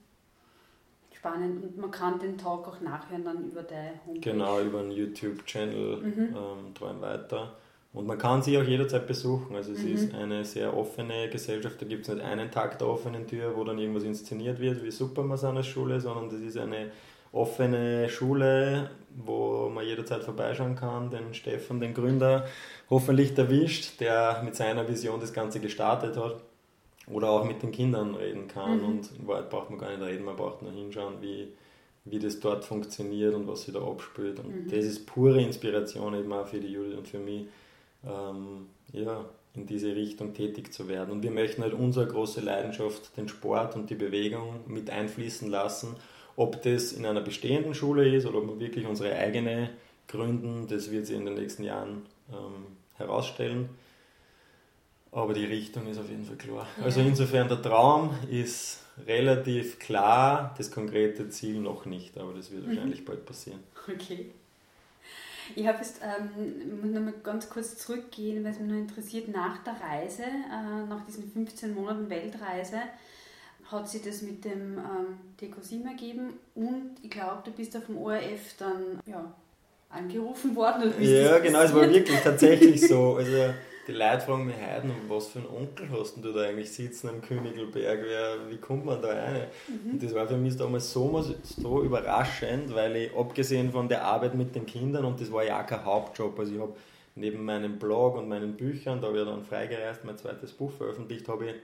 Spannend. 1.13 1.63
Und 1.63 1.77
man 1.77 1.91
kann 1.91 2.19
den 2.19 2.39
Talk 2.39 2.67
auch 2.67 2.81
nachhören 2.81 3.25
dann 3.25 3.51
über 3.51 3.63
der 3.63 3.93
Homepage. 4.07 4.31
Genau, 4.31 4.61
über 4.63 4.81
einen 4.81 4.93
YouTube-Channel 4.93 5.97
mhm. 5.99 6.19
ähm, 6.35 6.75
Träum 6.75 7.01
weiter. 7.03 7.57
Und 7.93 8.07
man 8.07 8.17
kann 8.17 8.41
sie 8.43 8.57
auch 8.57 8.63
jederzeit 8.63 9.07
besuchen. 9.07 9.57
Also 9.57 9.73
es 9.73 9.83
mhm. 9.83 9.95
ist 9.95 10.15
eine 10.15 10.45
sehr 10.45 10.75
offene 10.75 11.29
Gesellschaft. 11.29 11.83
Da 11.83 11.87
gibt 11.87 12.09
es 12.09 12.15
nicht 12.15 12.25
einen 12.25 12.51
Tag 12.51 12.79
der 12.79 12.89
offenen 12.89 13.27
Tür, 13.27 13.57
wo 13.57 13.65
dann 13.65 13.79
irgendwas 13.79 14.05
inszeniert 14.05 14.61
wird, 14.61 14.83
wie 14.85 14.93
super 14.93 15.25
man 15.25 15.37
seine 15.37 15.65
Schule, 15.65 16.01
sondern 16.01 16.31
das 16.31 16.41
ist 16.41 16.57
eine 16.57 16.93
offene 17.33 18.09
Schule, 18.09 18.91
wo 19.17 19.69
man 19.69 19.85
jederzeit 19.85 20.25
vorbeischauen 20.25 20.77
kann, 20.77 21.11
den 21.11 21.35
Stefan, 21.35 21.81
den 21.81 21.95
Gründer, 21.95 22.47
hoffentlich 22.89 23.37
erwischt, 23.37 24.01
der 24.01 24.43
mit 24.45 24.57
seiner 24.57 24.89
Vision 24.89 25.21
das 25.21 25.33
Ganze 25.33 25.61
gestartet 25.61 26.17
hat. 26.17 26.37
Oder 27.07 27.31
auch 27.31 27.45
mit 27.45 27.63
den 27.63 27.73
Kindern 27.73 28.15
reden 28.15 28.47
kann. 28.47 28.79
Mhm. 28.79 28.85
Und 28.85 29.11
in 29.19 29.27
Wahrheit 29.27 29.51
braucht 29.51 29.71
man 29.71 29.81
gar 29.81 29.91
nicht 29.91 30.03
reden, 30.03 30.25
man 30.25 30.37
braucht 30.37 30.63
nur 30.63 30.71
hinschauen, 30.71 31.15
wie, 31.21 31.49
wie 32.05 32.21
das 32.21 32.39
dort 32.39 32.65
funktioniert 32.65 33.35
und 33.35 33.49
was 33.49 33.63
sich 33.63 33.75
da 33.75 33.81
abspielt. 33.81 34.39
Und 34.39 34.67
mhm. 34.67 34.71
das 34.71 34.85
ist 34.85 35.07
pure 35.07 35.43
Inspiration 35.43 36.15
eben 36.15 36.33
auch 36.33 36.47
für 36.47 36.61
die 36.61 36.69
Judith 36.69 36.99
und 36.99 37.09
für 37.09 37.19
mich, 37.19 37.47
ähm, 38.05 38.67
ja, 38.93 39.25
in 39.55 39.67
diese 39.67 39.97
Richtung 39.97 40.35
tätig 40.35 40.73
zu 40.73 40.87
werden. 40.89 41.11
Und 41.11 41.25
wir 41.25 41.33
möchten 41.33 41.63
halt 41.63 41.75
unsere 41.75 42.07
große 42.07 42.41
Leidenschaft, 42.41 43.17
den 43.17 43.29
Sport 43.29 43.75
und 43.75 43.91
die 43.91 43.97
Bewegung 43.97 44.61
mit 44.69 44.91
einfließen 44.91 45.51
lassen 45.51 45.97
ob 46.37 46.63
das 46.63 46.93
in 46.93 47.07
einer 47.07 47.21
bestehenden 47.21 47.75
Schule 47.75 48.15
ist 48.15 48.27
oder 48.27 48.39
ob 48.39 48.49
wir 48.49 48.61
wirklich 48.61 48.87
unsere 48.87 49.15
eigene 49.17 49.71
gründen, 50.09 50.67
das 50.69 50.91
wird 50.91 51.07
sich 51.07 51.17
in 51.17 51.25
den 51.25 51.35
nächsten 51.35 51.65
Jahren 51.65 52.03
ähm, 52.31 52.67
herausstellen. 52.97 53.69
Aber 55.13 55.35
die 55.35 55.45
Richtung 55.45 55.87
ist 55.89 55.99
auf 55.99 56.09
jeden 56.09 56.25
Fall 56.25 56.37
klar. 56.37 56.67
Ja. 56.79 56.85
Also 56.85 57.01
insofern 57.01 57.49
der 57.49 57.61
Traum 57.61 58.15
ist 58.31 58.81
relativ 59.07 59.79
klar, 59.79 60.55
das 60.57 60.71
konkrete 60.71 61.29
Ziel 61.31 61.61
noch 61.61 61.85
nicht, 61.85 62.17
aber 62.19 62.33
das 62.35 62.51
wird 62.51 62.65
mhm. 62.65 62.69
wahrscheinlich 62.69 63.05
bald 63.05 63.27
passieren. 63.27 63.61
Okay. 63.89 64.31
Ich 65.57 65.67
habe 65.67 65.79
jetzt, 65.79 66.01
ähm, 66.03 66.81
muss 66.81 66.91
nochmal 66.91 67.15
ganz 67.25 67.49
kurz 67.49 67.77
zurückgehen, 67.77 68.45
weil 68.45 68.53
es 68.53 68.61
mich 68.61 68.69
nur 68.69 68.79
interessiert, 68.79 69.29
nach 69.29 69.65
der 69.65 69.81
Reise, 69.81 70.23
äh, 70.23 70.87
nach 70.89 71.05
diesen 71.07 71.31
15 71.33 71.75
Monaten 71.75 72.09
Weltreise, 72.09 72.79
hat 73.71 73.89
sie 73.89 74.03
das 74.03 74.23
mit 74.23 74.45
dem 74.45 74.79
ähm, 74.79 75.19
Decosim 75.41 75.87
ergeben 75.87 76.35
und 76.55 76.97
ich 77.03 77.11
glaube, 77.11 77.43
du 77.45 77.53
bist 77.53 77.77
auf 77.77 77.87
dem 77.87 77.99
ORF 77.99 78.57
dann 78.59 79.01
ja, 79.07 79.33
angerufen 79.89 80.57
worden. 80.57 80.93
Ja, 81.01 81.39
genau, 81.39 81.61
es 81.61 81.75
war 81.75 81.83
wirklich 81.83 82.21
tatsächlich 82.21 82.87
so. 82.87 83.17
Also 83.19 83.55
die 83.87 83.93
Leute 83.93 84.21
fragen 84.21 84.47
mich 84.47 84.55
heute, 84.57 84.89
was 85.09 85.29
für 85.29 85.41
einen 85.41 85.49
Onkel 85.49 85.89
hast 85.91 86.17
du 86.23 86.33
da 86.33 86.43
eigentlich 86.43 86.71
sitzen 86.71 87.09
am 87.09 87.21
Königelberg? 87.21 88.01
Wer, 88.03 88.51
wie 88.51 88.59
kommt 88.59 88.85
man 88.85 89.03
da 89.03 89.09
rein? 89.09 89.47
Mhm. 89.67 89.93
Und 89.93 90.03
das 90.03 90.15
war 90.15 90.29
für 90.29 90.37
mich 90.37 90.57
damals 90.57 90.93
so, 90.93 91.25
so 91.43 91.83
überraschend, 91.83 92.73
weil 92.75 92.95
ich 92.97 93.17
abgesehen 93.17 93.73
von 93.73 93.89
der 93.89 94.05
Arbeit 94.05 94.35
mit 94.35 94.55
den 94.55 94.67
Kindern 94.67 95.05
und 95.05 95.21
das 95.21 95.33
war 95.33 95.45
ja 95.45 95.61
auch 95.61 95.67
kein 95.67 95.85
Hauptjob, 95.85 96.39
also 96.39 96.55
ich 96.55 96.61
habe 96.61 96.75
neben 97.17 97.45
meinem 97.45 97.79
Blog 97.79 98.17
und 98.17 98.29
meinen 98.29 98.57
Büchern, 98.57 99.01
da 99.01 99.09
habe 99.09 99.19
ich 99.19 99.25
dann 99.25 99.43
freigereist, 99.43 100.05
mein 100.05 100.17
zweites 100.17 100.53
Buch 100.53 100.73
veröffentlicht, 100.73 101.27
habe 101.29 101.47
ich 101.47 101.55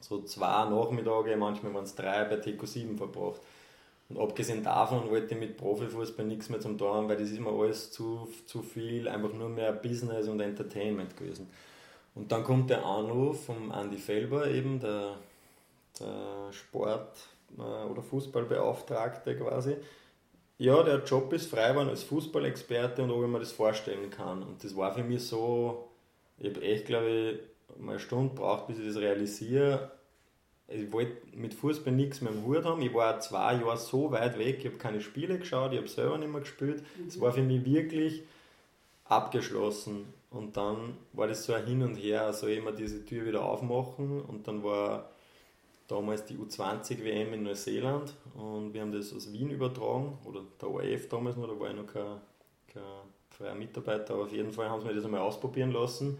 so 0.00 0.22
zwei 0.22 0.64
Nachmittage, 0.68 1.36
manchmal 1.36 1.74
waren 1.74 1.84
es 1.84 1.94
drei 1.94 2.24
bei 2.24 2.36
Teco 2.36 2.66
7 2.66 2.96
verbracht. 2.96 3.40
Und 4.08 4.18
abgesehen 4.18 4.64
davon 4.64 5.08
wollte 5.08 5.34
ich 5.34 5.40
mit 5.40 5.56
Profifußball 5.56 6.26
nichts 6.26 6.48
mehr 6.48 6.60
zum 6.60 6.76
tun, 6.76 7.08
weil 7.08 7.16
das 7.16 7.30
ist 7.30 7.38
mir 7.40 7.50
alles 7.50 7.92
zu, 7.92 8.28
zu 8.46 8.62
viel, 8.62 9.08
einfach 9.08 9.32
nur 9.32 9.48
mehr 9.48 9.72
Business 9.72 10.26
und 10.26 10.40
Entertainment 10.40 11.16
gewesen. 11.16 11.48
Und 12.16 12.32
dann 12.32 12.42
kommt 12.42 12.70
der 12.70 12.84
Anruf 12.84 13.46
vom 13.46 13.70
Andy 13.72 13.98
Felber, 13.98 14.48
eben 14.48 14.80
der, 14.80 15.16
der 16.00 16.52
Sport- 16.52 17.28
äh, 17.58 17.62
oder 17.62 18.02
Fußballbeauftragte 18.02 19.36
quasi. 19.36 19.76
Ja, 20.58 20.82
der 20.82 21.02
Job 21.04 21.32
ist 21.32 21.50
frei 21.50 21.70
geworden 21.70 21.88
als 21.88 22.02
Fußballexperte 22.04 23.02
und 23.02 23.10
ob 23.10 23.22
ich 23.22 23.28
mir 23.28 23.40
das 23.40 23.52
vorstellen 23.52 24.10
kann. 24.10 24.42
Und 24.42 24.62
das 24.62 24.76
war 24.76 24.94
für 24.94 25.02
mich 25.04 25.26
so, 25.26 25.88
ich 26.38 26.50
habe 26.50 26.62
echt, 26.62 26.86
glaube 26.86 27.08
ich, 27.08 27.38
mal 27.78 27.92
eine 27.92 28.00
Stunde 28.00 28.34
braucht, 28.34 28.66
bis 28.66 28.78
ich 28.78 28.86
das 28.86 28.96
realisiere. 28.96 29.90
Ich 30.68 30.92
wollte 30.92 31.16
mit 31.36 31.54
Fußball 31.54 31.92
nichts 31.92 32.20
mehr 32.20 32.32
im 32.32 32.44
Hut 32.44 32.64
haben. 32.64 32.80
Ich 32.82 32.94
war 32.94 33.18
zwei 33.20 33.54
Jahre 33.54 33.76
so 33.76 34.12
weit 34.12 34.38
weg, 34.38 34.58
ich 34.60 34.66
habe 34.66 34.76
keine 34.76 35.00
Spiele 35.00 35.38
geschaut, 35.38 35.72
ich 35.72 35.78
habe 35.78 35.88
selber 35.88 36.18
nicht 36.18 36.30
mehr 36.30 36.40
gespielt. 36.40 36.84
Es 37.08 37.20
war 37.20 37.32
für 37.32 37.42
mich 37.42 37.64
wirklich 37.64 38.22
abgeschlossen. 39.04 40.12
Und 40.30 40.56
dann 40.56 40.96
war 41.12 41.26
das 41.26 41.44
so 41.44 41.52
ein 41.52 41.66
Hin 41.66 41.82
und 41.82 41.96
Her, 41.96 42.22
also 42.22 42.46
immer 42.46 42.70
diese 42.70 43.04
Tür 43.04 43.26
wieder 43.26 43.44
aufmachen. 43.44 44.20
Und 44.20 44.46
dann 44.46 44.62
war 44.62 45.10
damals 45.88 46.24
die 46.24 46.36
U20-WM 46.36 47.34
in 47.34 47.42
Neuseeland 47.42 48.14
und 48.34 48.72
wir 48.72 48.80
haben 48.80 48.92
das 48.92 49.12
aus 49.12 49.32
Wien 49.32 49.50
übertragen, 49.50 50.18
oder 50.24 50.42
der 50.60 50.70
ORF 50.70 51.08
damals 51.08 51.36
noch, 51.36 51.48
da 51.48 51.58
war 51.58 51.70
ich 51.70 51.76
noch 51.76 51.86
kein, 51.86 52.20
kein 52.72 52.82
freier 53.30 53.54
Mitarbeiter, 53.54 54.14
aber 54.14 54.24
auf 54.24 54.32
jeden 54.32 54.52
Fall 54.52 54.68
haben 54.68 54.80
sie 54.80 54.86
mir 54.86 54.94
das 54.94 55.04
einmal 55.04 55.20
ausprobieren 55.20 55.72
lassen 55.72 56.18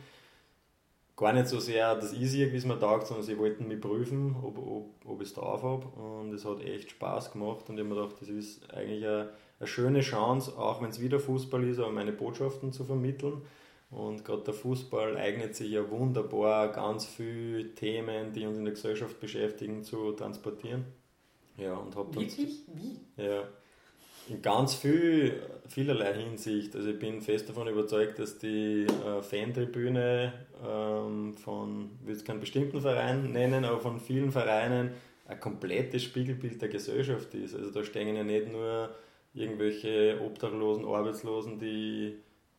gar 1.21 1.35
nicht 1.35 1.49
so 1.49 1.61
sehr 1.61 1.95
das 1.95 2.15
Easy, 2.15 2.51
wie 2.51 2.57
es 2.57 2.65
mir 2.65 2.79
taugt, 2.79 3.07
sondern 3.07 3.25
sie 3.27 3.39
wollten 3.39 3.69
mich 3.69 3.81
prüfen, 3.81 4.35
ob, 4.43 4.57
ob, 4.59 5.07
ob 5.07 5.21
ich 5.21 5.29
es 5.29 5.35
drauf 5.35 5.63
habe. 5.63 5.87
Und 5.87 6.33
es 6.33 6.47
hat 6.47 6.65
echt 6.65 6.93
Spaß 6.93 7.33
gemacht 7.33 7.69
und 7.69 7.77
ich 7.77 7.85
habe 7.85 7.95
mir 7.95 8.03
gedacht, 8.03 8.17
das 8.21 8.31
ist 8.31 8.73
eigentlich 8.73 9.05
eine, 9.05 9.29
eine 9.59 9.67
schöne 9.67 10.01
Chance, 10.01 10.57
auch 10.57 10.81
wenn 10.81 10.89
es 10.89 11.01
wieder 11.01 11.21
Fußball 11.21 11.63
ist, 11.65 11.79
aber 11.79 11.91
meine 11.93 12.13
Botschaften 12.13 12.73
zu 12.73 12.85
vermitteln. 12.85 13.43
Und 13.91 14.25
gerade 14.25 14.45
der 14.45 14.55
Fußball 14.55 15.17
eignet 15.19 15.55
sich 15.57 15.71
ja 15.71 15.91
wunderbar, 15.91 16.73
ganz 16.73 17.05
viele 17.05 17.75
Themen, 17.75 18.33
die 18.33 18.47
uns 18.47 18.57
in 18.57 18.65
der 18.65 18.75
Gesellschaft 18.75 19.21
beschäftigen, 19.21 19.83
zu 19.83 20.13
transportieren. 20.13 20.87
Ja, 21.59 21.75
und 21.75 21.95
hab 21.97 22.15
Wirklich? 22.15 22.65
Wie? 22.69 23.01
Ja, 23.23 23.47
in 24.31 24.43
ganz 24.43 24.75
viel, 24.75 25.43
vielerlei 25.69 26.15
Hinsicht. 26.15 26.75
Also 26.77 26.91
ich 26.91 26.99
bin 26.99 27.21
fest 27.21 27.49
davon 27.49 27.67
überzeugt, 27.67 28.19
dass 28.21 28.39
die 28.39 28.87
äh, 28.87 29.23
Fantribüne 29.23 30.33
ähm, 30.65 31.35
von, 31.35 31.91
ich 32.01 32.07
will 32.07 32.15
jetzt 32.15 32.25
keinen 32.25 32.41
bestimmten 32.41 32.81
Verein 32.81 33.33
nennen, 33.33 33.65
aber 33.65 33.81
von 33.81 33.99
vielen 33.99 34.31
Vereinen 34.31 34.93
ein 35.27 35.41
komplettes 35.41 36.05
Spiegelbild 36.05 36.63
der 36.63 36.69
Gesellschaft 36.69 37.35
ist. 37.35 37.57
Also 37.57 37.71
da 37.73 37.85
stehen 37.85 38.15
ja 38.15 38.23
nicht 38.23 38.53
nur 38.53 38.91
irgendwelche 39.35 40.21
Obdachlosen, 40.25 40.85
Arbeitslosen, 40.85 41.59
die, 41.59 42.15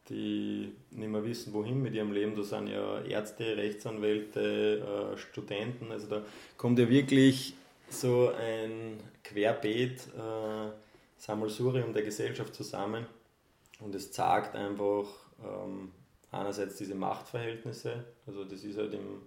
die 0.10 0.74
nicht 0.92 1.10
mehr 1.10 1.24
wissen, 1.24 1.54
wohin 1.54 1.82
mit 1.82 1.94
ihrem 1.94 2.12
Leben. 2.12 2.36
Da 2.36 2.44
sind 2.44 2.68
ja 2.68 3.02
Ärzte, 3.02 3.56
Rechtsanwälte, 3.56 5.14
äh, 5.14 5.18
Studenten. 5.18 5.90
Also 5.90 6.08
da 6.08 6.22
kommt 6.58 6.80
ja 6.80 6.90
wirklich 6.90 7.54
so 7.90 8.30
ein 8.38 9.00
Querbeet. 9.24 10.08
Äh, 10.18 10.72
Sammelsurium 11.22 11.94
der 11.94 12.02
Gesellschaft 12.02 12.56
zusammen 12.56 13.06
und 13.80 13.94
es 13.94 14.12
zeigt 14.12 14.56
einfach 14.56 15.06
ähm, 15.44 15.92
einerseits 16.32 16.78
diese 16.78 16.96
Machtverhältnisse, 16.96 18.06
also 18.26 18.44
das 18.44 18.64
ist 18.64 18.80
halt 18.80 18.96
im 18.96 19.22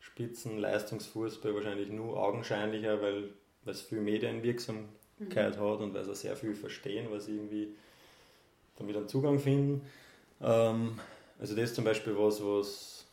Spitzenleistungsfußball 0.00 1.54
wahrscheinlich 1.54 1.88
nur 1.88 2.20
augenscheinlicher, 2.20 3.00
weil, 3.00 3.30
es 3.66 3.82
viel 3.82 4.00
Medienwirksamkeit 4.00 5.56
mhm. 5.56 5.60
hat 5.60 5.80
und 5.80 5.94
weil 5.94 6.04
sie 6.04 6.16
sehr 6.16 6.34
viel 6.34 6.54
verstehen, 6.56 7.06
was 7.12 7.26
sie 7.26 7.36
irgendwie 7.36 7.76
damit 8.76 8.96
einen 8.96 9.08
Zugang 9.08 9.38
finden. 9.38 9.82
Ähm, 10.40 10.98
also 11.38 11.54
das 11.54 11.66
ist 11.66 11.76
zum 11.76 11.84
Beispiel 11.84 12.18
was, 12.18 12.44
was, 12.44 13.06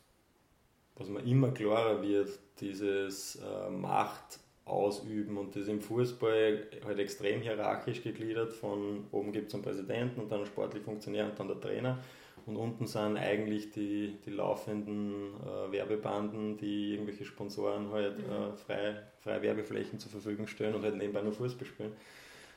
was 0.96 1.08
mir 1.08 1.22
immer 1.22 1.52
klarer 1.52 2.02
wird, 2.02 2.40
dieses 2.62 3.36
äh, 3.36 3.70
Macht 3.70 4.40
ausüben 4.68 5.38
und 5.38 5.56
das 5.56 5.68
im 5.68 5.82
Fußball 5.82 6.68
halt 6.86 7.00
extrem 7.00 7.42
hierarchisch 7.42 8.04
gegliedert. 8.04 8.54
Von 8.54 9.06
oben 9.12 9.32
gibt 9.32 9.48
es 9.48 9.54
einen 9.54 9.64
Präsidenten 9.64 10.22
und 10.22 10.32
dann 10.32 10.40
einen 10.40 10.48
sportlichen 10.48 10.86
Funktionär 10.86 11.26
und 11.26 11.40
dann 11.40 11.48
der 11.48 11.60
Trainer. 11.60 12.00
Und 12.46 12.56
unten 12.56 12.88
sind 12.88 13.18
eigentlich 13.18 13.72
die, 13.72 14.16
die 14.26 14.30
laufenden 14.30 15.34
äh, 15.36 15.72
Werbebanden, 15.72 16.58
die 16.58 16.94
irgendwelche 16.94 17.26
Sponsoren 17.26 17.92
halt 17.92 18.18
mhm. 18.20 18.24
äh, 18.24 18.56
frei, 18.56 18.96
freie 19.20 19.42
Werbeflächen 19.42 20.00
zur 20.00 20.12
Verfügung 20.12 20.48
stellen 20.48 20.76
und 20.76 20.84
halt 20.84 20.96
nebenbei 20.96 21.22
nur 21.22 21.34
Fußball 21.34 21.68
spielen. 21.68 21.92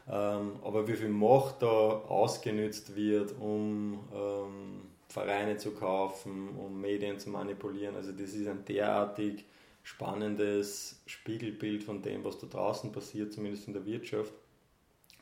Ähm, 0.08 0.52
aber 0.62 0.86
wie 0.86 0.94
viel 0.94 1.08
Macht 1.08 1.62
da 1.62 1.66
ausgenützt 1.66 2.94
wird, 2.94 3.34
um 3.40 3.98
ähm, 4.14 4.82
Vereine 5.08 5.56
zu 5.56 5.72
kaufen, 5.72 6.50
um 6.56 6.80
Medien 6.80 7.18
zu 7.18 7.30
manipulieren, 7.30 7.96
also 7.96 8.12
das 8.12 8.32
ist 8.32 8.46
ein 8.46 8.64
derartig 8.64 9.44
spannendes 9.82 11.00
Spiegelbild 11.06 11.82
von 11.82 12.02
dem, 12.02 12.24
was 12.24 12.38
da 12.38 12.46
draußen 12.46 12.92
passiert, 12.92 13.32
zumindest 13.32 13.66
in 13.66 13.74
der 13.74 13.84
Wirtschaft, 13.86 14.32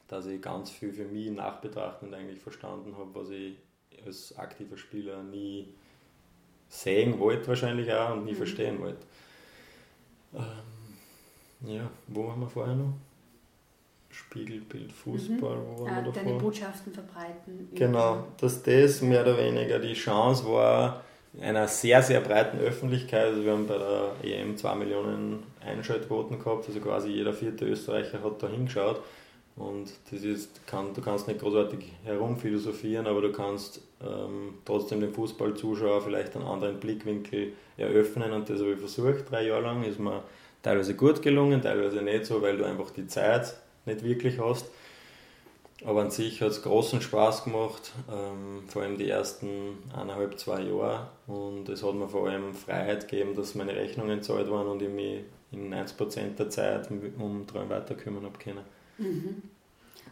dass 0.08 0.26
ich 0.26 0.40
ganz 0.40 0.70
viel 0.70 0.92
für 0.92 1.04
mich 1.04 1.30
nachbetrachtend 1.30 2.14
eigentlich 2.14 2.40
verstanden 2.40 2.96
habe, 2.96 3.14
was 3.14 3.30
ich 3.30 3.56
als 4.04 4.36
aktiver 4.38 4.76
Spieler 4.76 5.22
nie 5.22 5.68
sehen 6.68 7.18
wollte 7.18 7.48
wahrscheinlich 7.48 7.92
auch 7.92 8.12
und 8.12 8.24
nie 8.24 8.32
mhm. 8.32 8.36
verstehen 8.36 8.80
wollte. 8.80 9.06
Ähm, 10.34 11.68
ja, 11.68 11.90
wo 12.08 12.28
waren 12.28 12.40
wir 12.40 12.48
vorher 12.48 12.74
noch? 12.74 12.92
Spiegelbild 14.10 14.92
Fußball, 14.92 15.56
mhm. 15.56 15.66
wo 15.66 15.84
waren 15.84 15.92
ah, 15.92 15.96
wir 15.96 16.12
davor? 16.12 16.22
Deine 16.22 16.38
Botschaften 16.38 16.92
verbreiten. 16.92 17.68
Genau, 17.74 18.26
dass 18.38 18.62
das 18.62 19.02
mehr 19.02 19.22
oder 19.22 19.38
weniger 19.38 19.78
die 19.78 19.94
Chance 19.94 20.46
war, 20.46 21.04
einer 21.40 21.68
sehr, 21.68 22.02
sehr 22.02 22.20
breiten 22.20 22.58
Öffentlichkeit. 22.58 23.26
Also 23.26 23.44
wir 23.44 23.52
haben 23.52 23.66
bei 23.66 23.78
der 23.78 24.12
EM 24.22 24.56
2 24.56 24.74
Millionen 24.74 25.42
Einschaltquoten 25.64 26.38
gehabt, 26.38 26.66
also 26.66 26.80
quasi 26.80 27.10
jeder 27.10 27.32
vierte 27.32 27.64
Österreicher 27.66 28.22
hat 28.22 28.42
da 28.42 28.48
hingeschaut. 28.48 29.00
Und 29.56 29.90
das 30.10 30.22
ist, 30.22 30.66
kann, 30.66 30.94
du 30.94 31.00
kannst 31.00 31.26
nicht 31.26 31.40
großartig 31.40 31.80
herumphilosophieren, 32.04 33.06
aber 33.08 33.20
du 33.20 33.32
kannst 33.32 33.80
ähm, 34.00 34.54
trotzdem 34.64 35.00
dem 35.00 35.12
Fußballzuschauer 35.12 36.02
vielleicht 36.02 36.36
einen 36.36 36.46
anderen 36.46 36.78
Blickwinkel 36.78 37.54
eröffnen 37.76 38.32
und 38.32 38.48
das 38.48 38.60
habe 38.60 38.72
ich 38.72 38.78
versucht, 38.78 39.30
drei 39.30 39.46
Jahre 39.46 39.62
lang. 39.62 39.82
Ist 39.82 39.98
mir 39.98 40.22
teilweise 40.62 40.94
gut 40.94 41.22
gelungen, 41.22 41.60
teilweise 41.60 42.02
nicht 42.02 42.26
so, 42.26 42.40
weil 42.40 42.56
du 42.56 42.64
einfach 42.64 42.90
die 42.90 43.08
Zeit 43.08 43.56
nicht 43.84 44.04
wirklich 44.04 44.38
hast. 44.38 44.66
Aber 45.84 46.02
an 46.02 46.10
sich 46.10 46.42
hat 46.42 46.50
es 46.50 46.62
großen 46.62 47.00
Spaß 47.00 47.44
gemacht, 47.44 47.92
ähm, 48.10 48.64
vor 48.66 48.82
allem 48.82 48.98
die 48.98 49.08
ersten 49.08 49.78
eineinhalb, 49.92 50.38
zwei 50.38 50.62
Jahre. 50.62 51.08
Und 51.26 51.68
es 51.68 51.84
hat 51.84 51.94
mir 51.94 52.08
vor 52.08 52.28
allem 52.28 52.52
Freiheit 52.52 53.08
gegeben, 53.08 53.36
dass 53.36 53.54
meine 53.54 53.76
Rechnungen 53.76 54.22
zahlt 54.22 54.50
waren 54.50 54.66
und 54.66 54.82
ich 54.82 54.88
mich 54.88 55.20
in 55.52 55.72
90% 55.72 56.36
der 56.36 56.50
Zeit 56.50 56.90
um 56.90 57.46
daran 57.46 57.70
weiter 57.70 57.94
kümmern 57.94 58.24
habe 58.24 58.38
können. 58.38 58.64
Mhm. 58.98 59.42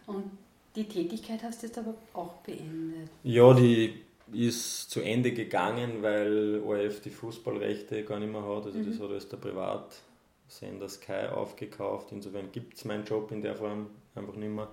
Und 0.07 0.31
die 0.77 0.85
Tätigkeit 0.85 1.43
hast 1.43 1.63
du 1.63 1.67
jetzt 1.67 1.79
aber 1.79 1.95
auch 2.15 2.35
beendet? 2.45 3.11
Ja, 3.25 3.53
die 3.53 4.03
ist 4.33 4.91
zu 4.91 5.01
Ende 5.01 5.33
gegangen, 5.33 6.03
weil 6.03 6.61
ORF 6.65 7.01
die 7.01 7.11
Fußballrechte 7.11 8.05
gar 8.05 8.19
nicht 8.21 8.31
mehr 8.31 8.43
hat. 8.43 8.67
Also 8.67 8.79
mhm. 8.79 8.91
das 8.91 9.01
hat 9.01 9.11
jetzt 9.11 9.33
der 9.33 9.39
Privatsender 9.39 10.89
Sky 10.89 11.29
aufgekauft. 11.33 12.13
Insofern 12.13 12.53
gibt 12.53 12.77
es 12.77 12.85
meinen 12.85 13.05
Job 13.05 13.33
in 13.33 13.43
der 13.43 13.57
Form 13.57 13.89
einfach 14.15 14.35
nicht 14.35 14.51
mehr. 14.51 14.69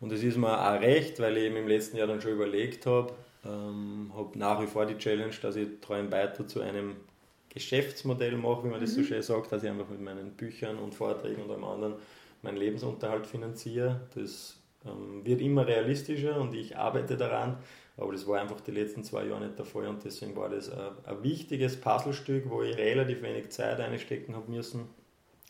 Und 0.00 0.12
es 0.12 0.22
ist 0.22 0.36
mir 0.36 0.60
auch 0.60 0.80
recht, 0.80 1.18
weil 1.20 1.36
ich 1.36 1.44
eben 1.44 1.56
im 1.56 1.68
letzten 1.68 1.96
Jahr 1.96 2.06
dann 2.06 2.20
schon 2.20 2.32
überlegt 2.32 2.86
habe, 2.86 3.14
ähm, 3.44 4.12
habe 4.14 4.38
nach 4.38 4.60
wie 4.60 4.66
vor 4.66 4.86
die 4.86 4.98
Challenge, 4.98 5.34
dass 5.40 5.56
ich 5.56 5.80
träume 5.80 6.10
weiter 6.12 6.46
zu 6.46 6.60
einem 6.60 6.96
Geschäftsmodell 7.48 8.36
mache, 8.36 8.64
wie 8.64 8.68
man 8.68 8.80
das 8.80 8.94
so 8.94 9.00
mhm. 9.00 9.04
schön 9.04 9.22
sagt, 9.22 9.52
dass 9.52 9.62
ich 9.62 9.70
einfach 9.70 9.88
mit 9.88 10.00
meinen 10.00 10.32
Büchern 10.32 10.78
und 10.78 10.94
Vorträgen 10.94 11.42
und 11.42 11.50
allem 11.50 11.64
anderen 11.64 11.94
meinen 12.42 12.58
Lebensunterhalt 12.58 13.26
finanziere. 13.26 14.02
Das 14.14 14.58
ähm, 14.84 15.24
wird 15.24 15.40
immer 15.40 15.66
realistischer 15.66 16.38
und 16.38 16.54
ich 16.54 16.76
arbeite 16.76 17.16
daran, 17.16 17.56
aber 17.96 18.12
das 18.12 18.26
war 18.26 18.40
einfach 18.40 18.60
die 18.60 18.72
letzten 18.72 19.04
zwei 19.04 19.24
Jahre 19.24 19.46
nicht 19.46 19.58
der 19.58 19.64
Fall 19.64 19.86
und 19.86 20.04
deswegen 20.04 20.36
war 20.36 20.50
das 20.50 20.70
ein, 20.70 20.90
ein 21.04 21.22
wichtiges 21.22 21.80
Puzzlestück, 21.80 22.50
wo 22.50 22.62
ich 22.62 22.76
relativ 22.76 23.22
wenig 23.22 23.50
Zeit 23.50 23.80
einstecken 23.80 24.36
habe 24.36 24.50
müssen, 24.50 24.88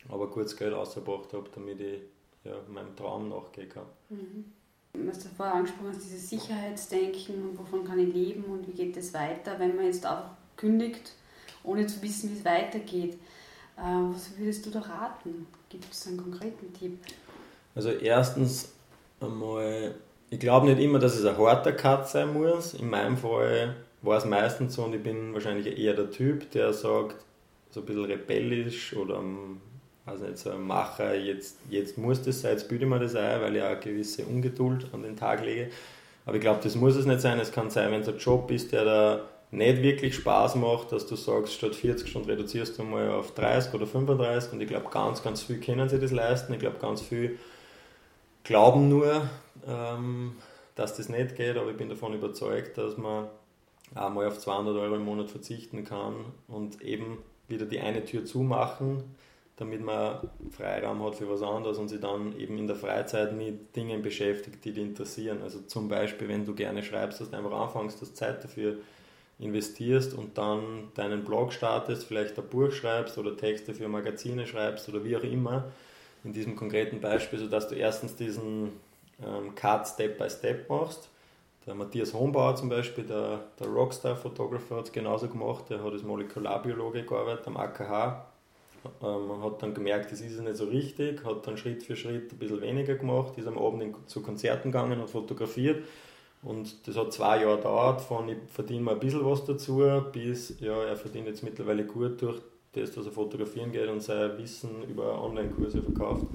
aber 0.09 0.30
kurz 0.30 0.57
Geld 0.57 0.74
ausgebracht 0.74 1.32
habe, 1.32 1.51
damit 1.53 1.80
ich 1.80 2.01
ja, 2.47 2.55
meinem 2.72 2.94
Traum 2.97 3.28
nachgehen 3.28 3.68
kann. 3.68 3.86
Mhm. 4.09 4.44
Was 5.07 5.18
du 5.18 5.28
vorher 5.28 5.57
angesprochen 5.57 5.90
hast, 5.90 6.05
dieses 6.05 6.30
Sicherheitsdenken 6.30 7.51
und 7.51 7.59
wovon 7.59 7.84
kann 7.84 7.99
ich 7.99 8.14
leben 8.14 8.44
und 8.44 8.66
wie 8.66 8.72
geht 8.72 8.97
es 8.97 9.12
weiter, 9.12 9.59
wenn 9.59 9.76
man 9.76 9.84
jetzt 9.84 10.07
einfach 10.07 10.30
kündigt, 10.57 11.12
ohne 11.64 11.86
zu 11.86 12.01
wissen, 12.03 12.30
wie 12.30 12.38
es 12.38 12.44
weitergeht. 12.44 13.14
Äh, 13.76 13.82
was 13.82 14.36
würdest 14.38 14.64
du 14.64 14.70
da 14.70 14.80
raten? 14.80 15.47
Gibt 15.68 15.92
es 15.92 16.07
einen 16.07 16.16
konkreten 16.16 16.72
Tipp? 16.72 16.99
Also 17.74 17.90
erstens 17.90 18.72
einmal, 19.20 19.94
ich 20.30 20.40
glaube 20.40 20.66
nicht 20.66 20.80
immer, 20.80 20.99
dass 20.99 21.14
es 21.14 21.26
ein 21.26 21.36
harter 21.36 21.72
Cut 21.72 22.09
sein 22.09 22.32
muss. 22.32 22.72
In 22.72 22.88
meinem 22.88 23.18
Fall 23.18 23.76
war 24.01 24.16
es 24.16 24.24
meistens 24.24 24.74
so 24.74 24.84
und 24.84 24.94
ich 24.94 25.03
bin 25.03 25.34
wahrscheinlich 25.34 25.78
eher 25.78 25.92
der 25.92 26.11
Typ, 26.11 26.51
der 26.53 26.72
sagt, 26.72 27.16
so 27.70 27.80
ein 27.80 27.86
bisschen 27.86 28.05
rebellisch 28.07 28.97
oder 28.97 29.22
also 30.07 30.25
nicht 30.25 30.39
so 30.39 30.51
ein 30.51 30.63
Macher, 30.63 31.17
jetzt, 31.17 31.59
jetzt 31.69 31.99
muss 31.99 32.23
das 32.23 32.41
sein, 32.41 32.53
jetzt 32.53 32.69
bilde 32.69 32.85
ich 32.85 32.91
mir 32.91 33.01
das 33.01 33.17
ein, 33.17 33.41
weil 33.41 33.57
ich 33.57 33.63
auch 33.63 33.67
eine 33.67 33.81
gewisse 33.81 34.25
Ungeduld 34.25 34.87
an 34.93 35.03
den 35.03 35.17
Tag 35.17 35.45
lege. 35.45 35.71
Aber 36.25 36.37
ich 36.37 36.41
glaube, 36.41 36.61
das 36.63 36.77
muss 36.77 36.97
es 36.97 37.07
nicht 37.07 37.21
sein. 37.21 37.39
Es 37.39 37.53
kann 37.53 37.71
sein, 37.71 37.91
wenn 37.91 38.01
es 38.01 38.09
ein 38.09 38.19
Job 38.19 38.51
ist, 38.51 38.73
der 38.73 38.85
da 38.85 39.21
nicht 39.51 39.83
wirklich 39.83 40.15
Spaß 40.15 40.57
macht, 40.57 40.93
dass 40.93 41.07
du 41.07 41.17
sagst, 41.17 41.55
statt 41.55 41.75
40 41.75 42.09
Stunden 42.09 42.31
reduzierst 42.31 42.79
du 42.79 42.83
mal 42.85 43.11
auf 43.11 43.33
30 43.35 43.75
oder 43.75 43.87
35 43.87 44.53
und 44.53 44.61
ich 44.61 44.69
glaube, 44.69 44.91
ganz, 44.91 45.23
ganz 45.23 45.43
viel 45.43 45.61
können 45.61 45.89
sie 45.89 46.01
das 46.01 46.11
leisten. 46.11 46.53
Ich 46.53 46.59
glaube, 46.59 46.79
ganz 46.79 47.01
viel 47.01 47.39
glauben 48.45 48.89
nur, 48.89 49.29
ähm, 49.67 50.37
dass 50.75 50.97
das 50.97 51.09
nicht 51.09 51.37
geht, 51.37 51.57
aber 51.57 51.71
ich 51.71 51.77
bin 51.77 51.89
davon 51.89 52.13
überzeugt, 52.15 52.77
dass 52.79 52.97
man 52.97 53.27
auch 53.95 54.11
mal 54.11 54.27
auf 54.27 54.39
200 54.39 54.77
Euro 54.77 54.97
im 54.97 55.05
Monat 55.05 55.31
verzichten 55.31 55.85
kann 55.85 56.15
und 56.49 56.83
eben 56.83 57.19
wieder 57.49 57.67
die 57.67 57.81
eine 57.81 58.05
Tür 58.05 58.25
zumachen 58.25 59.05
damit 59.57 59.83
man 59.83 60.29
Freiraum 60.51 61.03
hat 61.03 61.17
für 61.17 61.29
was 61.31 61.43
anderes 61.43 61.79
und 61.79 61.89
sich 61.89 62.01
dann 62.01 62.39
eben 62.39 62.59
in 62.59 62.67
der 62.67 62.77
Freizeit 62.77 63.35
mit 63.35 63.75
Dingen 63.75 64.03
beschäftigt, 64.03 64.65
die 64.65 64.73
dich 64.73 64.85
interessieren. 64.85 65.41
Also 65.43 65.61
zum 65.63 65.89
Beispiel, 65.89 66.29
wenn 66.29 66.45
du 66.45 66.55
gerne 66.55 66.83
schreibst, 66.83 67.21
dass 67.21 67.31
du 67.31 67.37
einfach 67.37 67.53
anfängst, 67.53 68.01
dass 68.01 68.15
Zeit 68.15 68.45
dafür 68.45 68.77
investierst 69.39 70.13
und 70.15 70.37
dann 70.37 70.89
deinen 70.95 71.25
Blog 71.25 71.55
startest, 71.55 72.05
vielleicht 72.05 72.39
ein 72.39 72.47
Buch 72.49 72.71
schreibst 72.71 73.17
oder 73.17 73.37
Texte 73.37 73.73
für 73.75 73.89
Magazine 73.89 74.47
schreibst 74.47 74.89
oder 74.91 75.05
wie 75.05 75.17
auch 75.17 75.23
immer, 75.23 75.65
in 76.23 76.33
diesem 76.33 76.57
konkreten 76.57 77.01
Beispiel, 77.01 77.39
sodass 77.39 77.69
du 77.69 77.77
erstens 77.77 78.15
diesen 78.15 78.73
ähm, 79.25 79.55
Cut 79.55 79.87
Step 79.87 80.19
by 80.19 80.29
Step 80.29 80.69
machst. 80.69 81.09
Der 81.67 81.75
Matthias 81.75 82.13
Hombauer 82.15 82.57
zum 82.57 82.69
Beispiel, 82.69 83.05
der, 83.05 83.41
der 83.59 83.67
Rockstar-Photographer, 83.69 84.77
hat 84.77 84.87
es 84.87 84.93
genauso 84.93 85.29
gemacht. 85.29 85.65
Der 85.71 85.83
hat 85.83 85.93
als 85.93 86.03
Molekularbiologe 86.03 87.05
gearbeitet 87.05 87.47
am 87.47 87.57
AKH 87.57 88.25
ähm, 89.03 89.43
hat 89.43 89.62
dann 89.62 89.74
gemerkt, 89.74 90.12
das 90.12 90.20
ist 90.20 90.41
nicht 90.41 90.57
so 90.57 90.64
richtig, 90.64 91.24
hat 91.24 91.47
dann 91.47 91.57
Schritt 91.57 91.82
für 91.82 91.97
Schritt 91.97 92.32
ein 92.32 92.39
bisschen 92.39 92.61
weniger 92.61 92.95
gemacht, 92.95 93.37
ist 93.39 93.47
am 93.47 93.59
Abend 93.59 93.97
zu 94.07 94.22
Konzerten 94.22 94.70
gegangen 94.70 95.01
und 95.01 95.11
fotografiert. 95.11 95.84
Und 96.43 96.87
das 96.87 96.97
hat 96.97 97.12
zwei 97.12 97.43
Jahre 97.43 97.57
gedauert, 97.57 98.01
von 98.01 98.28
ich 98.28 98.39
verdiene 98.49 98.82
mal 98.82 98.95
ein 98.95 99.01
bisschen 99.01 99.24
was 99.24 99.45
dazu, 99.45 99.82
bis 100.12 100.61
ja, 100.61 100.84
er 100.84 100.97
verdient 100.97 101.26
jetzt 101.26 101.43
mittlerweile 101.43 101.84
gut 101.84 102.22
durch 102.22 102.41
das, 102.72 102.93
dass 102.93 103.07
er 103.07 103.12
fotografieren 103.12 103.72
geht 103.72 103.89
und 103.89 104.01
sein 104.01 104.37
Wissen 104.39 104.82
über 104.89 105.22
Online-Kurse 105.22 105.82
verkauft. 105.82 106.26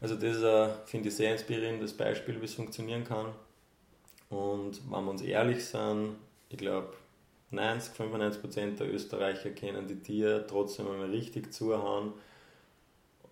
Also 0.00 0.14
das 0.14 0.36
ist, 0.36 0.88
finde 0.88 1.08
ich, 1.08 1.16
sehr 1.16 1.32
inspirierendes 1.32 1.92
Beispiel, 1.92 2.40
wie 2.40 2.44
es 2.44 2.54
funktionieren 2.54 3.04
kann. 3.04 3.26
Und 4.30 4.80
wenn 4.90 5.04
wir 5.04 5.10
uns 5.10 5.22
ehrlich 5.22 5.64
sind, 5.64 6.16
ich 6.48 6.58
glaube, 6.58 6.88
90, 7.50 7.94
95% 7.94 8.76
der 8.76 8.92
Österreicher 8.92 9.50
kennen 9.50 9.86
die 9.86 10.00
Tiere 10.00 10.46
trotzdem 10.46 10.88
einmal 10.88 11.10
richtig 11.10 11.52
zuhauen, 11.52 12.12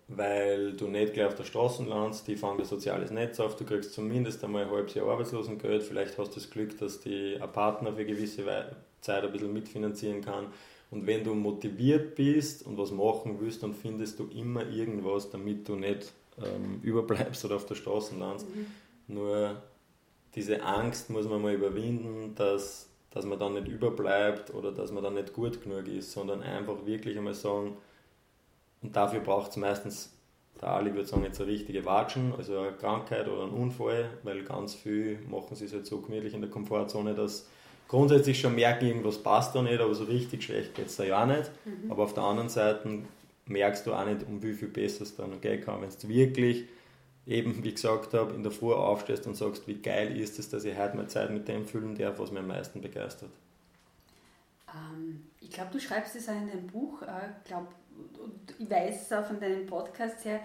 weil 0.07 0.73
du 0.73 0.87
nicht 0.87 1.13
gleich 1.13 1.27
auf 1.27 1.35
der 1.35 1.43
Straße 1.43 1.83
landest, 1.83 2.27
die 2.27 2.35
fangen 2.35 2.59
ein 2.59 2.65
soziales 2.65 3.11
Netz 3.11 3.39
auf, 3.39 3.55
du 3.55 3.65
kriegst 3.65 3.93
zumindest 3.93 4.43
einmal 4.43 4.63
ein 4.63 4.71
halbes 4.71 4.93
Jahr 4.93 5.09
Arbeitslosengeld, 5.09 5.83
vielleicht 5.83 6.17
hast 6.17 6.31
du 6.31 6.39
das 6.39 6.49
Glück, 6.49 6.77
dass 6.77 7.01
die 7.01 7.37
ein 7.41 7.51
Partner 7.51 7.93
für 7.93 8.05
gewisse 8.05 8.45
Zeit 9.01 9.23
ein 9.23 9.31
bisschen 9.31 9.53
mitfinanzieren 9.53 10.21
kann. 10.21 10.47
Und 10.91 11.07
wenn 11.07 11.23
du 11.23 11.33
motiviert 11.33 12.15
bist 12.15 12.65
und 12.65 12.77
was 12.77 12.91
machen 12.91 13.37
willst, 13.39 13.63
dann 13.63 13.73
findest 13.73 14.19
du 14.19 14.27
immer 14.27 14.65
irgendwas, 14.67 15.29
damit 15.29 15.67
du 15.67 15.75
nicht 15.75 16.13
ähm, 16.37 16.79
überbleibst 16.83 17.43
oder 17.45 17.55
auf 17.55 17.65
der 17.65 17.75
Straße 17.75 18.15
landest. 18.15 18.47
Mhm. 18.55 18.65
Nur 19.07 19.61
diese 20.35 20.61
Angst 20.63 21.09
muss 21.09 21.27
man 21.27 21.41
mal 21.41 21.53
überwinden, 21.53 22.33
dass 22.35 22.87
dass 23.15 23.25
man 23.25 23.39
dann 23.39 23.53
nicht 23.53 23.67
überbleibt 23.67 24.53
oder 24.53 24.71
dass 24.71 24.91
man 24.91 25.01
dann 25.01 25.15
nicht 25.15 25.33
gut 25.33 25.63
genug 25.63 25.87
ist, 25.87 26.11
sondern 26.11 26.43
einfach 26.43 26.85
wirklich 26.85 27.17
einmal 27.17 27.33
sagen, 27.33 27.77
und 28.81 28.95
dafür 28.95 29.21
braucht 29.21 29.51
es 29.51 29.57
meistens, 29.57 30.13
der 30.61 30.69
Ali 30.69 30.93
würde 30.93 31.07
sagen, 31.07 31.23
jetzt 31.23 31.39
eine 31.39 31.49
richtige 31.49 31.85
Watschen, 31.85 32.33
also 32.37 32.59
eine 32.59 32.73
Krankheit 32.73 33.27
oder 33.27 33.43
einen 33.43 33.53
Unfall, 33.53 34.09
weil 34.23 34.43
ganz 34.43 34.75
viel 34.75 35.17
machen 35.29 35.55
sie 35.55 35.65
es 35.65 35.73
halt 35.73 35.85
so 35.85 36.01
gemütlich 36.01 36.33
in 36.33 36.41
der 36.41 36.49
Komfortzone, 36.49 37.15
dass 37.15 37.47
grundsätzlich 37.87 38.39
schon 38.39 38.53
merken, 38.53 38.85
irgendwas 38.85 39.17
passt 39.17 39.55
da 39.55 39.61
nicht, 39.61 39.79
aber 39.79 39.95
so 39.95 40.03
richtig 40.03 40.43
schlecht 40.43 40.75
geht 40.75 40.87
es 40.87 40.97
da 40.97 41.05
ja 41.05 41.23
auch 41.23 41.27
nicht. 41.27 41.49
Mhm. 41.63 41.89
Aber 41.89 42.03
auf 42.03 42.13
der 42.13 42.23
anderen 42.23 42.49
Seite 42.49 43.03
merkst 43.45 43.87
du 43.87 43.93
auch 43.93 44.05
nicht, 44.05 44.27
um 44.27 44.43
wie 44.43 44.53
viel 44.53 44.67
besser 44.67 45.03
es 45.03 45.15
dann 45.15 45.39
gehen 45.39 45.63
kann, 45.63 45.81
wenn 45.81 45.87
es 45.87 46.07
wirklich 46.07 46.65
eben, 47.27 47.63
wie 47.63 47.73
gesagt 47.73 48.13
habe, 48.13 48.33
in 48.33 48.43
der 48.43 48.51
Früh 48.51 48.73
aufstehst 48.73 49.25
und 49.27 49.35
sagst, 49.35 49.67
wie 49.67 49.75
geil 49.75 50.17
ist 50.17 50.39
es, 50.39 50.49
dass 50.49 50.63
ich 50.65 50.77
heute 50.77 50.95
mal 50.95 51.07
Zeit 51.07 51.31
mit 51.31 51.47
dem 51.47 51.65
füllen 51.65 51.95
darf, 51.95 52.19
was 52.19 52.31
mir 52.31 52.39
am 52.39 52.47
meisten 52.47 52.81
begeistert. 52.81 53.31
Ähm, 54.73 55.27
ich 55.41 55.49
glaube, 55.49 55.71
du 55.71 55.79
schreibst 55.79 56.15
es 56.15 56.29
auch 56.29 56.33
in 56.33 56.47
deinem 56.47 56.67
Buch, 56.67 57.01
äh, 57.01 57.29
glaub, 57.45 57.67
und 58.23 58.55
ich 58.59 58.69
weiß 58.69 59.03
es 59.03 59.11
auch 59.11 59.25
von 59.25 59.39
deinem 59.39 59.65
Podcast 59.65 60.25
her, 60.25 60.41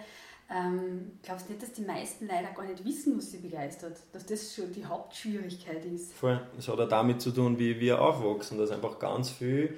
ähm, 0.53 1.13
glaubst 1.23 1.47
du 1.47 1.53
nicht, 1.53 1.63
dass 1.63 1.71
die 1.71 1.83
meisten 1.83 2.27
leider 2.27 2.49
gar 2.49 2.65
nicht 2.65 2.83
wissen, 2.83 3.17
was 3.17 3.31
sie 3.31 3.37
begeistert? 3.37 3.97
Dass 4.11 4.25
das 4.25 4.53
schon 4.53 4.71
die 4.73 4.83
Hauptschwierigkeit 4.83 5.85
ist? 5.85 6.11
Voll. 6.13 6.41
Es 6.57 6.67
hat 6.67 6.77
auch 6.77 6.89
damit 6.89 7.21
zu 7.21 7.31
tun, 7.31 7.57
wie 7.57 7.79
wir 7.79 8.01
aufwachsen, 8.01 8.57
dass 8.57 8.71
einfach 8.71 8.99
ganz 8.99 9.29
viel 9.29 9.77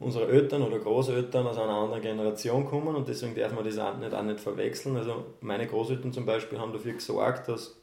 unsere 0.00 0.28
Eltern 0.28 0.62
oder 0.62 0.78
Großeltern 0.78 1.46
aus 1.46 1.58
einer 1.58 1.74
anderen 1.74 2.02
Generation 2.02 2.64
kommen 2.64 2.96
und 2.96 3.06
deswegen 3.06 3.34
darf 3.34 3.52
man 3.52 3.64
das 3.64 3.78
auch 3.78 3.96
nicht, 3.98 4.14
auch 4.14 4.22
nicht 4.22 4.40
verwechseln. 4.40 4.96
Also 4.96 5.26
meine 5.40 5.66
Großeltern 5.66 6.12
zum 6.12 6.26
Beispiel 6.26 6.58
haben 6.58 6.72
dafür 6.72 6.94
gesorgt, 6.94 7.48
dass 7.48 7.78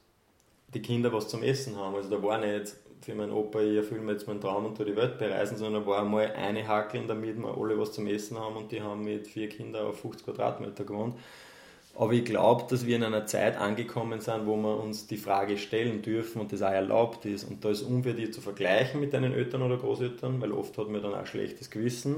die 0.74 0.82
Kinder 0.82 1.14
was 1.14 1.30
zum 1.30 1.44
Essen 1.44 1.78
haben. 1.78 1.96
Also 1.96 2.10
da 2.10 2.22
war 2.22 2.40
nicht 2.40 2.76
für 3.02 3.14
meinen 3.14 3.32
Opa, 3.32 3.62
ich 3.62 3.78
erfülle 3.78 4.02
mir 4.02 4.14
jetzt 4.14 4.28
meinen 4.28 4.42
Traum 4.42 4.66
und 4.66 4.80
die 4.80 4.96
Welt 4.96 5.20
bereisen, 5.20 5.58
sondern 5.58 5.84
da 5.84 5.88
war 5.90 6.02
einmal 6.02 6.32
eine 6.34 6.68
Hackeln, 6.68 7.08
damit 7.08 7.38
wir 7.38 7.56
alle 7.56 7.80
was 7.80 7.94
zum 7.94 8.08
Essen 8.08 8.38
haben 8.40 8.58
und 8.58 8.72
die 8.72 8.82
haben 8.82 9.04
mit 9.04 9.28
vier 9.28 9.48
Kindern 9.48 9.86
auf 9.86 10.02
50 10.02 10.26
Quadratmeter 10.26 10.84
gewohnt. 10.84 11.16
Aber 12.00 12.14
ich 12.14 12.26
glaube, 12.26 12.66
dass 12.70 12.86
wir 12.86 12.96
in 12.96 13.04
einer 13.04 13.26
Zeit 13.26 13.58
angekommen 13.58 14.22
sind, 14.22 14.46
wo 14.46 14.56
wir 14.56 14.80
uns 14.80 15.08
die 15.08 15.18
Frage 15.18 15.58
stellen 15.58 16.04
dürfen 16.04 16.40
und 16.40 16.54
das 16.54 16.62
auch 16.62 16.70
erlaubt 16.70 17.26
ist. 17.26 17.44
Und 17.44 17.66
da 17.66 17.72
ist 17.72 17.82
unfair, 17.82 18.14
die 18.14 18.30
zu 18.30 18.40
vergleichen 18.40 19.00
mit 19.00 19.14
deinen 19.14 19.34
Eltern 19.34 19.64
oder 19.64 19.78
Großeltern, 19.78 20.40
weil 20.40 20.52
oft 20.52 20.78
hat 20.78 20.90
man 20.90 21.02
dann 21.02 21.16
auch 21.16 21.26
schlechtes 21.26 21.72
Gewissen 21.72 22.18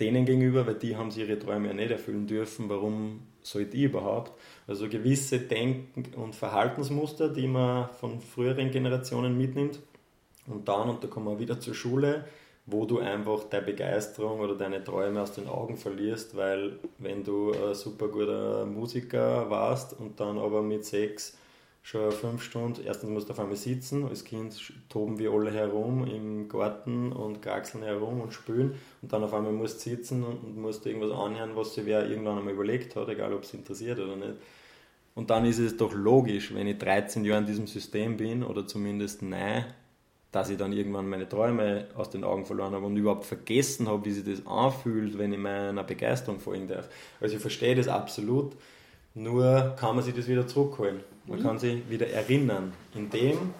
denen 0.00 0.24
gegenüber, 0.24 0.66
weil 0.66 0.76
die 0.76 0.96
haben 0.96 1.10
sich 1.10 1.28
ihre 1.28 1.38
Träume 1.38 1.68
ja 1.68 1.74
nicht 1.74 1.90
erfüllen 1.90 2.26
dürfen. 2.26 2.70
Warum 2.70 3.20
sollte 3.42 3.76
ich 3.76 3.82
überhaupt? 3.82 4.32
Also 4.66 4.88
gewisse 4.88 5.40
Denken- 5.40 6.14
und 6.14 6.34
Verhaltensmuster, 6.34 7.28
die 7.28 7.48
man 7.48 7.90
von 8.00 8.20
früheren 8.20 8.70
Generationen 8.70 9.36
mitnimmt. 9.36 9.80
Und 10.46 10.68
dann, 10.68 10.88
und 10.88 11.04
da 11.04 11.08
kommen 11.08 11.26
wir 11.26 11.38
wieder 11.38 11.60
zur 11.60 11.74
Schule, 11.74 12.24
wo 12.70 12.84
du 12.84 12.98
einfach 12.98 13.44
deine 13.44 13.64
Begeisterung 13.64 14.40
oder 14.40 14.54
deine 14.54 14.84
Träume 14.84 15.22
aus 15.22 15.32
den 15.32 15.48
Augen 15.48 15.76
verlierst, 15.76 16.36
weil 16.36 16.78
wenn 16.98 17.24
du 17.24 17.52
ein 17.52 17.74
super 17.74 18.08
guter 18.08 18.66
Musiker 18.66 19.48
warst 19.48 19.98
und 19.98 20.20
dann 20.20 20.38
aber 20.38 20.62
mit 20.62 20.84
sechs 20.84 21.38
schon 21.82 22.12
fünf 22.12 22.42
Stunden, 22.42 22.82
erstens 22.84 23.08
musst 23.08 23.28
du 23.28 23.32
auf 23.32 23.40
einmal 23.40 23.56
sitzen, 23.56 24.06
als 24.06 24.24
Kind 24.24 24.74
toben 24.90 25.18
wir 25.18 25.32
alle 25.32 25.50
herum 25.50 26.06
im 26.06 26.46
Garten 26.50 27.10
und 27.12 27.40
kraxeln 27.40 27.82
herum 27.82 28.20
und 28.20 28.34
spülen 28.34 28.74
und 29.00 29.10
dann 29.10 29.24
auf 29.24 29.32
einmal 29.32 29.52
musst 29.52 29.86
du 29.86 29.90
sitzen 29.90 30.22
und 30.22 30.58
musst 30.58 30.84
irgendwas 30.84 31.10
anhören, 31.10 31.56
was 31.56 31.74
sich 31.74 31.86
wer 31.86 32.06
irgendwann 32.06 32.36
einmal 32.36 32.52
überlegt 32.52 32.96
hat, 32.96 33.08
egal 33.08 33.32
ob 33.32 33.44
es 33.44 33.54
interessiert 33.54 33.98
oder 33.98 34.16
nicht. 34.16 34.34
Und 35.14 35.30
dann 35.30 35.46
ist 35.46 35.58
es 35.58 35.76
doch 35.78 35.94
logisch, 35.94 36.54
wenn 36.54 36.66
ich 36.66 36.76
13 36.76 37.24
Jahre 37.24 37.40
in 37.40 37.46
diesem 37.46 37.66
System 37.66 38.18
bin 38.18 38.44
oder 38.44 38.66
zumindest 38.66 39.22
nein, 39.22 39.64
dass 40.30 40.50
ich 40.50 40.58
dann 40.58 40.72
irgendwann 40.72 41.08
meine 41.08 41.28
Träume 41.28 41.86
aus 41.96 42.10
den 42.10 42.22
Augen 42.22 42.44
verloren 42.44 42.74
habe 42.74 42.84
und 42.84 42.96
überhaupt 42.96 43.24
vergessen 43.24 43.88
habe, 43.88 44.04
wie 44.04 44.12
sich 44.12 44.24
das 44.24 44.46
anfühlt, 44.46 45.18
wenn 45.18 45.32
ich 45.32 45.38
meiner 45.38 45.84
Begeisterung 45.84 46.38
folgen 46.38 46.68
darf. 46.68 46.88
Also 47.20 47.36
ich 47.36 47.40
verstehe 47.40 47.74
das 47.74 47.88
absolut, 47.88 48.52
nur 49.14 49.74
kann 49.78 49.96
man 49.96 50.04
sich 50.04 50.14
das 50.14 50.28
wieder 50.28 50.46
zurückholen. 50.46 51.00
Man 51.26 51.38
mhm. 51.38 51.42
kann 51.42 51.58
sich 51.58 51.88
wieder 51.88 52.08
erinnern, 52.08 52.72
indem 52.94 53.54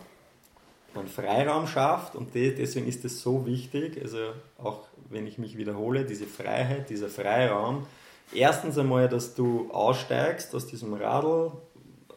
man 0.95 1.07
Freiraum 1.07 1.67
schafft 1.67 2.17
und 2.17 2.35
deswegen 2.35 2.87
ist 2.87 3.05
es 3.05 3.23
so 3.23 3.47
wichtig, 3.47 4.01
also 4.03 4.19
auch 4.59 4.89
wenn 5.11 5.27
ich 5.27 5.39
mich 5.39 5.57
wiederhole, 5.57 6.05
diese 6.05 6.27
Freiheit, 6.27 6.91
dieser 6.91 7.09
Freiraum, 7.09 7.87
erstens 8.33 8.77
einmal, 8.79 9.09
dass 9.09 9.35
du 9.35 9.71
aussteigst 9.71 10.55
aus 10.55 10.67
diesem 10.67 10.95
Radl, 10.95 11.53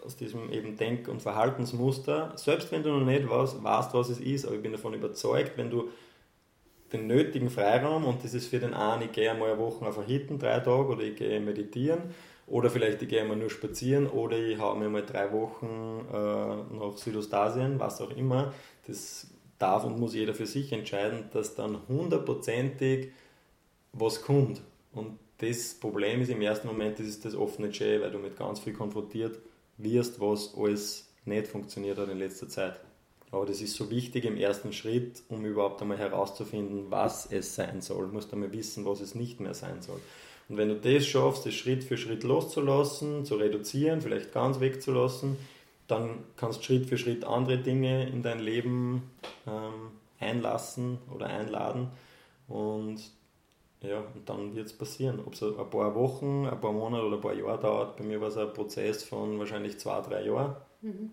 aus 0.06 0.16
diesem 0.16 0.52
eben 0.52 0.78
Denk- 0.78 1.08
und 1.08 1.22
Verhaltensmuster, 1.22 2.34
selbst 2.36 2.72
wenn 2.72 2.84
du 2.84 2.90
noch 2.90 3.06
nicht 3.06 3.30
weißt, 3.30 3.94
was 3.94 4.10
es 4.10 4.20
ist, 4.20 4.46
aber 4.46 4.56
ich 4.56 4.62
bin 4.62 4.72
davon 4.72 4.94
überzeugt, 4.94 5.58
wenn 5.58 5.70
du 5.70 5.90
den 6.92 7.08
nötigen 7.08 7.50
Freiraum, 7.50 8.06
und 8.06 8.24
das 8.24 8.34
ist 8.34 8.48
für 8.48 8.60
den 8.60 8.74
einen, 8.74 9.04
ich 9.04 9.12
gehe 9.12 9.32
einmal 9.32 9.52
eine 9.52 9.60
Woche 9.60 9.86
auf 9.86 10.04
Hitten, 10.06 10.40
drei 10.40 10.60
Tage, 10.60 10.88
oder 10.88 11.04
ich 11.04 11.16
gehe 11.16 11.40
meditieren, 11.40 12.00
oder 12.48 12.70
vielleicht 12.70 13.02
ich 13.02 13.08
gehe 13.08 13.22
einmal 13.22 13.38
nur 13.38 13.50
spazieren, 13.50 14.08
oder 14.08 14.38
ich 14.38 14.60
haue 14.60 14.78
mir 14.78 14.90
mal 14.90 15.06
drei 15.06 15.32
Wochen 15.32 16.06
äh, 16.12 16.76
nach 16.76 16.98
Südostasien, 16.98 17.80
was 17.80 18.02
auch 18.02 18.12
immer, 18.12 18.54
das 18.88 19.28
darf 19.58 19.86
und 19.86 20.00
muss 20.00 20.16
jeder 20.16 20.34
für 20.34 20.48
sich 20.48 20.72
entscheiden, 20.74 21.26
dass 21.32 21.56
dann 21.56 21.78
hundertprozentig 21.88 23.12
was 23.94 24.22
kommt. 24.22 24.62
Und 24.92 25.20
das 25.38 25.76
Problem 25.76 26.22
ist 26.22 26.30
im 26.30 26.42
ersten 26.42 26.68
Moment, 26.68 27.00
das 27.00 27.08
ist 27.08 27.24
das 27.24 27.36
offene 27.36 27.74
schön, 27.74 28.02
weil 28.02 28.12
du 28.12 28.18
mit 28.18 28.38
ganz 28.38 28.60
viel 28.60 28.74
konfrontiert 28.74 29.40
wirst, 29.84 30.20
was 30.20 30.54
alles 30.56 31.10
nicht 31.26 31.48
funktioniert 31.48 31.98
hat 31.98 32.10
in 32.10 32.20
letzter 32.20 32.50
Zeit. 32.50 32.80
Aber 33.32 33.46
das 33.46 33.62
ist 33.62 33.76
so 33.76 33.90
wichtig 33.90 34.26
im 34.26 34.36
ersten 34.36 34.74
Schritt, 34.74 35.24
um 35.30 35.46
überhaupt 35.46 35.82
einmal 35.82 35.98
herauszufinden, 35.98 36.88
was 36.90 37.32
es 37.32 37.56
sein 37.56 37.82
soll. 37.82 38.08
Du 38.08 38.14
musst 38.14 38.34
einmal 38.34 38.52
wissen, 38.52 38.86
was 38.86 39.00
es 39.00 39.16
nicht 39.16 39.40
mehr 39.40 39.54
sein 39.54 39.82
soll. 39.82 40.02
Und 40.50 40.58
wenn 40.58 40.68
du 40.68 40.76
das 40.76 41.06
schaffst, 41.06 41.46
das 41.46 41.54
Schritt 41.54 41.84
für 41.84 41.96
Schritt 41.96 42.24
loszulassen, 42.24 43.24
zu 43.24 43.36
reduzieren, 43.36 44.02
vielleicht 44.02 44.34
ganz 44.34 44.60
wegzulassen, 44.60 45.38
dann 45.88 46.26
kannst 46.36 46.60
du 46.60 46.64
Schritt 46.64 46.88
für 46.88 46.98
Schritt 46.98 47.24
andere 47.24 47.58
Dinge 47.58 48.08
in 48.10 48.22
dein 48.22 48.40
Leben 48.40 49.12
ähm, 49.48 49.92
einlassen 50.20 50.98
oder 51.14 51.28
einladen. 51.28 51.88
Und 52.50 53.02
ja, 53.82 54.00
und 54.14 54.30
dann 54.30 54.56
wird 54.56 54.68
es 54.68 54.74
passieren. 54.74 55.20
Ob 55.26 55.34
es 55.34 55.42
ein 55.42 55.56
paar 55.70 55.96
Wochen, 55.96 56.46
ein 56.46 56.62
paar 56.62 56.72
Monate 56.72 57.04
oder 57.04 57.16
ein 57.16 57.22
paar 57.22 57.34
Jahre 57.34 57.60
dauert, 57.60 57.98
bei 57.98 58.04
mir 58.04 58.22
war 58.22 58.28
es 58.28 58.38
ein 58.38 58.54
Prozess 58.54 59.04
von 59.04 59.40
wahrscheinlich 59.40 59.80
zwei, 59.80 60.02
drei 60.02 60.26
Jahren. 60.26 60.56
Mhm. 60.82 61.10
Und 61.10 61.12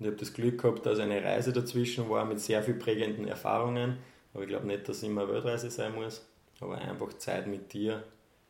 ich 0.00 0.06
habe 0.06 0.16
das 0.16 0.32
Glück 0.32 0.60
gehabt, 0.60 0.84
dass 0.86 0.98
eine 0.98 1.22
Reise 1.22 1.52
dazwischen 1.52 2.08
war 2.08 2.24
mit 2.24 2.40
sehr 2.40 2.62
viel 2.62 2.74
prägenden 2.74 3.28
Erfahrungen. 3.28 3.98
Aber 4.34 4.42
ich 4.42 4.48
glaube 4.48 4.66
nicht, 4.66 4.88
dass 4.88 4.98
es 4.98 5.02
immer 5.04 5.22
eine 5.22 5.32
Weltreise 5.32 5.70
sein 5.70 5.94
muss, 5.94 6.26
aber 6.60 6.78
einfach 6.78 7.12
Zeit 7.14 7.46
mit 7.46 7.72
dir. 7.72 8.02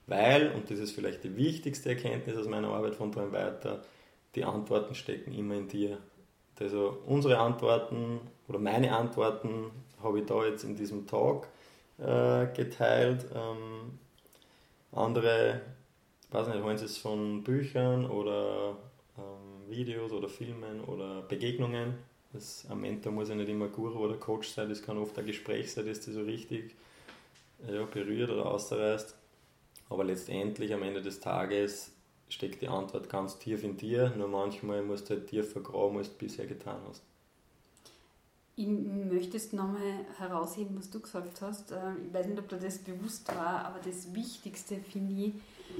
Weil, 0.06 0.52
und 0.52 0.70
das 0.70 0.78
ist 0.78 0.92
vielleicht 0.92 1.22
die 1.24 1.36
wichtigste 1.36 1.90
Erkenntnis 1.90 2.36
aus 2.36 2.48
meiner 2.48 2.68
Arbeit 2.68 2.94
von 2.94 3.12
Träum 3.12 3.32
weiter, 3.32 3.82
die 4.34 4.44
Antworten 4.44 4.94
stecken 4.94 5.32
immer 5.34 5.54
in 5.54 5.68
dir. 5.68 5.98
Also 6.58 6.98
unsere 7.06 7.38
Antworten 7.38 8.20
oder 8.48 8.58
meine 8.58 8.94
Antworten 8.94 9.70
habe 10.02 10.20
ich 10.20 10.26
da 10.26 10.44
jetzt 10.44 10.64
in 10.64 10.76
diesem 10.76 11.06
Talk 11.06 11.48
äh, 12.00 12.46
geteilt. 12.54 13.26
Ähm, 13.34 13.98
andere, 14.92 15.60
weiß 16.30 16.48
nicht, 16.48 16.62
holen 16.62 16.78
sie 16.78 16.86
es 16.86 16.98
von 16.98 17.44
Büchern 17.44 18.06
oder 18.06 18.76
ähm, 19.18 19.70
Videos 19.70 20.12
oder 20.12 20.28
Filmen 20.28 20.82
oder 20.84 21.22
Begegnungen. 21.22 21.94
Das, 22.32 22.66
ein 22.70 22.80
Mentor 22.80 23.12
muss 23.12 23.28
ja 23.28 23.34
nicht 23.34 23.48
immer 23.48 23.68
Guru 23.68 24.04
oder 24.04 24.16
Coach 24.16 24.48
sein, 24.48 24.68
das 24.68 24.82
kann 24.82 24.98
oft 24.98 25.18
ein 25.18 25.26
Gespräch 25.26 25.72
sein, 25.72 25.86
das 25.86 26.00
dich 26.00 26.14
so 26.14 26.22
richtig 26.22 26.76
ja, 27.68 27.84
berührt 27.84 28.30
oder 28.30 28.46
ausreißt. 28.46 29.16
Aber 29.88 30.04
letztendlich 30.04 30.72
am 30.72 30.84
Ende 30.84 31.02
des 31.02 31.18
Tages 31.18 31.92
steckt 32.28 32.62
die 32.62 32.68
Antwort 32.68 33.08
ganz 33.08 33.38
tief 33.38 33.64
in 33.64 33.76
dir, 33.76 34.10
nur 34.16 34.28
manchmal 34.28 34.82
musst 34.82 35.10
du 35.10 35.14
halt 35.14 35.26
tiefer 35.26 35.60
graben, 35.60 35.98
als 35.98 36.10
du 36.10 36.18
bisher 36.18 36.46
getan 36.46 36.80
hast. 36.88 37.02
Ich 38.60 38.66
möchte 38.66 39.56
nochmal 39.56 40.04
herausheben, 40.18 40.76
was 40.76 40.90
du 40.90 41.00
gesagt 41.00 41.40
hast. 41.40 41.72
Äh, 41.72 41.76
ich 42.06 42.12
weiß 42.12 42.26
nicht, 42.26 42.38
ob 42.38 42.46
dir 42.46 42.58
das 42.58 42.76
bewusst 42.76 43.26
war, 43.34 43.64
aber 43.64 43.78
das 43.82 44.14
Wichtigste 44.14 44.76
finde 44.76 45.14
ich, 45.14 45.32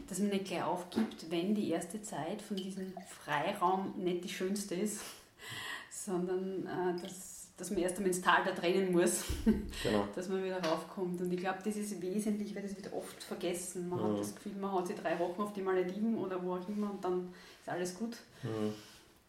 dass 0.09 0.19
man 0.19 0.29
nicht 0.29 0.47
gleich 0.47 0.63
aufgibt, 0.63 1.31
wenn 1.31 1.55
die 1.55 1.69
erste 1.69 2.01
Zeit 2.01 2.41
von 2.41 2.57
diesem 2.57 2.95
Freiraum 3.07 3.93
nicht 3.99 4.25
die 4.25 4.31
schönste 4.31 4.77
ist, 4.77 5.03
sondern 5.91 6.67
äh, 6.67 7.03
dass, 7.03 7.49
dass 7.59 7.71
man 7.71 7.81
erst 7.81 7.99
einmal 7.99 8.13
ins 8.13 8.23
Tal 8.23 8.45
da 8.47 8.53
trennen 8.53 8.93
muss, 8.93 9.25
genau. 9.45 10.09
dass 10.15 10.31
man 10.31 10.43
wieder 10.43 10.65
raufkommt. 10.65 11.21
Und 11.21 11.31
ich 11.31 11.39
glaube, 11.39 11.59
das 11.63 11.77
ist 11.77 12.01
wesentlich, 12.01 12.55
weil 12.55 12.63
das 12.63 12.75
wird 12.77 12.95
oft 12.95 13.23
vergessen. 13.23 13.91
Man 13.91 13.99
mhm. 13.99 14.13
hat 14.15 14.21
das 14.21 14.35
Gefühl, 14.35 14.53
man 14.59 14.73
hat 14.73 14.87
sich 14.87 14.97
drei 14.97 15.19
Wochen 15.19 15.43
auf 15.43 15.53
die 15.53 15.61
Malediven 15.61 16.17
oder 16.17 16.43
wo 16.43 16.55
auch 16.55 16.67
immer 16.67 16.93
und 16.93 17.05
dann 17.05 17.29
ist 17.61 17.69
alles 17.69 17.95
gut. 17.99 18.17
Mhm. 18.43 18.73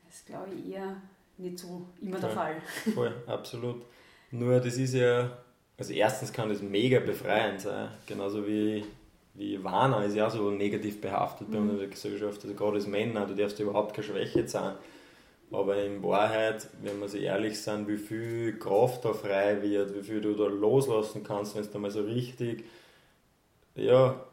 Das 0.05 0.15
ist, 0.15 0.25
glaube 0.27 0.53
ich, 0.53 0.71
eher 0.71 0.95
nicht 1.41 1.59
so 1.59 1.87
immer 2.01 2.19
der 2.19 2.29
Fall. 2.29 2.55
Voll, 2.93 3.13
absolut. 3.27 3.83
Nur 4.31 4.59
das 4.59 4.77
ist 4.77 4.93
ja, 4.93 5.37
also 5.77 5.93
erstens 5.93 6.31
kann 6.31 6.49
das 6.49 6.61
mega 6.61 6.99
befreiend 6.99 7.61
sein, 7.61 7.89
genauso 8.07 8.47
wie, 8.47 8.85
wie 9.33 9.61
Warner 9.63 10.05
ist 10.05 10.15
ja 10.15 10.27
auch 10.27 10.31
so 10.31 10.51
negativ 10.51 11.01
behaftet 11.01 11.49
mhm. 11.49 11.51
bei 11.51 11.59
uns 11.59 11.71
in 11.71 11.79
der 11.79 11.87
Gesellschaft, 11.87 12.43
also 12.43 12.55
gerade 12.55 12.75
als 12.75 12.87
Männer, 12.87 13.25
du 13.25 13.35
darfst 13.35 13.59
überhaupt 13.59 13.93
keine 13.93 14.07
Schwäche 14.07 14.47
sein. 14.47 14.75
Aber 15.51 15.83
in 15.83 16.01
Wahrheit, 16.01 16.65
wenn 16.81 17.01
wir 17.01 17.09
sich 17.09 17.23
ehrlich 17.23 17.59
sind, 17.59 17.85
wie 17.89 17.97
viel 17.97 18.57
Kraft 18.57 19.03
da 19.03 19.11
frei 19.11 19.61
wird, 19.61 19.93
wie 19.93 20.01
viel 20.01 20.21
du 20.21 20.33
da 20.33 20.45
loslassen 20.45 21.23
kannst, 21.25 21.55
wenn 21.55 21.61
es 21.61 21.69
da 21.69 21.77
mal 21.77 21.91
so 21.91 22.03
richtig 22.03 22.63
ja, 23.75 24.23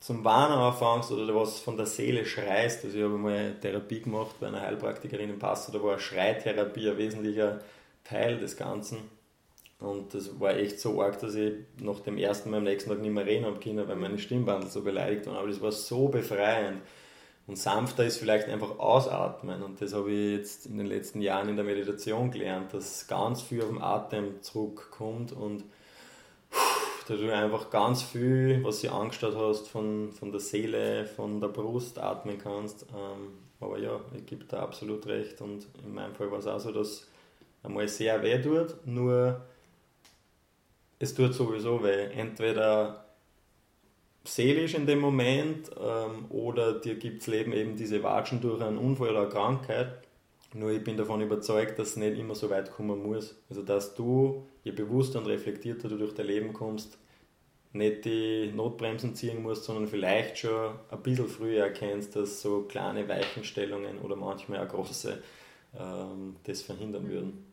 zum 0.00 0.24
Warnen 0.24 0.58
anfängst 0.58 1.10
oder 1.10 1.34
was 1.34 1.60
von 1.60 1.76
der 1.76 1.86
Seele 1.86 2.24
schreist. 2.24 2.84
Also 2.84 2.96
ich 2.96 3.04
habe 3.04 3.18
mal 3.18 3.54
Therapie 3.60 4.00
gemacht 4.00 4.36
bei 4.40 4.46
einer 4.46 4.60
Heilpraktikerin 4.60 5.30
in 5.30 5.38
Passau, 5.38 5.72
da 5.72 5.82
war 5.82 5.98
Schreitherapie 5.98 6.90
ein 6.90 6.98
wesentlicher 6.98 7.60
Teil 8.04 8.38
des 8.38 8.56
Ganzen. 8.56 8.98
Und 9.80 10.12
das 10.12 10.40
war 10.40 10.56
echt 10.56 10.80
so 10.80 11.00
arg, 11.00 11.20
dass 11.20 11.34
ich 11.34 11.52
nach 11.80 12.00
dem 12.00 12.18
ersten 12.18 12.50
Mal 12.50 12.58
am 12.58 12.64
nächsten 12.64 12.90
Tag 12.90 13.00
nicht 13.00 13.12
mehr 13.12 13.26
reden 13.26 13.46
habe 13.46 13.60
können, 13.60 13.86
weil 13.86 13.96
meine 13.96 14.18
Stimmbandel 14.18 14.68
so 14.68 14.82
beleidigt 14.82 15.26
waren. 15.26 15.36
Aber 15.36 15.48
das 15.48 15.60
war 15.60 15.70
so 15.70 16.08
befreiend. 16.08 16.82
Und 17.46 17.56
sanfter 17.56 18.04
ist 18.04 18.18
vielleicht 18.18 18.48
einfach 18.48 18.78
ausatmen. 18.78 19.62
Und 19.62 19.80
das 19.80 19.94
habe 19.94 20.10
ich 20.10 20.36
jetzt 20.36 20.66
in 20.66 20.78
den 20.78 20.86
letzten 20.86 21.22
Jahren 21.22 21.48
in 21.48 21.56
der 21.56 21.64
Meditation 21.64 22.30
gelernt, 22.30 22.74
dass 22.74 23.06
ganz 23.06 23.40
viel 23.40 23.62
auf 23.62 23.68
den 23.68 23.80
Atem 23.80 24.42
zurückkommt 24.42 25.32
und 25.32 25.64
da 27.08 27.16
du 27.16 27.34
einfach 27.34 27.70
ganz 27.70 28.02
viel, 28.02 28.62
was 28.62 28.82
du 28.82 28.92
angeschaut 28.92 29.34
hast, 29.34 29.68
von, 29.68 30.12
von 30.12 30.30
der 30.30 30.40
Seele, 30.40 31.06
von 31.06 31.40
der 31.40 31.48
Brust 31.48 31.98
atmen 31.98 32.38
kannst. 32.38 32.82
Ähm, 32.90 33.32
aber 33.60 33.78
ja, 33.78 33.98
ich 34.14 34.26
gebe 34.26 34.44
da 34.44 34.60
absolut 34.60 35.06
recht 35.06 35.40
und 35.40 35.66
in 35.84 35.94
meinem 35.94 36.14
Fall 36.14 36.30
war 36.30 36.38
es 36.38 36.46
auch 36.46 36.60
so, 36.60 36.70
dass 36.70 37.08
einmal 37.62 37.88
sehr 37.88 38.22
weh 38.22 38.40
tut, 38.40 38.86
nur 38.86 39.40
es 40.98 41.14
tut 41.14 41.32
sowieso 41.32 41.82
weh. 41.82 42.04
Entweder 42.12 43.06
seelisch 44.24 44.74
in 44.74 44.86
dem 44.86 45.00
Moment 45.00 45.70
ähm, 45.80 46.26
oder 46.28 46.78
dir 46.78 46.96
gibt 46.96 47.22
das 47.22 47.28
Leben 47.28 47.52
eben 47.52 47.76
diese 47.76 48.02
Watschen 48.02 48.42
durch 48.42 48.60
einen 48.60 48.76
Unfall 48.76 49.10
oder 49.10 49.22
eine 49.22 49.28
Krankheit. 49.30 50.07
Nur 50.54 50.70
ich 50.70 50.82
bin 50.82 50.96
davon 50.96 51.20
überzeugt, 51.20 51.78
dass 51.78 51.90
es 51.90 51.96
nicht 51.96 52.18
immer 52.18 52.34
so 52.34 52.48
weit 52.48 52.72
kommen 52.72 53.02
muss. 53.02 53.34
Also 53.50 53.62
dass 53.62 53.94
du, 53.94 54.46
je 54.64 54.72
bewusster 54.72 55.18
und 55.18 55.26
reflektierter 55.26 55.88
du 55.88 55.98
durch 55.98 56.14
dein 56.14 56.26
Leben 56.26 56.52
kommst, 56.52 56.98
nicht 57.72 58.06
die 58.06 58.50
Notbremsen 58.54 59.14
ziehen 59.14 59.42
musst, 59.42 59.64
sondern 59.64 59.86
vielleicht 59.86 60.38
schon 60.38 60.74
ein 60.90 61.02
bisschen 61.02 61.28
früher 61.28 61.64
erkennst, 61.64 62.16
dass 62.16 62.40
so 62.40 62.62
kleine 62.62 63.06
Weichenstellungen 63.08 63.98
oder 63.98 64.16
manchmal 64.16 64.66
auch 64.66 64.70
große 64.70 65.22
ähm, 65.78 66.36
das 66.44 66.62
verhindern 66.62 67.08
würden. 67.08 67.44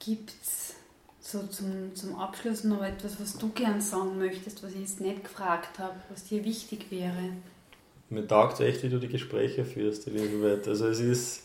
Gibt 0.00 0.30
es 0.42 0.74
so 1.20 1.46
zum, 1.46 1.94
zum 1.94 2.16
Abschluss 2.16 2.64
noch 2.64 2.82
etwas, 2.82 3.20
was 3.20 3.38
du 3.38 3.48
gern 3.50 3.80
sagen 3.80 4.18
möchtest, 4.18 4.62
was 4.62 4.72
ich 4.72 4.80
jetzt 4.80 5.00
nicht 5.00 5.22
gefragt 5.22 5.78
habe, 5.78 5.94
was 6.10 6.24
dir 6.24 6.44
wichtig 6.44 6.90
wäre? 6.90 7.32
Mir 8.10 8.26
taugt 8.26 8.54
es 8.54 8.60
echt, 8.60 8.82
wie 8.82 8.88
du 8.88 8.98
die 8.98 9.08
Gespräche 9.08 9.64
führst, 9.64 10.06
Elisabeth. 10.06 10.68
Also 10.68 10.88
es 10.88 11.00
ist 11.00 11.42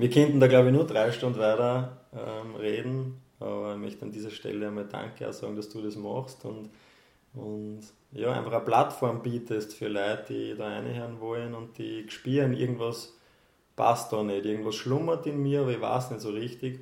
wir 0.00 0.10
könnten 0.10 0.40
da 0.40 0.46
glaube 0.46 0.68
ich 0.68 0.74
nur 0.74 0.86
drei 0.86 1.12
Stunden 1.12 1.38
weiter 1.38 1.98
ähm, 2.14 2.54
reden, 2.54 3.20
aber 3.40 3.74
ich 3.74 3.80
möchte 3.80 4.04
an 4.04 4.12
dieser 4.12 4.30
Stelle 4.30 4.68
einmal 4.68 4.86
Danke 4.86 5.28
auch 5.28 5.32
sagen, 5.32 5.56
dass 5.56 5.68
du 5.68 5.82
das 5.82 5.96
machst 5.96 6.44
und, 6.44 6.70
und 7.34 7.80
ja, 8.12 8.32
einfach 8.32 8.52
eine 8.52 8.64
Plattform 8.64 9.22
bietest 9.22 9.74
für 9.74 9.88
Leute, 9.88 10.24
die 10.28 10.54
da 10.56 10.68
reinhören 10.68 11.20
wollen 11.20 11.54
und 11.54 11.76
die 11.78 12.08
spüren, 12.08 12.54
irgendwas 12.54 13.14
passt 13.78 14.12
da 14.12 14.22
nicht. 14.22 14.44
Irgendwas 14.44 14.74
schlummert 14.74 15.26
in 15.26 15.42
mir, 15.42 15.60
aber 15.60 15.70
ich 15.70 15.80
weiß 15.80 16.10
nicht 16.10 16.20
so 16.20 16.30
richtig. 16.30 16.80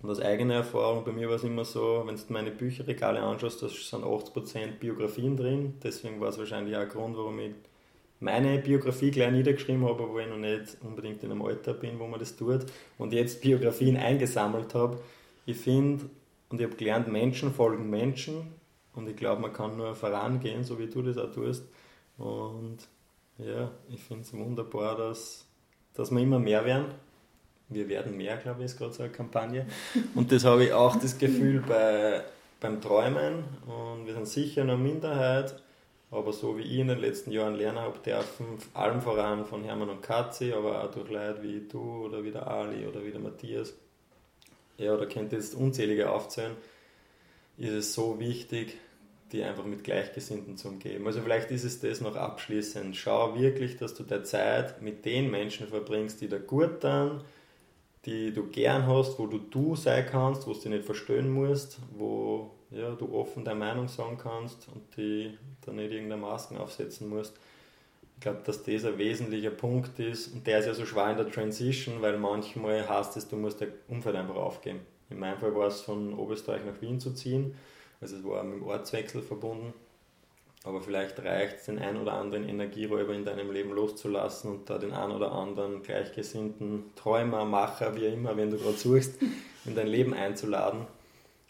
Und 0.00 0.10
aus 0.10 0.20
eigener 0.20 0.54
Erfahrung, 0.54 1.04
bei 1.04 1.12
mir 1.12 1.28
war 1.28 1.36
es 1.36 1.44
immer 1.44 1.64
so, 1.64 2.02
wenn 2.06 2.16
du 2.16 2.22
meine 2.28 2.50
Bücherregale 2.50 3.20
anschaust, 3.20 3.62
da 3.62 3.68
sind 3.68 4.04
80% 4.04 4.78
Biografien 4.78 5.36
drin. 5.36 5.74
Deswegen 5.82 6.20
war 6.20 6.28
es 6.28 6.38
wahrscheinlich 6.38 6.76
auch 6.76 6.80
ein 6.80 6.88
Grund, 6.88 7.16
warum 7.16 7.38
ich 7.40 7.52
meine 8.22 8.58
Biografie 8.58 9.10
gleich 9.10 9.32
niedergeschrieben 9.32 9.84
habe, 9.84 10.08
wo 10.08 10.18
ich 10.18 10.28
noch 10.28 10.38
nicht 10.38 10.76
unbedingt 10.82 11.22
in 11.24 11.32
einem 11.32 11.42
Alter 11.42 11.74
bin, 11.74 11.98
wo 11.98 12.06
man 12.06 12.20
das 12.20 12.36
tut. 12.36 12.64
Und 12.96 13.12
jetzt 13.12 13.40
Biografien 13.40 13.96
eingesammelt 13.96 14.74
habe. 14.74 15.00
Ich 15.44 15.56
finde, 15.56 16.04
und 16.48 16.60
ich 16.60 16.66
habe 16.66 16.76
gelernt, 16.76 17.08
Menschen 17.08 17.52
folgen 17.52 17.90
Menschen. 17.90 18.54
Und 18.94 19.08
ich 19.08 19.16
glaube, 19.16 19.42
man 19.42 19.52
kann 19.52 19.76
nur 19.76 19.94
vorangehen, 19.94 20.62
so 20.62 20.78
wie 20.78 20.86
du 20.86 21.02
das 21.02 21.18
auch 21.18 21.32
tust. 21.32 21.64
Und 22.16 22.78
ja, 23.38 23.70
ich 23.88 24.00
finde 24.00 24.22
es 24.22 24.32
wunderbar, 24.32 24.96
dass, 24.96 25.46
dass 25.94 26.10
wir 26.12 26.20
immer 26.20 26.38
mehr 26.38 26.64
werden. 26.64 26.86
Wir 27.68 27.88
werden 27.88 28.16
mehr, 28.16 28.36
glaube 28.36 28.60
ich, 28.60 28.66
ist 28.66 28.78
gerade 28.78 28.92
so 28.92 29.02
eine 29.02 29.10
Kampagne. 29.10 29.66
Und 30.14 30.30
das 30.30 30.44
habe 30.44 30.64
ich 30.64 30.72
auch 30.72 30.94
das 30.94 31.18
Gefühl 31.18 31.64
bei, 31.66 32.22
beim 32.60 32.80
Träumen. 32.80 33.44
Und 33.66 34.06
wir 34.06 34.14
sind 34.14 34.28
sicher 34.28 34.62
eine 34.62 34.76
Minderheit, 34.76 35.60
aber 36.12 36.32
so 36.32 36.58
wie 36.58 36.62
ich 36.62 36.78
in 36.78 36.88
den 36.88 36.98
letzten 36.98 37.32
Jahren 37.32 37.54
lernen 37.54 37.80
habe 37.80 37.98
dürfen, 37.98 38.58
allem 38.74 39.00
voran 39.00 39.46
von 39.46 39.64
Hermann 39.64 39.88
und 39.88 40.02
Katzi, 40.02 40.52
aber 40.52 40.84
auch 40.84 40.90
durch 40.90 41.10
Leute 41.10 41.42
wie 41.42 41.66
du 41.66 42.04
oder 42.04 42.22
wie 42.22 42.30
der 42.30 42.46
Ali 42.46 42.86
oder 42.86 43.02
wie 43.02 43.10
der 43.10 43.20
Matthias, 43.20 43.74
ja, 44.76 44.94
da 44.96 45.06
könnt 45.06 45.32
ihr 45.32 45.38
jetzt 45.38 45.54
unzählige 45.54 46.10
aufzählen, 46.10 46.54
ist 47.56 47.72
es 47.72 47.94
so 47.94 48.20
wichtig, 48.20 48.76
die 49.32 49.42
einfach 49.42 49.64
mit 49.64 49.84
Gleichgesinnten 49.84 50.58
zu 50.58 50.68
umgeben. 50.68 51.06
Also 51.06 51.22
vielleicht 51.22 51.50
ist 51.50 51.64
es 51.64 51.80
das 51.80 52.02
noch 52.02 52.16
abschließend. 52.16 52.94
Schau 52.94 53.38
wirklich, 53.38 53.78
dass 53.78 53.94
du 53.94 54.02
deine 54.02 54.24
Zeit 54.24 54.82
mit 54.82 55.06
den 55.06 55.30
Menschen 55.30 55.68
verbringst, 55.68 56.20
die 56.20 56.28
dir 56.28 56.40
gut 56.40 56.82
tun, 56.82 57.22
die 58.04 58.34
du 58.34 58.48
gern 58.48 58.86
hast, 58.86 59.18
wo 59.18 59.26
du 59.26 59.38
du 59.38 59.76
sein 59.76 60.04
kannst, 60.10 60.46
wo 60.46 60.52
du 60.52 60.58
dich 60.58 60.68
nicht 60.68 60.84
verstehen 60.84 61.30
musst, 61.30 61.78
wo 61.96 62.50
ja, 62.70 62.94
du 62.94 63.14
offen 63.14 63.44
deine 63.44 63.58
Meinung 63.58 63.88
sagen 63.88 64.18
kannst 64.18 64.68
und 64.68 64.96
die 64.96 65.38
dann 65.64 65.76
nicht 65.76 65.92
irgendeine 65.92 66.20
Masken 66.20 66.58
aufsetzen 66.58 67.08
musst. 67.08 67.34
Ich 68.16 68.20
glaube, 68.22 68.40
dass 68.44 68.62
das 68.62 68.84
ein 68.84 68.98
wesentlicher 68.98 69.50
Punkt 69.50 69.98
ist 69.98 70.32
und 70.32 70.46
der 70.46 70.60
ist 70.60 70.66
ja 70.66 70.74
so 70.74 70.86
schwer 70.86 71.10
in 71.10 71.16
der 71.16 71.30
Transition, 71.30 72.00
weil 72.02 72.18
manchmal 72.18 72.88
heißt 72.88 73.16
es, 73.16 73.28
du 73.28 73.36
musst 73.36 73.60
dein 73.60 73.72
Umfeld 73.88 74.16
einfach 74.16 74.36
aufgeben. 74.36 74.80
In 75.10 75.18
meinem 75.18 75.38
Fall 75.38 75.54
war 75.54 75.66
es 75.66 75.80
von 75.80 76.14
Oberösterreich 76.14 76.64
nach 76.64 76.80
Wien 76.80 77.00
zu 77.00 77.12
ziehen, 77.12 77.54
also 78.00 78.16
es 78.16 78.24
war 78.24 78.42
mit 78.44 78.60
dem 78.60 78.66
Ortswechsel 78.66 79.22
verbunden. 79.22 79.72
Aber 80.64 80.80
vielleicht 80.80 81.18
reicht 81.24 81.56
es, 81.56 81.64
den 81.64 81.80
ein 81.80 81.96
oder 81.96 82.12
anderen 82.12 82.48
Energieräuber 82.48 83.14
in 83.14 83.24
deinem 83.24 83.50
Leben 83.50 83.72
loszulassen 83.72 84.50
und 84.52 84.70
da 84.70 84.78
den 84.78 84.92
ein 84.92 85.10
oder 85.10 85.32
anderen 85.32 85.82
gleichgesinnten 85.82 86.84
Träumer, 86.94 87.44
Macher, 87.44 87.96
wie 87.96 88.06
immer, 88.06 88.36
wenn 88.36 88.50
du 88.50 88.58
gerade 88.58 88.76
suchst, 88.76 89.20
in 89.64 89.74
dein 89.74 89.88
Leben 89.88 90.14
einzuladen. 90.14 90.86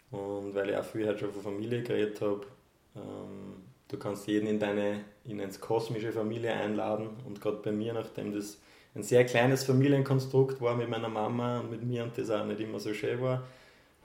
Und 0.09 0.55
weil 0.55 0.69
ich 0.69 0.77
auch 0.77 0.83
früher 0.83 1.07
halt 1.07 1.19
schon 1.19 1.31
von 1.31 1.43
Familie 1.43 1.83
geredet 1.83 2.21
habe, 2.21 2.41
ähm, 2.95 3.62
du 3.93 3.99
kannst 3.99 4.27
jeden 4.27 4.47
in 4.47 4.59
deine 4.59 5.05
in 5.23 5.39
ins 5.39 5.61
kosmische 5.61 6.11
Familie 6.11 6.53
einladen. 6.53 7.09
Und 7.25 7.39
gerade 7.39 7.57
bei 7.57 7.71
mir, 7.71 7.93
nachdem 7.93 8.33
das 8.33 8.59
ein 8.95 9.03
sehr 9.03 9.23
kleines 9.25 9.63
Familienkonstrukt 9.63 10.59
war 10.61 10.75
mit 10.75 10.89
meiner 10.89 11.09
Mama 11.09 11.59
und 11.59 11.71
mit 11.71 11.83
mir 11.83 12.03
und 12.03 12.17
das 12.17 12.29
auch 12.29 12.45
nicht 12.45 12.59
immer 12.59 12.79
so 12.79 12.93
schön 12.93 13.21
war, 13.21 13.43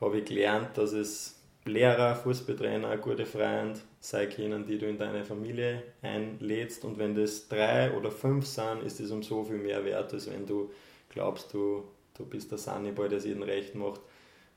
habe 0.00 0.18
ich 0.18 0.26
gelernt, 0.26 0.76
dass 0.76 0.92
es 0.92 1.40
Lehrer, 1.64 2.14
Fußballtrainer, 2.14 2.96
gute 2.98 3.26
Freund 3.26 3.80
sein 4.00 4.30
können, 4.30 4.66
die 4.66 4.78
du 4.78 4.86
in 4.86 4.96
deine 4.96 5.24
Familie 5.24 5.82
einlädst. 6.02 6.84
Und 6.84 6.98
wenn 6.98 7.14
das 7.14 7.48
drei 7.48 7.92
oder 7.92 8.10
fünf 8.10 8.46
sind, 8.46 8.82
ist 8.84 9.00
es 9.00 9.10
um 9.10 9.22
so 9.22 9.42
viel 9.44 9.58
mehr 9.58 9.84
wert, 9.84 10.12
als 10.12 10.30
wenn 10.30 10.46
du 10.46 10.70
glaubst, 11.10 11.52
du, 11.52 11.84
du 12.14 12.24
bist 12.24 12.50
der 12.50 12.58
Sunnyboy, 12.58 13.08
der 13.08 13.18
es 13.18 13.24
jedem 13.24 13.42
recht 13.42 13.74
macht 13.74 14.00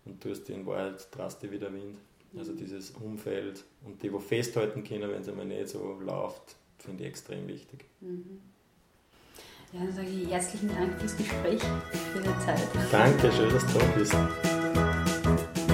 und 0.06 0.22
tust 0.22 0.50
in 0.50 0.66
Wahrheit, 0.66 1.08
drast 1.12 1.42
dir 1.42 1.52
wieder 1.52 1.74
Wind. 1.74 1.98
Also 2.38 2.54
dieses 2.54 2.92
Umfeld 2.92 3.64
und 3.84 4.02
die, 4.02 4.12
wo 4.14 4.20
festhalten 4.20 4.84
können, 4.84 5.10
wenn 5.10 5.22
es 5.22 5.28
einmal 5.28 5.46
nicht 5.46 5.68
so 5.68 6.00
läuft, 6.00 6.56
finde 6.80 7.04
ich 7.04 7.10
extrem 7.10 7.48
wichtig. 7.48 7.86
Mhm. 8.00 8.40
Ja, 9.74 9.80
dann 9.82 9.94
sage 9.94 10.08
ich 10.08 10.30
herzlichen 10.30 10.70
Dank 10.70 11.00
fürs 11.00 11.16
Gespräch, 11.16 11.62
für 12.14 12.20
die 12.20 12.46
Zeit. 12.46 12.68
Danke, 12.92 13.32
schön, 13.32 13.50
dass 13.50 13.66
du 13.74 13.80
da 13.80 13.86
bist. 13.98 14.51